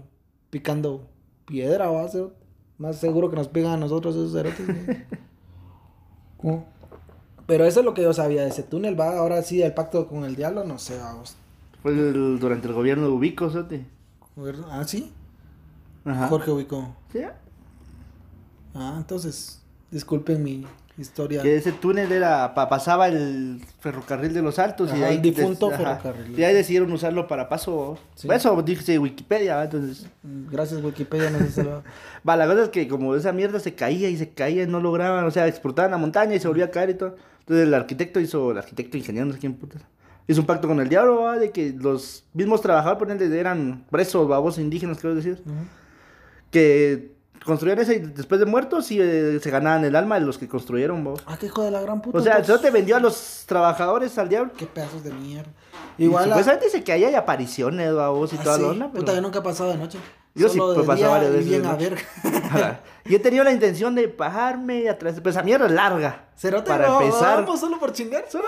picando 0.50 1.02
piedra, 1.44 1.90
va 1.90 2.02
a 2.04 2.08
ser 2.08 2.28
más 2.78 2.96
seguro 2.96 3.28
que 3.28 3.36
nos 3.36 3.48
pegan 3.48 3.72
a 3.72 3.76
nosotros 3.76 4.14
esos 4.14 4.32
cerotes. 4.32 4.66
¿no? 6.42 6.64
Pero 7.46 7.66
eso 7.66 7.80
es 7.80 7.84
lo 7.86 7.92
que 7.92 8.02
yo 8.02 8.12
sabía 8.14 8.42
de 8.42 8.48
ese 8.48 8.62
túnel, 8.62 8.98
va. 8.98 9.18
Ahora 9.18 9.42
sí, 9.42 9.60
el 9.60 9.74
pacto 9.74 10.08
con 10.08 10.24
el 10.24 10.34
diablo, 10.34 10.64
no 10.64 10.78
sé, 10.78 10.96
vamos. 10.98 11.36
Fue 11.82 11.92
el- 11.92 12.38
durante 12.38 12.68
el 12.68 12.72
gobierno 12.74 13.04
de 13.06 13.12
Ubico, 13.12 13.50
¿sí? 13.50 13.58
Ah, 14.70 14.84
sí. 14.86 15.12
Ajá. 16.04 16.28
Jorge 16.28 16.50
ubicó. 16.50 16.94
Sí. 17.12 17.20
Ah, 18.74 18.94
entonces, 18.98 19.62
disculpen 19.90 20.42
mi 20.42 20.66
historia. 20.98 21.42
Que 21.42 21.56
ese 21.56 21.72
túnel 21.72 22.10
era, 22.12 22.54
pa- 22.54 22.68
pasaba 22.68 23.08
el 23.08 23.60
ferrocarril 23.80 24.34
de 24.34 24.42
los 24.42 24.58
Altos 24.58 24.88
y 24.90 24.92
Ajá, 24.92 25.00
de 25.00 25.06
ahí 25.06 25.16
el 25.16 25.22
difunto 25.22 25.70
des- 25.70 25.80
ajá. 25.80 25.96
ferrocarril. 26.00 26.38
Y 26.38 26.44
ahí 26.44 26.54
decidieron 26.54 26.92
usarlo 26.92 27.26
para 27.28 27.48
paso. 27.48 27.98
Sí. 28.16 28.28
Eso 28.30 28.60
dice 28.62 28.98
Wikipedia, 28.98 29.62
entonces. 29.62 30.06
Gracias, 30.50 30.82
Wikipedia, 30.82 31.30
no 31.30 31.38
sé 31.46 31.64
Va, 32.28 32.36
la 32.36 32.46
cosa 32.46 32.64
es 32.64 32.68
que 32.70 32.88
como 32.88 33.14
esa 33.14 33.32
mierda 33.32 33.60
se 33.60 33.74
caía 33.74 34.08
y 34.08 34.16
se 34.16 34.30
caía 34.30 34.64
y 34.64 34.66
no 34.66 34.80
lograban, 34.80 35.24
o 35.24 35.30
sea, 35.30 35.46
explotaban 35.46 35.90
la 35.92 35.98
montaña 35.98 36.34
y 36.34 36.40
se 36.40 36.48
volvía 36.48 36.64
a 36.66 36.70
caer 36.70 36.90
y 36.90 36.94
todo. 36.94 37.16
Entonces 37.40 37.66
el 37.66 37.74
arquitecto 37.74 38.18
hizo, 38.20 38.50
el 38.52 38.58
arquitecto 38.58 38.96
ingeniero, 38.96 39.26
no 39.26 39.34
sé 39.34 39.38
quién 39.38 39.54
puta, 39.54 39.78
hizo 40.26 40.40
un 40.40 40.46
pacto 40.46 40.66
con 40.66 40.80
el 40.80 40.88
diablo, 40.88 41.20
¿va? 41.22 41.38
de 41.38 41.50
que 41.50 41.72
los 41.78 42.24
mismos 42.32 42.62
trabajadores, 42.62 42.98
por 42.98 43.08
ejemplo, 43.10 43.36
eran 43.36 43.84
presos, 43.90 44.26
babos 44.26 44.58
indígenas, 44.58 44.98
quiero 44.98 45.14
decir, 45.14 45.42
Ujú. 45.44 45.54
Que 46.54 47.10
construían 47.44 47.78
ese 47.80 47.96
y 47.96 47.98
después 47.98 48.38
de 48.38 48.46
muertos 48.46 48.86
sí 48.86 48.98
eh, 49.00 49.38
se 49.42 49.50
ganaban 49.50 49.84
el 49.84 49.96
alma 49.96 50.18
de 50.20 50.24
los 50.24 50.38
que 50.38 50.46
construyeron, 50.48 51.02
babos. 51.04 51.22
Ah, 51.26 51.36
qué 51.38 51.46
hijo 51.46 51.62
de 51.64 51.70
la 51.72 51.80
gran 51.82 52.00
puta. 52.00 52.16
O 52.18 52.20
sea, 52.22 52.34
el 52.34 52.40
entonces- 52.42 52.62
te 52.62 52.70
vendió 52.70 52.96
a 52.96 53.00
los 53.00 53.42
trabajadores 53.46 54.16
al 54.18 54.28
diablo. 54.28 54.52
Qué 54.56 54.66
pedazos 54.66 55.02
de 55.02 55.12
mierda. 55.12 55.50
Igual. 55.98 56.24
A... 56.24 56.26
Supuestamente 56.28 56.66
dice 56.66 56.84
que 56.84 56.92
ahí 56.92 57.04
hay 57.04 57.14
apariciones, 57.16 57.92
babos, 57.92 58.32
y 58.32 58.36
Ah, 58.38 58.42
toda 58.44 58.56
sí. 58.56 58.62
la 58.62 58.68
onda, 58.68 58.88
pero... 58.92 59.00
Puta, 59.04 59.14
yo 59.14 59.20
nunca 59.20 59.40
he 59.40 59.42
pasado 59.42 59.70
de 59.70 59.76
noche. 59.78 59.98
Yo 60.36 60.48
sí, 60.48 60.58
Solo 60.58 60.74
pues, 60.74 60.86
de 60.86 60.92
pasaba 60.92 61.12
varias 61.14 61.30
y 61.30 61.34
veces 61.34 61.50
bien 61.50 61.66
a 61.66 61.76
ver. 61.76 61.98
y 63.04 63.14
he 63.14 63.18
tenido 63.20 63.44
la 63.44 63.52
intención 63.52 63.94
de 63.94 64.08
bajarme 64.08 64.88
atrás, 64.88 65.20
pues 65.22 65.34
esa 65.36 65.44
mierda 65.44 65.66
es 65.66 65.72
larga. 65.72 66.24
Cerote, 66.36 66.68
Para 66.68 66.88
no, 66.88 67.00
empezar. 67.00 67.44
Vamos 67.44 67.60
solo 67.60 67.78
por 67.78 67.92
chingar. 67.92 68.24
Solo 68.28 68.44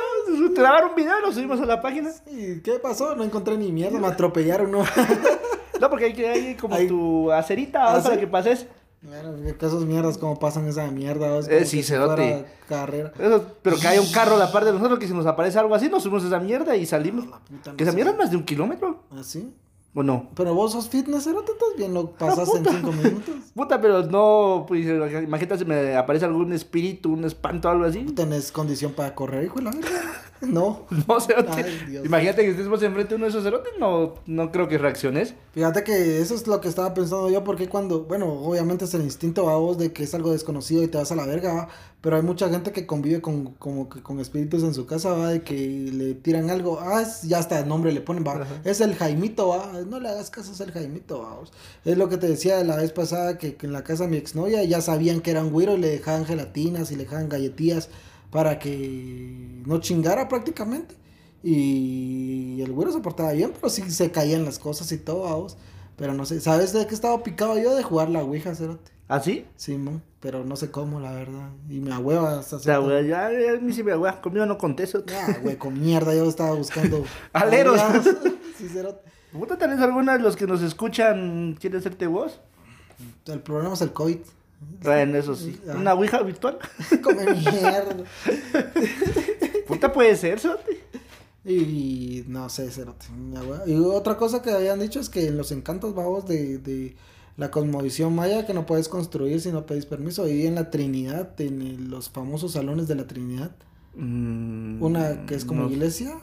grabar 0.56 0.86
un 0.86 0.94
video 0.96 1.18
y 1.18 1.22
lo 1.22 1.32
subimos 1.32 1.60
a 1.60 1.66
la 1.66 1.80
página. 1.80 2.10
¿Y 2.26 2.60
qué 2.60 2.80
pasó? 2.80 3.14
No 3.14 3.22
encontré 3.22 3.56
ni 3.56 3.70
mierda, 3.70 3.98
me 4.00 4.06
atropellaron, 4.08 4.70
¿no? 4.72 4.84
No, 5.80 5.90
porque 5.90 6.06
hay 6.06 6.12
que 6.14 6.28
hay 6.28 6.54
como 6.54 6.76
tu 6.86 7.30
acerita. 7.32 7.96
¿Ah, 7.96 8.02
para 8.02 8.18
que 8.18 8.26
pases. 8.26 8.66
Claro, 9.00 9.36
que 9.36 9.66
esos 9.66 9.84
mierdas 9.86 10.18
como 10.18 10.38
pasan 10.38 10.66
esa 10.66 10.90
mierda. 10.90 11.38
Es 11.38 11.48
Eh, 11.48 11.64
sí, 11.64 11.82
carrera. 12.68 13.12
Eso, 13.18 13.46
pero 13.62 13.76
que 13.76 13.86
haya 13.86 14.00
un 14.00 14.10
carro 14.10 14.34
a 14.34 14.38
la 14.38 14.50
par 14.50 14.64
de 14.64 14.72
nosotros 14.72 14.98
que 14.98 15.06
si 15.06 15.14
nos 15.14 15.26
aparece 15.26 15.58
algo 15.58 15.74
así, 15.74 15.88
nos 15.88 16.02
subimos 16.02 16.24
a 16.24 16.26
esa 16.28 16.40
mierda 16.40 16.76
y 16.76 16.86
salimos. 16.86 17.26
No 17.26 17.76
Que 17.76 17.84
esa 17.84 17.92
mierda 17.92 18.12
es 18.12 18.18
más 18.18 18.30
de 18.30 18.36
un 18.36 18.44
kilómetro. 18.44 19.02
¿Ah, 19.12 19.22
sí? 19.22 19.52
¿O 19.94 20.02
no? 20.02 20.28
Pero 20.34 20.54
vos 20.54 20.72
sos 20.72 20.90
fitness, 20.90 21.24
cerote, 21.24 21.52
estás 21.52 21.68
bien, 21.74 21.94
lo 21.94 22.10
pasaste 22.10 22.58
en 22.58 22.66
cinco 22.66 22.92
minutos. 22.92 23.34
Puta, 23.54 23.80
pero 23.80 24.02
no, 24.02 24.66
pues 24.68 24.84
imagínate 24.84 25.56
si 25.56 25.64
me 25.64 25.96
aparece 25.96 26.26
algún 26.26 26.52
espíritu, 26.52 27.14
un 27.14 27.24
espanto, 27.24 27.70
algo 27.70 27.86
así. 27.86 28.02
¿Tenés 28.04 28.52
condición 28.52 28.92
para 28.92 29.14
correr, 29.14 29.44
hijo 29.44 29.58
de 29.58 29.62
la 29.62 29.70
verga? 29.70 30.05
No. 30.40 30.86
No, 31.06 31.20
cerote. 31.20 31.62
Ay. 31.62 32.00
Imagínate 32.04 32.42
que 32.42 32.50
estemos 32.50 32.82
enfrente 32.82 33.10
de 33.10 33.14
uno 33.16 33.24
de 33.26 33.30
esos 33.30 33.44
cerotes, 33.44 33.72
no, 33.78 34.14
no 34.26 34.50
creo 34.50 34.68
que 34.68 34.78
reacciones. 34.78 35.34
Fíjate 35.52 35.84
que 35.84 36.20
eso 36.20 36.34
es 36.34 36.46
lo 36.46 36.60
que 36.60 36.68
estaba 36.68 36.94
pensando 36.94 37.30
yo, 37.30 37.44
porque 37.44 37.68
cuando, 37.68 38.04
bueno, 38.04 38.32
obviamente 38.32 38.86
es 38.86 38.94
el 38.94 39.02
instinto 39.02 39.48
a 39.48 39.56
vos 39.56 39.78
de 39.78 39.92
que 39.92 40.02
es 40.02 40.14
algo 40.14 40.32
desconocido 40.32 40.82
y 40.82 40.88
te 40.88 40.98
vas 40.98 41.12
a 41.12 41.16
la 41.16 41.26
verga, 41.26 41.54
¿va? 41.54 41.68
pero 42.00 42.16
hay 42.16 42.22
mucha 42.22 42.48
gente 42.48 42.72
que 42.72 42.86
convive 42.86 43.20
con, 43.20 43.54
como 43.54 43.88
que 43.88 44.02
con 44.02 44.20
espíritus 44.20 44.62
en 44.62 44.74
su 44.74 44.86
casa, 44.86 45.12
va, 45.12 45.30
de 45.30 45.42
que 45.42 45.56
le 45.56 46.14
tiran 46.14 46.50
algo, 46.50 46.78
ah, 46.80 47.04
ya 47.24 47.38
hasta 47.38 47.58
el 47.58 47.68
nombre 47.68 47.92
le 47.92 48.00
ponen, 48.00 48.24
va, 48.26 48.42
Ajá. 48.42 48.60
es 48.64 48.80
el 48.80 48.94
Jaimito, 48.94 49.48
va, 49.48 49.72
no 49.86 50.00
le 50.00 50.08
hagas 50.08 50.30
caso, 50.30 50.52
es 50.52 50.60
el 50.60 50.72
Jaimito, 50.72 51.22
va, 51.22 51.34
vos. 51.34 51.52
es 51.84 51.96
lo 51.96 52.08
que 52.08 52.16
te 52.16 52.28
decía 52.28 52.62
la 52.64 52.76
vez 52.76 52.92
pasada, 52.92 53.38
que, 53.38 53.56
que 53.56 53.66
en 53.66 53.72
la 53.72 53.84
casa 53.84 54.04
de 54.04 54.10
mi 54.10 54.16
exnovia 54.16 54.62
ya 54.64 54.80
sabían 54.80 55.20
que 55.20 55.30
era 55.30 55.42
un 55.42 55.50
güiro 55.50 55.74
y 55.74 55.78
le 55.78 55.88
dejaban 55.88 56.24
gelatinas 56.24 56.90
y 56.90 56.96
le 56.96 57.04
dejaban 57.04 57.28
galletillas 57.28 57.88
para 58.30 58.58
que 58.58 59.62
no 59.66 59.80
chingara 59.80 60.28
prácticamente. 60.28 60.94
Y 61.42 62.60
el 62.60 62.72
güero 62.72 62.92
se 62.92 63.00
portaba 63.00 63.32
bien, 63.32 63.52
pero 63.54 63.68
sí 63.68 63.88
se 63.90 64.10
caían 64.10 64.44
las 64.44 64.58
cosas 64.58 64.90
y 64.92 64.98
todo, 64.98 65.22
vamos. 65.22 65.56
Pero 65.96 66.12
no 66.12 66.26
sé, 66.26 66.40
¿sabes 66.40 66.72
de 66.72 66.86
qué 66.86 66.94
estaba 66.94 67.22
picado 67.22 67.58
yo? 67.58 67.74
De 67.74 67.82
jugar 67.82 68.10
la 68.10 68.22
Ouija, 68.22 68.54
cerote. 68.54 68.90
¿Así? 69.08 69.46
Sí, 69.54 69.78
mo, 69.78 70.02
pero 70.18 70.44
no 70.44 70.56
sé 70.56 70.70
cómo, 70.70 70.98
la 70.98 71.12
verdad. 71.12 71.50
Y 71.68 71.78
me 71.78 71.92
ahueva 71.92 72.40
hasta 72.40 72.56
O 72.56 72.58
sea, 72.58 72.78
güey, 72.78 73.06
ya, 73.06 73.30
ya, 73.30 73.52
a 73.52 73.60
mí 73.60 73.72
sí 73.72 73.84
me 73.84 73.94
güey, 73.94 74.12
conmigo 74.20 74.44
no 74.46 74.58
contesto. 74.58 75.04
Ah, 75.14 75.36
güey, 75.40 75.56
con 75.56 75.80
mierda, 75.80 76.12
yo 76.14 76.28
estaba 76.28 76.52
buscando. 76.54 77.04
Aleros. 77.32 77.80
Sí, 78.56 78.70
cerote. 78.70 79.02
Puta, 79.32 79.58
tal 79.58 79.68
vez 79.68 79.80
algunos 79.80 80.16
de 80.16 80.22
los 80.22 80.34
que 80.34 80.46
nos 80.46 80.62
escuchan 80.62 81.58
quieren 81.60 81.78
hacerte 81.78 82.06
voz. 82.06 82.40
El 83.26 83.40
problema 83.40 83.74
es 83.74 83.82
el 83.82 83.92
COVID. 83.92 84.16
Bueno, 84.82 85.16
eso 85.18 85.34
sí. 85.34 85.58
Una 85.74 85.94
ouija 85.94 86.22
virtual. 86.22 86.58
Come 87.02 87.24
mierda. 87.34 87.96
Puta, 89.66 89.92
puede 89.92 90.16
ser, 90.16 90.38
¿sote? 90.40 90.80
Y 91.44 92.24
no 92.28 92.48
sé, 92.48 92.70
cerote. 92.70 93.06
Y 93.66 93.74
otra 93.76 94.16
cosa 94.16 94.42
que 94.42 94.50
habían 94.50 94.80
dicho 94.80 94.98
es 95.00 95.08
que 95.08 95.26
en 95.28 95.36
los 95.36 95.52
encantos 95.52 95.94
vagos 95.94 96.26
de, 96.26 96.58
de 96.58 96.96
la 97.36 97.50
cosmovisión 97.50 98.14
maya 98.14 98.46
que 98.46 98.54
no 98.54 98.66
puedes 98.66 98.88
construir 98.88 99.40
si 99.40 99.52
no 99.52 99.66
pedís 99.66 99.86
permiso. 99.86 100.26
Y 100.28 100.46
en 100.46 100.54
la 100.56 100.70
Trinidad, 100.70 101.40
en 101.40 101.62
el- 101.62 101.88
los 101.88 102.10
famosos 102.10 102.52
salones 102.52 102.88
de 102.88 102.94
la 102.96 103.06
Trinidad. 103.06 103.52
Una 103.94 105.24
que 105.26 105.34
es 105.34 105.44
como 105.44 105.62
Mm, 105.62 105.66
No- 105.66 105.70
iglesia. 105.72 106.18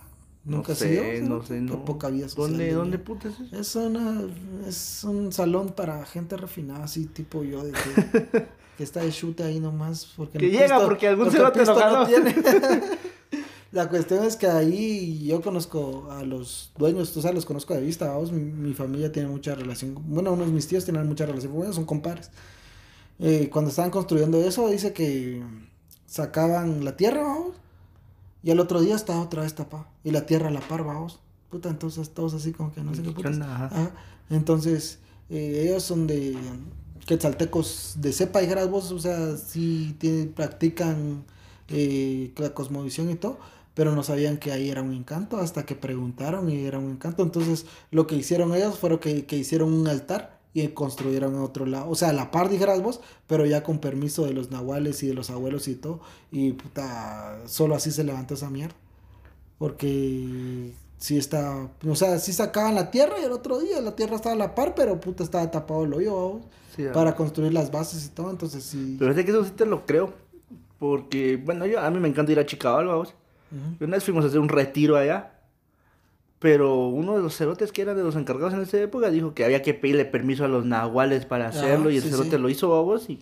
Nunca 0.45 0.73
no 0.73 0.75
sé, 0.75 1.21
no 1.21 1.43
sé, 1.43 1.61
no. 1.61 1.85
social 1.85 2.35
¿Dónde, 2.35 2.65
de 2.65 2.73
dónde 2.73 2.97
puta 2.99 3.29
es 3.29 3.39
eso? 3.39 3.59
Es 3.59 3.75
una 3.75 4.21
es 4.67 5.03
un 5.05 5.31
salón 5.31 5.69
para 5.69 6.05
gente 6.05 6.35
refinada, 6.35 6.83
así 6.83 7.05
tipo 7.05 7.43
yo, 7.43 7.63
de 7.63 7.71
que, 7.71 8.47
que 8.77 8.83
está 8.83 9.01
de 9.01 9.11
chute 9.11 9.43
ahí 9.43 9.59
nomás. 9.61 10.05
Porque 10.17 10.37
Que 10.37 10.49
llega 10.49 10.81
porque 10.81 11.07
algún 11.07 11.31
cerote 11.31 11.65
jaló. 11.65 12.05
tiene. 12.05 12.35
La 13.71 13.89
cuestión 13.89 14.23
es 14.23 14.35
que 14.35 14.45
ahí 14.45 15.25
yo 15.25 15.41
conozco 15.41 16.07
a 16.11 16.23
los 16.23 16.71
dueños, 16.77 17.11
tú 17.11 17.21
sabes, 17.21 17.33
los 17.33 17.45
conozco 17.45 17.73
de 17.73 17.81
vista, 17.81 18.07
vamos, 18.07 18.31
mi, 18.31 18.43
mi 18.43 18.73
familia 18.75 19.11
tiene 19.11 19.29
mucha 19.29 19.55
relación, 19.55 19.97
bueno, 20.09 20.33
unos 20.33 20.45
de 20.45 20.53
mis 20.53 20.67
tíos 20.67 20.83
tienen 20.85 21.07
mucha 21.07 21.25
relación 21.25 21.53
ellos, 21.55 21.75
son 21.75 21.85
compadres. 21.85 22.29
Eh, 23.17 23.49
cuando 23.51 23.69
estaban 23.69 23.89
construyendo 23.89 24.39
eso, 24.43 24.69
dice 24.69 24.93
que 24.93 25.41
sacaban 26.05 26.85
la 26.85 26.95
tierra, 26.95 27.23
y 28.43 28.51
al 28.51 28.59
otro 28.59 28.81
día 28.81 28.95
estaba 28.95 29.21
otra 29.21 29.41
vez 29.43 29.55
tapada, 29.55 29.87
y 30.03 30.11
la 30.11 30.25
tierra 30.25 30.49
a 30.49 30.51
la 30.51 30.59
par, 30.61 30.83
vamos. 30.83 31.19
Puta, 31.49 31.69
entonces 31.69 32.09
todos 32.09 32.33
así 32.33 32.51
como 32.51 32.73
que 32.73 32.81
no 32.81 32.93
sé 32.93 33.01
qué 33.01 33.09
¿Qué 33.09 33.13
putas. 33.15 33.39
Ajá. 33.39 33.91
Entonces, 34.29 34.99
eh, 35.29 35.65
ellos 35.67 35.83
son 35.83 36.07
de 36.07 36.35
quetzaltecos 37.05 37.95
de 37.99 38.11
cepa, 38.13 38.39
dijeras 38.39 38.69
vos, 38.69 38.91
o 38.91 38.99
sea, 38.99 39.37
sí 39.37 39.95
tienen- 39.99 40.31
practican 40.33 41.23
eh, 41.69 42.31
la 42.37 42.53
cosmovisión 42.53 43.09
y 43.09 43.15
todo, 43.15 43.37
pero 43.73 43.95
no 43.95 44.03
sabían 44.03 44.37
que 44.37 44.51
ahí 44.51 44.69
era 44.69 44.81
un 44.81 44.93
encanto 44.93 45.37
hasta 45.37 45.65
que 45.65 45.75
preguntaron 45.75 46.49
y 46.49 46.65
era 46.65 46.77
un 46.79 46.91
encanto. 46.91 47.23
Entonces, 47.23 47.65
lo 47.91 48.05
que 48.07 48.15
hicieron 48.15 48.53
ellos 48.53 48.77
fueron 48.77 48.99
que, 48.99 49.25
que 49.25 49.37
hicieron 49.37 49.73
un 49.73 49.87
altar 49.87 50.32
y 50.53 50.67
construyeron 50.69 51.35
otro 51.39 51.65
lado, 51.65 51.89
o 51.89 51.95
sea, 51.95 52.09
a 52.09 52.13
la 52.13 52.29
par, 52.31 52.49
dijeras 52.49 52.81
vos, 52.81 53.01
pero 53.27 53.45
ya 53.45 53.63
con 53.63 53.79
permiso 53.79 54.25
de 54.25 54.33
los 54.33 54.51
nahuales 54.51 55.01
y 55.03 55.07
de 55.07 55.13
los 55.13 55.29
abuelos 55.29 55.67
y 55.67 55.75
todo, 55.75 55.99
y 56.31 56.51
puta, 56.53 57.39
solo 57.45 57.75
así 57.75 57.91
se 57.91 58.03
levantó 58.03 58.35
esa 58.35 58.49
mierda. 58.49 58.75
Porque 59.57 60.73
sí 60.97 61.17
está, 61.17 61.69
o 61.87 61.95
sea, 61.95 62.19
sí 62.19 62.33
sacaban 62.33 62.75
la 62.75 62.91
tierra 62.91 63.15
y 63.19 63.23
el 63.23 63.31
otro 63.31 63.59
día 63.59 63.81
la 63.81 63.95
tierra 63.95 64.15
estaba 64.15 64.35
a 64.35 64.37
la 64.37 64.55
par, 64.55 64.75
pero 64.75 64.99
puta 64.99 65.23
estaba 65.23 65.49
tapado 65.49 65.85
el 65.85 65.93
hoyo 65.93 66.15
vamos, 66.15 66.45
Sí, 66.75 66.85
para 66.91 67.15
construir 67.15 67.53
las 67.53 67.71
bases 67.71 68.05
y 68.05 68.09
todo, 68.09 68.31
entonces 68.31 68.63
sí. 68.63 68.95
Pero 68.97 69.11
es 69.11 69.23
que 69.23 69.29
eso 69.29 69.45
sí 69.45 69.51
te 69.51 69.65
lo 69.65 69.85
creo. 69.85 70.13
Porque, 70.79 71.37
bueno, 71.37 71.65
yo, 71.65 71.79
a 71.79 71.89
mí 71.91 71.99
me 71.99 72.09
encanta 72.09 72.31
ir 72.31 72.39
a 72.39 72.45
Chicago, 72.45 72.77
vamos. 72.85 73.13
Una 73.79 73.97
vez 73.97 74.03
fuimos 74.03 74.25
a 74.25 74.27
hacer 74.27 74.39
un 74.39 74.49
retiro 74.49 74.97
allá. 74.97 75.32
Pero 76.43 76.87
uno 76.89 77.15
de 77.15 77.21
los 77.23 77.37
cerotes 77.37 77.71
que 77.71 77.81
eran 77.81 77.95
de 77.95 78.03
los 78.03 78.17
encargados 78.17 78.53
en 78.53 78.59
esa 78.59 78.77
época 78.81 79.09
dijo 79.09 79.33
que 79.33 79.45
había 79.45 79.61
que 79.61 79.73
pedirle 79.73 80.03
permiso 80.03 80.43
a 80.43 80.49
los 80.49 80.65
nahuales 80.65 81.25
para 81.25 81.47
hacerlo. 81.47 81.89
y 81.89 81.95
el 81.95 82.03
sí, 82.03 82.09
cerote 82.09 82.31
sí. 82.31 82.37
lo 82.37 82.49
hizo, 82.49 82.69
vamos, 82.69 83.09
y 83.09 83.19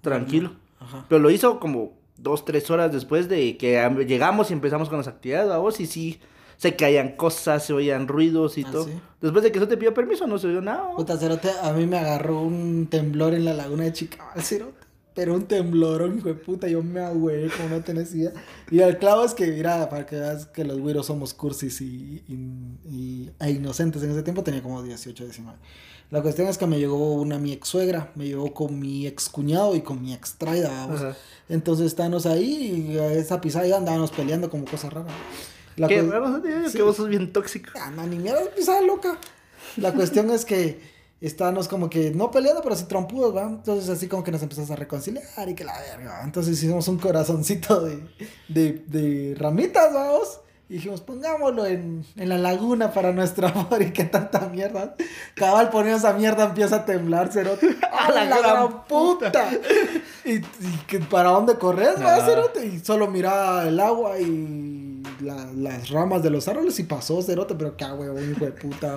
tranquilo. 0.00 0.52
Ajá. 0.78 1.04
Pero 1.08 1.18
lo 1.20 1.30
hizo 1.30 1.58
como 1.58 1.94
dos, 2.16 2.44
tres 2.44 2.70
horas 2.70 2.92
después 2.92 3.28
de 3.28 3.56
que 3.56 3.80
am- 3.80 3.98
llegamos 3.98 4.50
y 4.50 4.52
empezamos 4.52 4.88
con 4.88 4.98
las 4.98 5.08
actividades, 5.08 5.48
vamos, 5.48 5.80
y 5.80 5.86
sí, 5.86 6.20
se 6.56 6.76
caían 6.76 7.16
cosas, 7.16 7.64
se 7.66 7.72
oían 7.72 8.06
ruidos 8.08 8.56
y 8.58 8.62
Ah, 8.64 8.70
todo. 8.70 8.84
¿sí? 8.84 8.92
Después 9.20 9.42
de 9.42 9.50
que 9.52 9.58
eso 9.58 9.66
te 9.68 9.76
pidió 9.76 9.92
permiso, 9.92 10.26
no 10.28 10.38
se 10.38 10.46
oyó 10.46 10.60
nada. 10.60 10.92
Puta 10.94 11.18
cerote, 11.18 11.50
a 11.62 11.72
mí 11.72 11.84
me 11.86 11.98
agarró 11.98 12.40
un 12.42 12.86
temblor 12.88 13.34
en 13.34 13.44
la 13.44 13.54
laguna 13.54 13.84
de 13.84 13.92
Chicago, 13.92 14.30
cerote. 14.40 14.85
Pero 15.16 15.34
un 15.34 15.46
temblorón, 15.46 16.18
hijo 16.18 16.28
de 16.28 16.34
puta, 16.34 16.68
yo 16.68 16.82
me 16.82 17.00
agüé 17.00 17.48
como 17.56 17.70
no 17.70 17.82
tenés 17.82 18.14
idea. 18.14 18.34
Y 18.70 18.80
el 18.80 18.98
clavo 18.98 19.24
es 19.24 19.32
que, 19.32 19.46
mira, 19.46 19.88
para 19.88 20.04
que 20.04 20.16
veas 20.16 20.44
que 20.44 20.62
los 20.62 20.78
güiros 20.78 21.06
somos 21.06 21.32
cursis 21.32 21.80
y, 21.80 22.22
y, 22.28 23.30
e 23.40 23.50
inocentes 23.50 24.02
en 24.02 24.10
ese 24.10 24.22
tiempo, 24.22 24.42
tenía 24.42 24.62
como 24.62 24.82
18, 24.82 25.24
19. 25.24 25.58
La 26.10 26.20
cuestión 26.20 26.48
es 26.48 26.58
que 26.58 26.66
me 26.66 26.78
llegó 26.78 27.14
una 27.14 27.38
mi 27.38 27.52
ex 27.52 27.66
suegra, 27.66 28.12
me 28.14 28.26
llegó 28.26 28.52
con 28.52 28.78
mi 28.78 29.06
ex 29.06 29.30
cuñado 29.30 29.74
y 29.74 29.80
con 29.80 30.02
mi 30.02 30.12
ex 30.12 30.34
traida, 30.34 31.16
Entonces 31.48 31.86
estábamos 31.86 32.26
ahí 32.26 32.90
y 32.92 32.98
a 32.98 33.10
esa 33.14 33.40
pisada 33.40 33.66
ya 33.66 33.78
andábamos 33.78 34.10
peleando 34.10 34.50
como 34.50 34.66
cosa 34.66 34.90
rara. 34.90 35.08
La 35.76 35.88
Qué 35.88 36.02
raro, 36.02 36.42
que 36.42 36.82
vos 36.82 36.94
sos 36.94 37.08
bien 37.08 37.32
tóxico. 37.32 37.70
Ah, 37.80 37.90
no, 37.90 38.06
ni 38.06 38.18
mierda, 38.18 38.42
pisada 38.54 38.82
loca. 38.82 39.18
La 39.78 39.94
cuestión 39.94 40.30
es 40.30 40.44
que 40.44 40.95
estábamos 41.20 41.68
como 41.68 41.88
que 41.88 42.10
no 42.10 42.30
peleando, 42.30 42.62
pero 42.62 42.76
sí 42.76 42.84
trompudos, 42.84 43.34
¿va? 43.34 43.44
Entonces 43.44 43.88
así 43.88 44.08
como 44.08 44.22
que 44.22 44.30
nos 44.30 44.42
empezamos 44.42 44.70
a 44.70 44.76
reconciliar 44.76 45.48
y 45.48 45.54
que 45.54 45.64
la 45.64 45.78
verga, 45.78 46.20
Entonces 46.24 46.58
hicimos 46.58 46.86
un 46.88 46.98
corazoncito 46.98 47.80
de, 47.80 48.02
de, 48.48 48.84
de 48.86 49.34
ramitas, 49.36 49.92
vamos. 49.92 50.40
Y 50.68 50.74
dijimos, 50.74 51.00
pongámoslo 51.00 51.64
en, 51.64 52.04
en, 52.16 52.28
la 52.28 52.38
laguna 52.38 52.92
para 52.92 53.12
nuestro 53.12 53.46
amor 53.54 53.80
y 53.82 53.92
qué 53.92 54.02
tanta 54.02 54.48
mierda. 54.48 54.96
Cabal 55.36 55.70
poniendo 55.70 55.98
esa 55.98 56.12
mierda 56.12 56.46
empieza 56.46 56.76
a 56.76 56.84
temblar, 56.84 57.32
cerote. 57.32 57.76
¡A 57.92 58.10
la, 58.10 58.24
gran 58.24 58.84
puta! 58.84 59.48
y, 60.24 60.34
y 60.34 60.76
que 60.88 60.98
para 60.98 61.30
dónde 61.30 61.56
corres, 61.56 62.02
va, 62.04 62.20
cerote. 62.26 62.66
Y 62.66 62.80
solo 62.80 63.06
miraba 63.06 63.68
el 63.68 63.78
agua 63.78 64.18
y 64.18 65.04
la, 65.20 65.46
las 65.54 65.88
ramas 65.90 66.24
de 66.24 66.30
los 66.30 66.48
árboles 66.48 66.76
y 66.80 66.82
pasó, 66.82 67.22
cerote. 67.22 67.54
Pero 67.54 67.76
qué 67.76 67.84
huevón, 67.84 68.28
hijo 68.28 68.44
de 68.44 68.50
puta, 68.50 68.96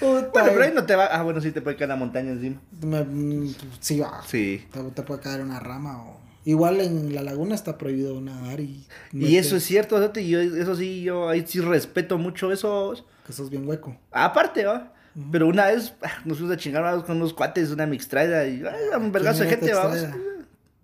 bueno, 0.00 0.28
pero 0.32 0.62
ahí 0.62 0.72
no 0.74 0.84
te 0.84 0.96
va. 0.96 1.06
Ah, 1.06 1.22
bueno, 1.22 1.40
sí 1.40 1.52
te 1.52 1.60
puede 1.60 1.76
caer 1.76 1.88
la 1.88 1.96
montaña 1.96 2.30
encima. 2.30 2.60
Mm, 2.80 3.48
sí, 3.80 4.00
va. 4.00 4.22
Sí. 4.26 4.66
Te, 4.94 5.02
puede 5.02 5.20
caer 5.20 5.40
una 5.40 5.60
rama 5.60 6.02
o. 6.02 6.20
Igual 6.44 6.80
en 6.80 7.14
la 7.14 7.22
laguna 7.22 7.54
está 7.54 7.78
prohibido 7.78 8.20
nadar 8.20 8.58
y... 8.58 8.84
Y 9.12 9.36
eso 9.36 9.54
es 9.54 9.62
cierto, 9.62 10.12
yo, 10.14 10.40
eso 10.40 10.74
sí, 10.74 11.02
yo 11.02 11.28
ahí 11.28 11.44
sí 11.46 11.60
respeto 11.60 12.18
mucho 12.18 12.50
eso. 12.50 12.94
Que 13.24 13.32
sos 13.32 13.48
bien 13.48 13.68
hueco. 13.68 13.96
Aparte, 14.10 14.64
¿va? 14.64 14.92
Pero 15.30 15.46
una 15.46 15.66
vez 15.66 15.94
ah, 16.02 16.10
nos 16.24 16.38
fuimos 16.38 16.56
a 16.56 16.58
chingar 16.58 17.04
con 17.04 17.18
unos 17.18 17.32
cuates, 17.32 17.70
una 17.70 17.86
mixtraida 17.86 18.48
y 18.48 18.62
un 18.96 19.12
vergazo 19.12 19.44
de 19.44 19.50
gente, 19.50 19.72
vamos. 19.72 19.98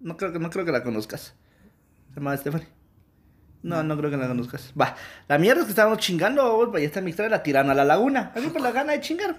No 0.01 0.17
creo, 0.17 0.33
que, 0.33 0.39
no 0.39 0.49
creo 0.49 0.65
que 0.65 0.71
la 0.71 0.85
conozcas. 0.85 1.35
Se 2.11 2.21
llama 2.21 2.37
Stephanie. 2.37 2.69
No, 3.63 3.83
no 3.83 3.97
creo 3.97 4.11
que 4.11 4.17
la 4.17 4.29
conozcas. 4.29 4.73
Va, 4.81 4.95
la 5.29 5.39
mierda 5.39 5.61
es 5.61 5.67
que 5.67 5.73
estábamos 5.73 5.99
chingando, 5.99 6.73
y 6.79 6.85
esta 6.85 7.01
mixtura 7.01 7.29
la 7.29 7.43
tiraron 7.43 7.71
a 7.71 7.75
la 7.75 7.85
laguna. 7.85 8.33
A 8.35 8.41
mí 8.41 8.47
por 8.49 8.61
la 8.61 8.73
gana 8.73 8.93
de 8.93 9.01
chingar. 9.01 9.37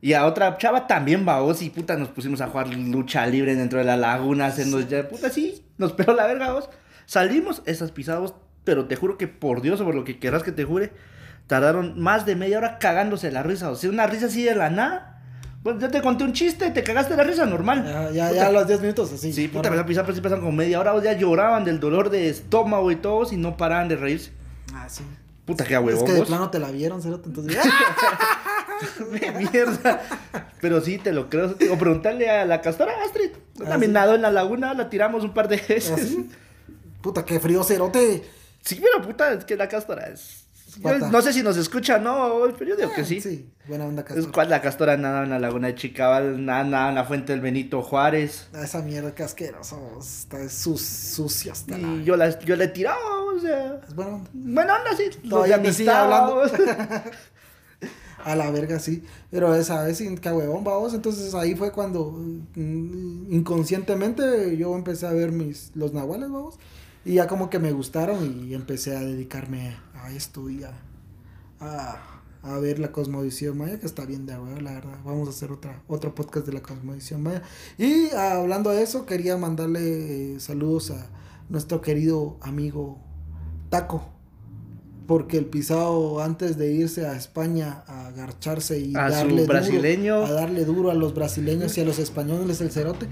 Y 0.00 0.12
a 0.12 0.26
otra 0.26 0.58
chava 0.58 0.86
también, 0.86 1.24
vos 1.24 1.62
y 1.62 1.70
puta, 1.70 1.96
nos 1.96 2.08
pusimos 2.08 2.40
a 2.42 2.48
jugar 2.48 2.68
lucha 2.68 3.26
libre 3.26 3.56
dentro 3.56 3.78
de 3.78 3.86
la 3.86 3.96
laguna, 3.96 4.46
haciendo 4.46 4.80
ya, 4.80 5.08
puta, 5.08 5.30
sí, 5.30 5.64
nos 5.78 5.92
pegó 5.92 6.12
la 6.12 6.26
verga, 6.26 6.52
vos. 6.52 6.68
Salimos, 7.06 7.62
esas 7.64 7.90
pisadas, 7.90 8.34
pero 8.64 8.86
te 8.86 8.96
juro 8.96 9.16
que 9.16 9.28
por 9.28 9.62
Dios, 9.62 9.80
o 9.80 9.84
por 9.84 9.94
lo 9.94 10.04
que 10.04 10.18
quieras 10.18 10.42
que 10.42 10.52
te 10.52 10.64
jure, 10.64 10.92
tardaron 11.46 11.98
más 11.98 12.26
de 12.26 12.36
media 12.36 12.58
hora 12.58 12.78
cagándose 12.78 13.30
la 13.30 13.42
risa. 13.42 13.70
O 13.70 13.76
sea, 13.76 13.88
una 13.88 14.06
risa 14.06 14.26
así 14.26 14.42
de 14.42 14.54
la 14.54 14.68
nada 14.68 15.13
pues 15.64 15.78
ya 15.78 15.88
te 15.88 16.02
conté 16.02 16.24
un 16.24 16.34
chiste, 16.34 16.70
te 16.70 16.84
cagaste 16.84 17.16
la 17.16 17.24
risa 17.24 17.46
normal. 17.46 17.82
Ya, 17.86 18.10
ya, 18.10 18.32
ya 18.32 18.46
a 18.48 18.52
los 18.52 18.68
10 18.68 18.82
minutos 18.82 19.10
así. 19.10 19.32
Sí, 19.32 19.48
puta, 19.48 19.70
me 19.70 19.78
a 19.78 19.86
pisar, 19.86 20.04
pero 20.04 20.14
sí 20.14 20.20
pasan 20.20 20.40
como 20.40 20.52
media 20.52 20.78
hora, 20.78 21.02
ya 21.02 21.14
lloraban 21.14 21.64
del 21.64 21.80
dolor 21.80 22.10
de 22.10 22.28
estómago 22.28 22.90
y 22.90 22.96
todo, 22.96 23.26
y 23.32 23.38
no 23.38 23.56
paraban 23.56 23.88
de 23.88 23.96
reírse. 23.96 24.30
Ah, 24.74 24.86
sí. 24.90 25.02
Puta, 25.46 25.64
qué 25.64 25.78
huevón. 25.78 26.04
Es 26.04 26.12
que 26.12 26.20
de 26.20 26.26
plano 26.26 26.50
te 26.50 26.58
la 26.58 26.70
vieron, 26.70 27.00
cerote, 27.00 27.30
entonces. 27.30 27.56
mierda. 29.52 30.02
Pero 30.60 30.82
sí, 30.82 30.98
te 30.98 31.12
lo 31.12 31.30
creo. 31.30 31.56
O 31.70 31.78
preguntarle 31.78 32.28
a 32.28 32.44
la 32.44 32.60
castora 32.60 32.92
Astrid. 33.02 33.30
Ah, 33.62 33.70
también 33.70 33.94
nadó 33.94 34.16
en 34.16 34.22
la 34.22 34.30
laguna, 34.30 34.74
la 34.74 34.90
tiramos 34.90 35.24
un 35.24 35.32
par 35.32 35.48
de 35.48 35.56
veces. 35.56 36.18
¿Ah, 36.18 36.34
puta, 37.00 37.24
qué 37.24 37.40
frío 37.40 37.64
cerote. 37.64 38.22
Sí, 38.60 38.82
pero 38.82 39.02
puta, 39.02 39.32
es 39.32 39.46
que 39.46 39.56
la 39.56 39.68
castora 39.68 40.08
es 40.08 40.43
no 40.82 41.22
sé 41.22 41.32
si 41.32 41.42
nos 41.42 41.56
escucha, 41.56 41.98
¿no? 41.98 42.42
Pero 42.58 42.70
yo 42.70 42.76
digo 42.76 42.92
que 42.94 43.04
sí. 43.04 43.20
Sí, 43.20 43.50
buena 43.66 43.86
onda 43.86 44.04
castora. 44.04 44.42
Es 44.42 44.48
la 44.48 44.60
castora 44.60 44.96
nada 44.96 45.24
en 45.24 45.30
la 45.30 45.38
laguna 45.38 45.68
de 45.68 45.74
Chicabal, 45.74 46.44
nada 46.44 46.88
en 46.88 46.94
la 46.94 47.04
fuente 47.04 47.32
del 47.32 47.40
Benito 47.40 47.82
Juárez. 47.82 48.48
Ah, 48.52 48.62
esa 48.62 48.82
mierda 48.82 49.14
que 49.14 49.22
asqueroso, 49.22 49.98
está 50.00 50.48
sucia 50.48 51.52
hasta 51.52 51.78
Y 51.78 52.04
yo, 52.04 52.16
la, 52.16 52.38
yo 52.40 52.56
le 52.56 52.64
he 52.64 52.68
tirado, 52.68 53.26
o 53.36 53.40
sea. 53.40 53.80
Es 53.86 53.94
buena 53.94 54.16
onda. 54.16 54.30
Buena 54.32 54.76
onda, 54.76 54.96
sí. 54.96 55.28
Todavía 55.28 55.58
me 55.58 55.72
sigue 55.72 55.90
hablando. 55.90 56.42
A 58.24 58.34
la 58.34 58.50
verga, 58.50 58.78
sí. 58.78 59.04
Pero 59.30 59.54
esa 59.54 59.82
vez 59.84 59.98
sin 59.98 60.18
huevón, 60.18 60.64
vamos. 60.64 60.94
Entonces 60.94 61.34
ahí 61.34 61.54
fue 61.54 61.72
cuando 61.72 62.10
mm, 62.10 63.32
inconscientemente 63.32 64.56
yo 64.56 64.74
empecé 64.74 65.06
a 65.06 65.12
ver 65.12 65.30
mis 65.30 65.72
los 65.74 65.92
nahuales, 65.92 66.30
vamos. 66.30 66.58
Y 67.04 67.14
ya 67.14 67.26
como 67.26 67.50
que 67.50 67.58
me 67.58 67.72
gustaron 67.72 68.48
y 68.48 68.54
empecé 68.54 68.96
a 68.96 69.00
dedicarme 69.00 69.76
a 70.04 70.12
esto 70.12 70.48
y 70.50 70.62
a, 70.64 70.72
a, 72.42 72.58
ver 72.58 72.78
la 72.78 72.92
cosmovisión 72.92 73.56
maya, 73.58 73.80
que 73.80 73.86
está 73.86 74.04
bien 74.04 74.26
de 74.26 74.34
huevo, 74.34 74.60
la 74.60 74.72
verdad. 74.74 74.98
Vamos 75.04 75.28
a 75.28 75.30
hacer 75.30 75.50
otra, 75.50 75.82
otro 75.88 76.14
podcast 76.14 76.46
de 76.46 76.52
la 76.52 76.62
cosmovisión 76.62 77.22
maya. 77.22 77.42
Y 77.78 78.10
hablando 78.10 78.70
de 78.70 78.82
eso, 78.82 79.06
quería 79.06 79.36
mandarle 79.36 80.34
eh, 80.34 80.40
saludos 80.40 80.90
a 80.90 81.08
nuestro 81.48 81.80
querido 81.80 82.36
amigo 82.40 82.98
Taco. 83.70 84.10
Porque 85.06 85.36
el 85.36 85.44
pisado 85.44 86.22
antes 86.22 86.56
de 86.56 86.72
irse 86.72 87.06
a 87.06 87.14
España 87.14 87.84
a 87.86 88.06
agarcharse 88.06 88.78
y 88.78 88.92
darle 88.92 89.44
brasileño. 89.44 90.20
Duro, 90.20 90.26
a 90.26 90.32
darle 90.32 90.64
duro 90.64 90.90
a 90.90 90.94
los 90.94 91.14
brasileños 91.14 91.76
y 91.76 91.82
a 91.82 91.84
los 91.84 91.98
españoles 91.98 92.62
el 92.62 92.70
cerote, 92.70 93.08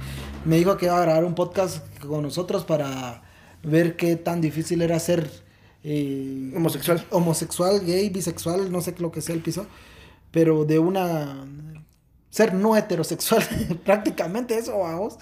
me 0.47 0.57
dijo 0.57 0.79
que 0.79 0.87
iba 0.87 0.97
a 0.97 1.03
grabar 1.03 1.27
un 1.27 1.35
podcast 1.35 1.87
con 2.01 2.23
nosotros 2.23 2.65
para 2.65 3.23
ver 3.63 3.97
qué 3.97 4.17
tan 4.17 4.41
difícil 4.41 4.81
era 4.81 4.99
ser 4.99 5.52
eh, 5.85 6.53
homosexual. 6.57 7.05
Homosexual, 7.11 7.85
gay, 7.85 8.09
bisexual, 8.11 8.71
no 8.71 8.81
sé 8.81 8.95
lo 8.99 9.11
que 9.11 9.21
sea 9.21 9.35
el 9.35 9.43
piso. 9.43 9.67
Pero 10.31 10.65
de 10.65 10.79
una. 10.79 11.47
Ser 12.31 12.55
no 12.55 12.77
heterosexual, 12.77 13.43
prácticamente 13.85 14.57
eso, 14.57 14.79
vamos. 14.79 15.19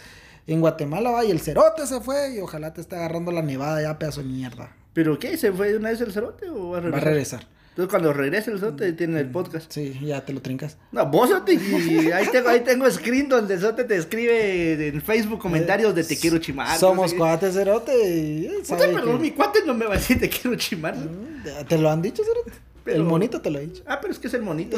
En 0.47 0.61
Guatemala 0.61 1.11
va 1.11 1.25
y 1.25 1.31
el 1.31 1.41
cerote 1.41 1.87
se 1.87 2.01
fue 2.01 2.35
y 2.35 2.41
ojalá 2.41 2.73
te 2.73 2.81
esté 2.81 2.97
agarrando 2.97 3.33
la 3.33 3.43
nevada 3.43 3.83
ya, 3.83 3.99
pedazo 3.99 4.21
de 4.21 4.29
mierda. 4.29 4.75
¿Pero 4.93 5.19
qué? 5.19 5.37
¿Se 5.37 5.53
fue 5.53 5.71
de 5.71 5.77
una 5.77 5.91
vez 5.91 6.01
el 6.01 6.13
cerote 6.13 6.49
o 6.49 6.71
va 6.71 6.79
a 6.79 6.81
regresar? 6.81 6.93
Va 6.93 7.03
a 7.03 7.11
regresar. 7.11 7.47
Entonces 7.81 7.99
cuando 7.99 8.13
regrese 8.13 8.51
el 8.51 8.61
Sote 8.61 8.93
tiene 8.93 9.21
el 9.21 9.31
podcast. 9.31 9.73
Sí, 9.73 9.99
ya 10.03 10.23
te 10.23 10.35
lo 10.35 10.43
trincas. 10.43 10.77
No, 10.93 11.07
vos 11.07 11.31
Sote, 11.31 11.55
y 11.55 12.13
ahí 12.13 12.27
tengo, 12.31 12.51
ahí 12.51 12.61
tengo 12.61 12.91
screen 12.91 13.27
donde 13.27 13.55
el 13.55 13.61
Sote 13.61 13.85
te 13.85 13.97
escribe 13.97 14.89
en 14.89 15.01
Facebook 15.01 15.39
comentarios 15.39 15.95
de 15.95 16.05
te 16.05 16.19
quiero 16.19 16.37
chimar. 16.37 16.79
Somos 16.79 17.15
cuates, 17.15 17.55
Cerote. 17.55 18.51
pero 18.69 19.19
mi 19.19 19.31
cuate 19.31 19.61
no 19.65 19.73
me 19.73 19.87
va 19.87 19.95
a 19.95 19.97
decir 19.97 20.21
te 20.21 20.29
quiero 20.29 20.59
chimar. 20.59 20.95
Mm, 20.95 21.65
¿Te 21.67 21.79
lo 21.79 21.89
han 21.89 22.03
dicho, 22.03 22.23
Cerote? 22.23 22.53
El 22.85 23.05
monito 23.05 23.41
te 23.41 23.49
lo 23.49 23.61
ha 23.61 23.63
dicho. 23.63 23.83
Ah, 23.87 23.99
pero 23.99 24.13
es 24.13 24.19
que 24.19 24.27
es 24.27 24.35
el 24.35 24.43
monito. 24.43 24.77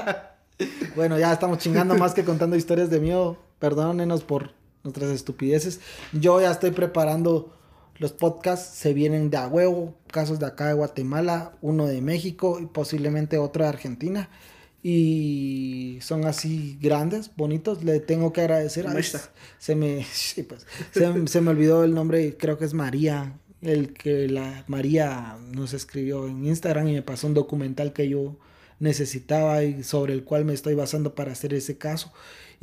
bueno, 0.96 1.18
ya 1.18 1.30
estamos 1.30 1.58
chingando 1.58 1.94
más 1.94 2.14
que 2.14 2.24
contando 2.24 2.56
historias 2.56 2.88
de 2.88 3.00
miedo. 3.00 3.36
Perdónenos 3.58 4.24
por 4.24 4.52
nuestras 4.82 5.10
estupideces. 5.10 5.80
Yo 6.14 6.40
ya 6.40 6.50
estoy 6.50 6.70
preparando 6.70 7.54
los 7.98 8.12
podcasts 8.12 8.76
se 8.76 8.92
vienen 8.92 9.30
de 9.30 9.36
a 9.36 9.46
huevo, 9.46 9.94
casos 10.10 10.38
de 10.38 10.46
acá 10.46 10.68
de 10.68 10.74
Guatemala, 10.74 11.52
uno 11.60 11.86
de 11.86 12.00
México 12.00 12.58
y 12.60 12.66
posiblemente 12.66 13.38
otro 13.38 13.62
de 13.62 13.68
Argentina. 13.68 14.30
Y 14.82 15.98
son 16.02 16.26
así 16.26 16.76
grandes, 16.80 17.30
bonitos. 17.36 17.84
Le 17.84 18.00
tengo 18.00 18.32
que 18.32 18.42
agradecer. 18.42 18.86
a 18.86 18.94
se 19.58 19.74
me, 19.74 20.04
pues, 20.48 20.66
se, 20.92 21.26
se, 21.26 21.40
me 21.40 21.50
olvidó 21.50 21.84
el 21.84 21.94
nombre, 21.94 22.36
creo 22.36 22.58
que 22.58 22.64
es 22.64 22.74
María. 22.74 23.38
El 23.62 23.94
que 23.94 24.28
la 24.28 24.64
María 24.66 25.38
nos 25.52 25.72
escribió 25.72 26.28
en 26.28 26.44
Instagram 26.44 26.88
y 26.88 26.92
me 26.92 27.02
pasó 27.02 27.28
un 27.28 27.34
documental 27.34 27.94
que 27.94 28.08
yo 28.10 28.36
necesitaba 28.78 29.62
y 29.62 29.82
sobre 29.84 30.12
el 30.12 30.24
cual 30.24 30.44
me 30.44 30.52
estoy 30.52 30.74
basando 30.74 31.14
para 31.14 31.32
hacer 31.32 31.54
ese 31.54 31.78
caso 31.78 32.12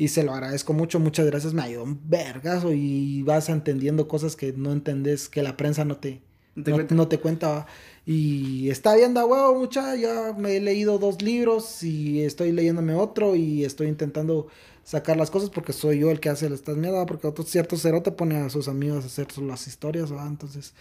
y 0.01 0.07
se 0.07 0.23
lo 0.23 0.33
agradezco 0.33 0.73
mucho, 0.73 0.99
muchas 0.99 1.27
gracias, 1.27 1.53
me 1.53 1.61
ayudó 1.61 1.83
un 1.83 2.01
vergazo 2.09 2.73
y 2.73 3.21
vas 3.21 3.49
entendiendo 3.49 4.07
cosas 4.07 4.35
que 4.35 4.51
no 4.51 4.71
entendés, 4.71 5.29
que 5.29 5.43
la 5.43 5.55
prensa 5.55 5.85
no 5.85 5.97
te, 5.97 6.23
no 6.55 7.07
te, 7.07 7.19
cuenta. 7.19 7.67
Y 8.03 8.71
está 8.71 8.95
bien 8.95 9.13
da 9.13 9.27
huevo, 9.27 9.59
mucha, 9.59 9.95
ya 9.95 10.33
me 10.35 10.57
he 10.57 10.59
leído 10.59 10.97
dos 10.97 11.21
libros 11.21 11.83
y 11.83 12.23
estoy 12.23 12.51
leyéndome 12.51 12.95
otro 12.95 13.35
y 13.35 13.63
estoy 13.63 13.89
intentando 13.89 14.47
sacar 14.83 15.17
las 15.17 15.31
cosas 15.31 15.49
porque 15.49 15.73
soy 15.73 15.99
yo 15.99 16.11
el 16.11 16.19
que 16.19 16.29
hace 16.29 16.47
estas 16.53 16.77
mierdas, 16.77 17.05
porque 17.07 17.27
otro 17.27 17.43
cierto 17.43 17.77
cerote 17.77 18.11
pone 18.11 18.37
a 18.37 18.49
sus 18.49 18.67
amigos 18.67 19.03
a 19.03 19.07
hacer 19.07 19.27
las 19.39 19.67
historias. 19.67 20.11
Entonces, 20.11 20.73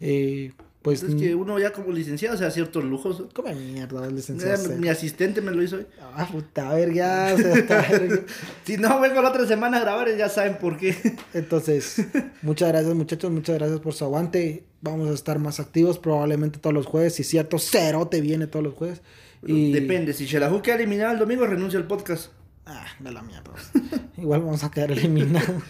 eh, 0.00 0.52
pues, 0.82 1.02
es 1.02 1.14
que 1.16 1.34
uno 1.34 1.58
ya 1.58 1.72
como 1.72 1.92
licenciado 1.92 2.36
se 2.38 2.44
da 2.44 2.50
ciertos 2.50 2.84
lujos. 2.84 3.24
¿Cómo 3.34 3.52
mierda, 3.52 4.08
licenciado? 4.08 4.76
mi 4.76 4.88
asistente 4.88 5.40
me 5.40 5.50
lo 5.50 5.62
hizo 5.62 5.76
hoy. 5.76 5.86
Ah, 6.00 6.26
puta 6.30 6.72
verga. 6.72 7.36
si 8.64 8.76
no 8.76 9.00
vengo 9.00 9.20
la 9.20 9.30
otra 9.30 9.46
semana 9.46 9.78
a 9.78 9.80
grabar, 9.80 10.16
ya 10.16 10.28
saben 10.28 10.56
por 10.58 10.78
qué. 10.78 10.96
Entonces, 11.34 12.06
muchas 12.42 12.68
gracias, 12.68 12.94
muchachos. 12.94 13.30
Muchas 13.30 13.58
gracias 13.58 13.80
por 13.80 13.92
su 13.92 14.04
aguante. 14.04 14.64
Vamos 14.80 15.10
a 15.10 15.12
estar 15.12 15.38
más 15.40 15.58
activos 15.60 15.98
probablemente 15.98 16.58
todos 16.58 16.72
los 16.72 16.86
jueves. 16.86 17.16
Si 17.16 17.24
cierto, 17.24 17.58
cero 17.58 18.08
te 18.08 18.20
viene 18.20 18.46
todos 18.46 18.64
los 18.64 18.74
jueves. 18.74 19.02
Y... 19.44 19.72
Depende. 19.72 20.12
Si 20.14 20.26
Shelahu 20.26 20.62
queda 20.62 20.76
eliminado 20.76 21.12
el 21.12 21.18
domingo, 21.18 21.44
renuncia 21.44 21.78
al 21.78 21.86
podcast. 21.86 22.30
Ah, 22.70 22.86
de 22.98 23.10
la 23.10 23.22
mierda. 23.22 23.52
Igual 24.18 24.42
vamos 24.42 24.62
a 24.62 24.70
quedar 24.70 24.92
eliminados. 24.92 25.62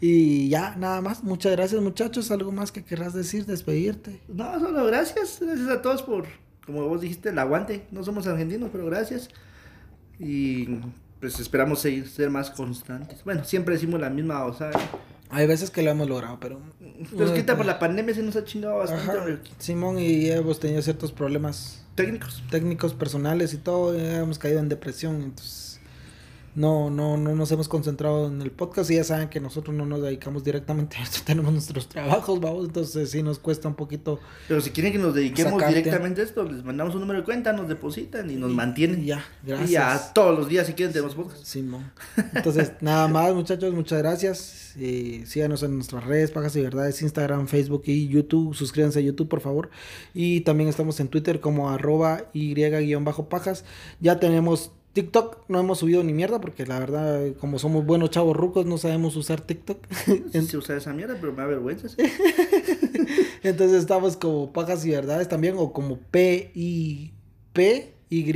Y 0.00 0.48
ya, 0.48 0.74
nada 0.76 1.00
más. 1.00 1.22
Muchas 1.22 1.52
gracias, 1.52 1.80
muchachos. 1.80 2.30
¿Algo 2.32 2.50
más 2.50 2.72
que 2.72 2.82
querrás 2.82 3.14
decir, 3.14 3.46
despedirte? 3.46 4.20
No, 4.26 4.58
solo 4.58 4.84
gracias. 4.86 5.38
Gracias 5.40 5.68
a 5.68 5.80
todos 5.80 6.02
por, 6.02 6.26
como 6.66 6.88
vos 6.88 7.02
dijiste, 7.02 7.28
el 7.28 7.38
aguante. 7.38 7.86
No 7.92 8.02
somos 8.02 8.26
argentinos, 8.26 8.70
pero 8.72 8.86
gracias. 8.86 9.28
Y 10.18 10.80
pues 11.20 11.38
esperamos 11.38 11.80
seguir, 11.80 12.08
ser 12.08 12.30
más 12.30 12.50
constantes. 12.50 13.22
Bueno, 13.22 13.44
siempre 13.44 13.74
decimos 13.74 14.00
la 14.00 14.10
misma, 14.10 14.44
o 14.44 14.52
sea. 14.52 14.70
Hay 15.28 15.46
veces 15.46 15.70
que 15.70 15.82
lo 15.82 15.92
hemos 15.92 16.08
logrado, 16.08 16.40
pero... 16.40 16.60
Pero 16.80 17.04
es 17.04 17.30
que 17.30 17.36
ahorita 17.36 17.56
por 17.56 17.64
la 17.64 17.78
pandemia 17.78 18.12
se 18.12 18.22
nos 18.24 18.34
ha 18.34 18.44
chingado 18.44 18.78
bastante. 18.78 19.12
Ajá. 19.12 19.40
Simón 19.58 20.00
y 20.00 20.28
hemos 20.28 20.58
tenido 20.58 20.82
ciertos 20.82 21.12
problemas 21.12 21.86
Técnicos. 21.94 22.42
técnicos, 22.50 22.94
personales 22.94 23.54
y 23.54 23.58
todo, 23.58 23.96
hemos 23.96 24.40
caído 24.40 24.58
en 24.58 24.68
depresión, 24.68 25.22
entonces 25.22 25.69
no, 26.54 26.90
no, 26.90 27.16
no 27.16 27.34
nos 27.34 27.50
hemos 27.52 27.68
concentrado 27.68 28.28
en 28.28 28.42
el 28.42 28.50
podcast 28.50 28.90
y 28.90 28.96
ya 28.96 29.04
saben 29.04 29.28
que 29.28 29.40
nosotros 29.40 29.74
no 29.76 29.86
nos 29.86 30.02
dedicamos 30.02 30.44
directamente 30.44 30.96
a 30.96 31.02
esto, 31.02 31.20
tenemos 31.24 31.52
nuestros 31.52 31.88
trabajos, 31.88 32.40
vamos, 32.40 32.66
entonces 32.66 33.10
sí 33.10 33.22
nos 33.22 33.38
cuesta 33.38 33.68
un 33.68 33.74
poquito 33.74 34.20
Pero 34.48 34.60
si 34.60 34.70
quieren 34.70 34.92
que 34.92 34.98
nos 34.98 35.14
dediquemos 35.14 35.52
Sacarte. 35.52 35.76
directamente 35.76 36.20
a 36.20 36.24
esto, 36.24 36.44
les 36.44 36.64
mandamos 36.64 36.94
un 36.94 37.00
número 37.00 37.20
de 37.20 37.24
cuenta, 37.24 37.52
nos 37.52 37.68
depositan 37.68 38.30
y 38.30 38.36
nos 38.36 38.50
mantienen. 38.50 39.02
y 39.02 39.06
ya, 39.06 39.24
gracias. 39.42 39.70
Y 39.70 39.72
ya 39.72 40.12
todos 40.12 40.38
los 40.38 40.48
días, 40.48 40.66
si 40.66 40.74
quieren, 40.74 40.92
tenemos 40.92 41.14
podcast. 41.14 41.44
Simón. 41.44 41.90
Entonces, 42.34 42.72
nada 42.80 43.08
más, 43.08 43.34
muchachos, 43.34 43.72
muchas 43.74 43.98
gracias. 43.98 44.76
Y 44.76 45.24
síganos 45.26 45.62
en 45.62 45.74
nuestras 45.76 46.04
redes, 46.04 46.30
Pajas 46.30 46.54
y 46.56 46.62
Verdades, 46.62 47.02
Instagram, 47.02 47.48
Facebook 47.48 47.82
y 47.86 48.08
YouTube. 48.08 48.54
Suscríbanse 48.54 49.00
a 49.00 49.02
YouTube, 49.02 49.28
por 49.28 49.40
favor. 49.40 49.70
Y 50.14 50.42
también 50.42 50.68
estamos 50.68 51.00
en 51.00 51.08
Twitter 51.08 51.40
como 51.40 51.70
arroba 51.70 52.24
y-pajas. 52.32 53.64
Ya 54.00 54.20
tenemos 54.20 54.72
TikTok, 54.92 55.44
no 55.48 55.60
hemos 55.60 55.78
subido 55.78 56.02
ni 56.02 56.12
mierda 56.12 56.40
porque 56.40 56.66
la 56.66 56.78
verdad, 56.78 57.32
como 57.40 57.58
somos 57.58 57.86
buenos 57.86 58.10
chavos 58.10 58.36
rucos, 58.36 58.66
no 58.66 58.76
sabemos 58.78 59.16
usar 59.16 59.40
TikTok. 59.40 59.86
Sí 60.32 60.42
se 60.42 60.56
usa 60.56 60.76
esa 60.76 60.92
mierda, 60.92 61.16
pero 61.20 61.32
me 61.32 61.38
da 61.42 61.46
vergüenza. 61.46 61.88
sí. 61.88 61.96
Entonces 63.42 63.78
estamos 63.78 64.16
como 64.16 64.52
Pajas 64.52 64.84
y 64.84 64.90
Verdades 64.90 65.28
también, 65.28 65.54
o 65.56 65.72
como 65.72 65.98
P 65.98 66.50
y 66.54 67.12
P, 67.52 67.94
Y 68.08 68.28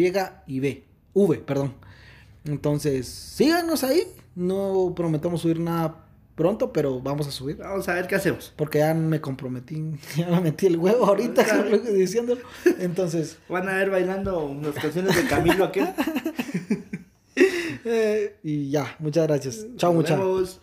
y 0.46 0.60
B. 0.60 0.84
V, 1.12 1.38
perdón. 1.38 1.74
Entonces, 2.44 3.06
síganos 3.08 3.84
ahí. 3.84 4.02
No 4.34 4.92
prometemos 4.96 5.42
subir 5.42 5.60
nada 5.60 6.03
pronto, 6.34 6.72
pero 6.72 7.00
vamos 7.00 7.26
a 7.26 7.30
subir. 7.30 7.56
Vamos 7.56 7.88
a 7.88 7.94
ver 7.94 8.06
qué 8.06 8.16
hacemos. 8.16 8.52
Porque 8.56 8.78
ya 8.78 8.94
me 8.94 9.20
comprometí, 9.20 9.82
ya 10.16 10.28
me 10.28 10.40
metí 10.40 10.66
el 10.66 10.76
huevo 10.76 11.06
ahorita 11.06 11.44
diciéndolo. 11.92 12.40
Entonces, 12.78 13.38
Van 13.48 13.68
a 13.68 13.74
ver 13.76 13.90
bailando 13.90 14.56
las 14.62 14.74
canciones 14.74 15.16
de 15.16 15.26
Camilo 15.28 15.64
aquel. 15.64 15.88
eh, 17.84 18.36
y 18.42 18.70
ya, 18.70 18.96
muchas 18.98 19.26
gracias. 19.26 19.66
Chao, 19.76 19.92
muchachos. 19.92 20.60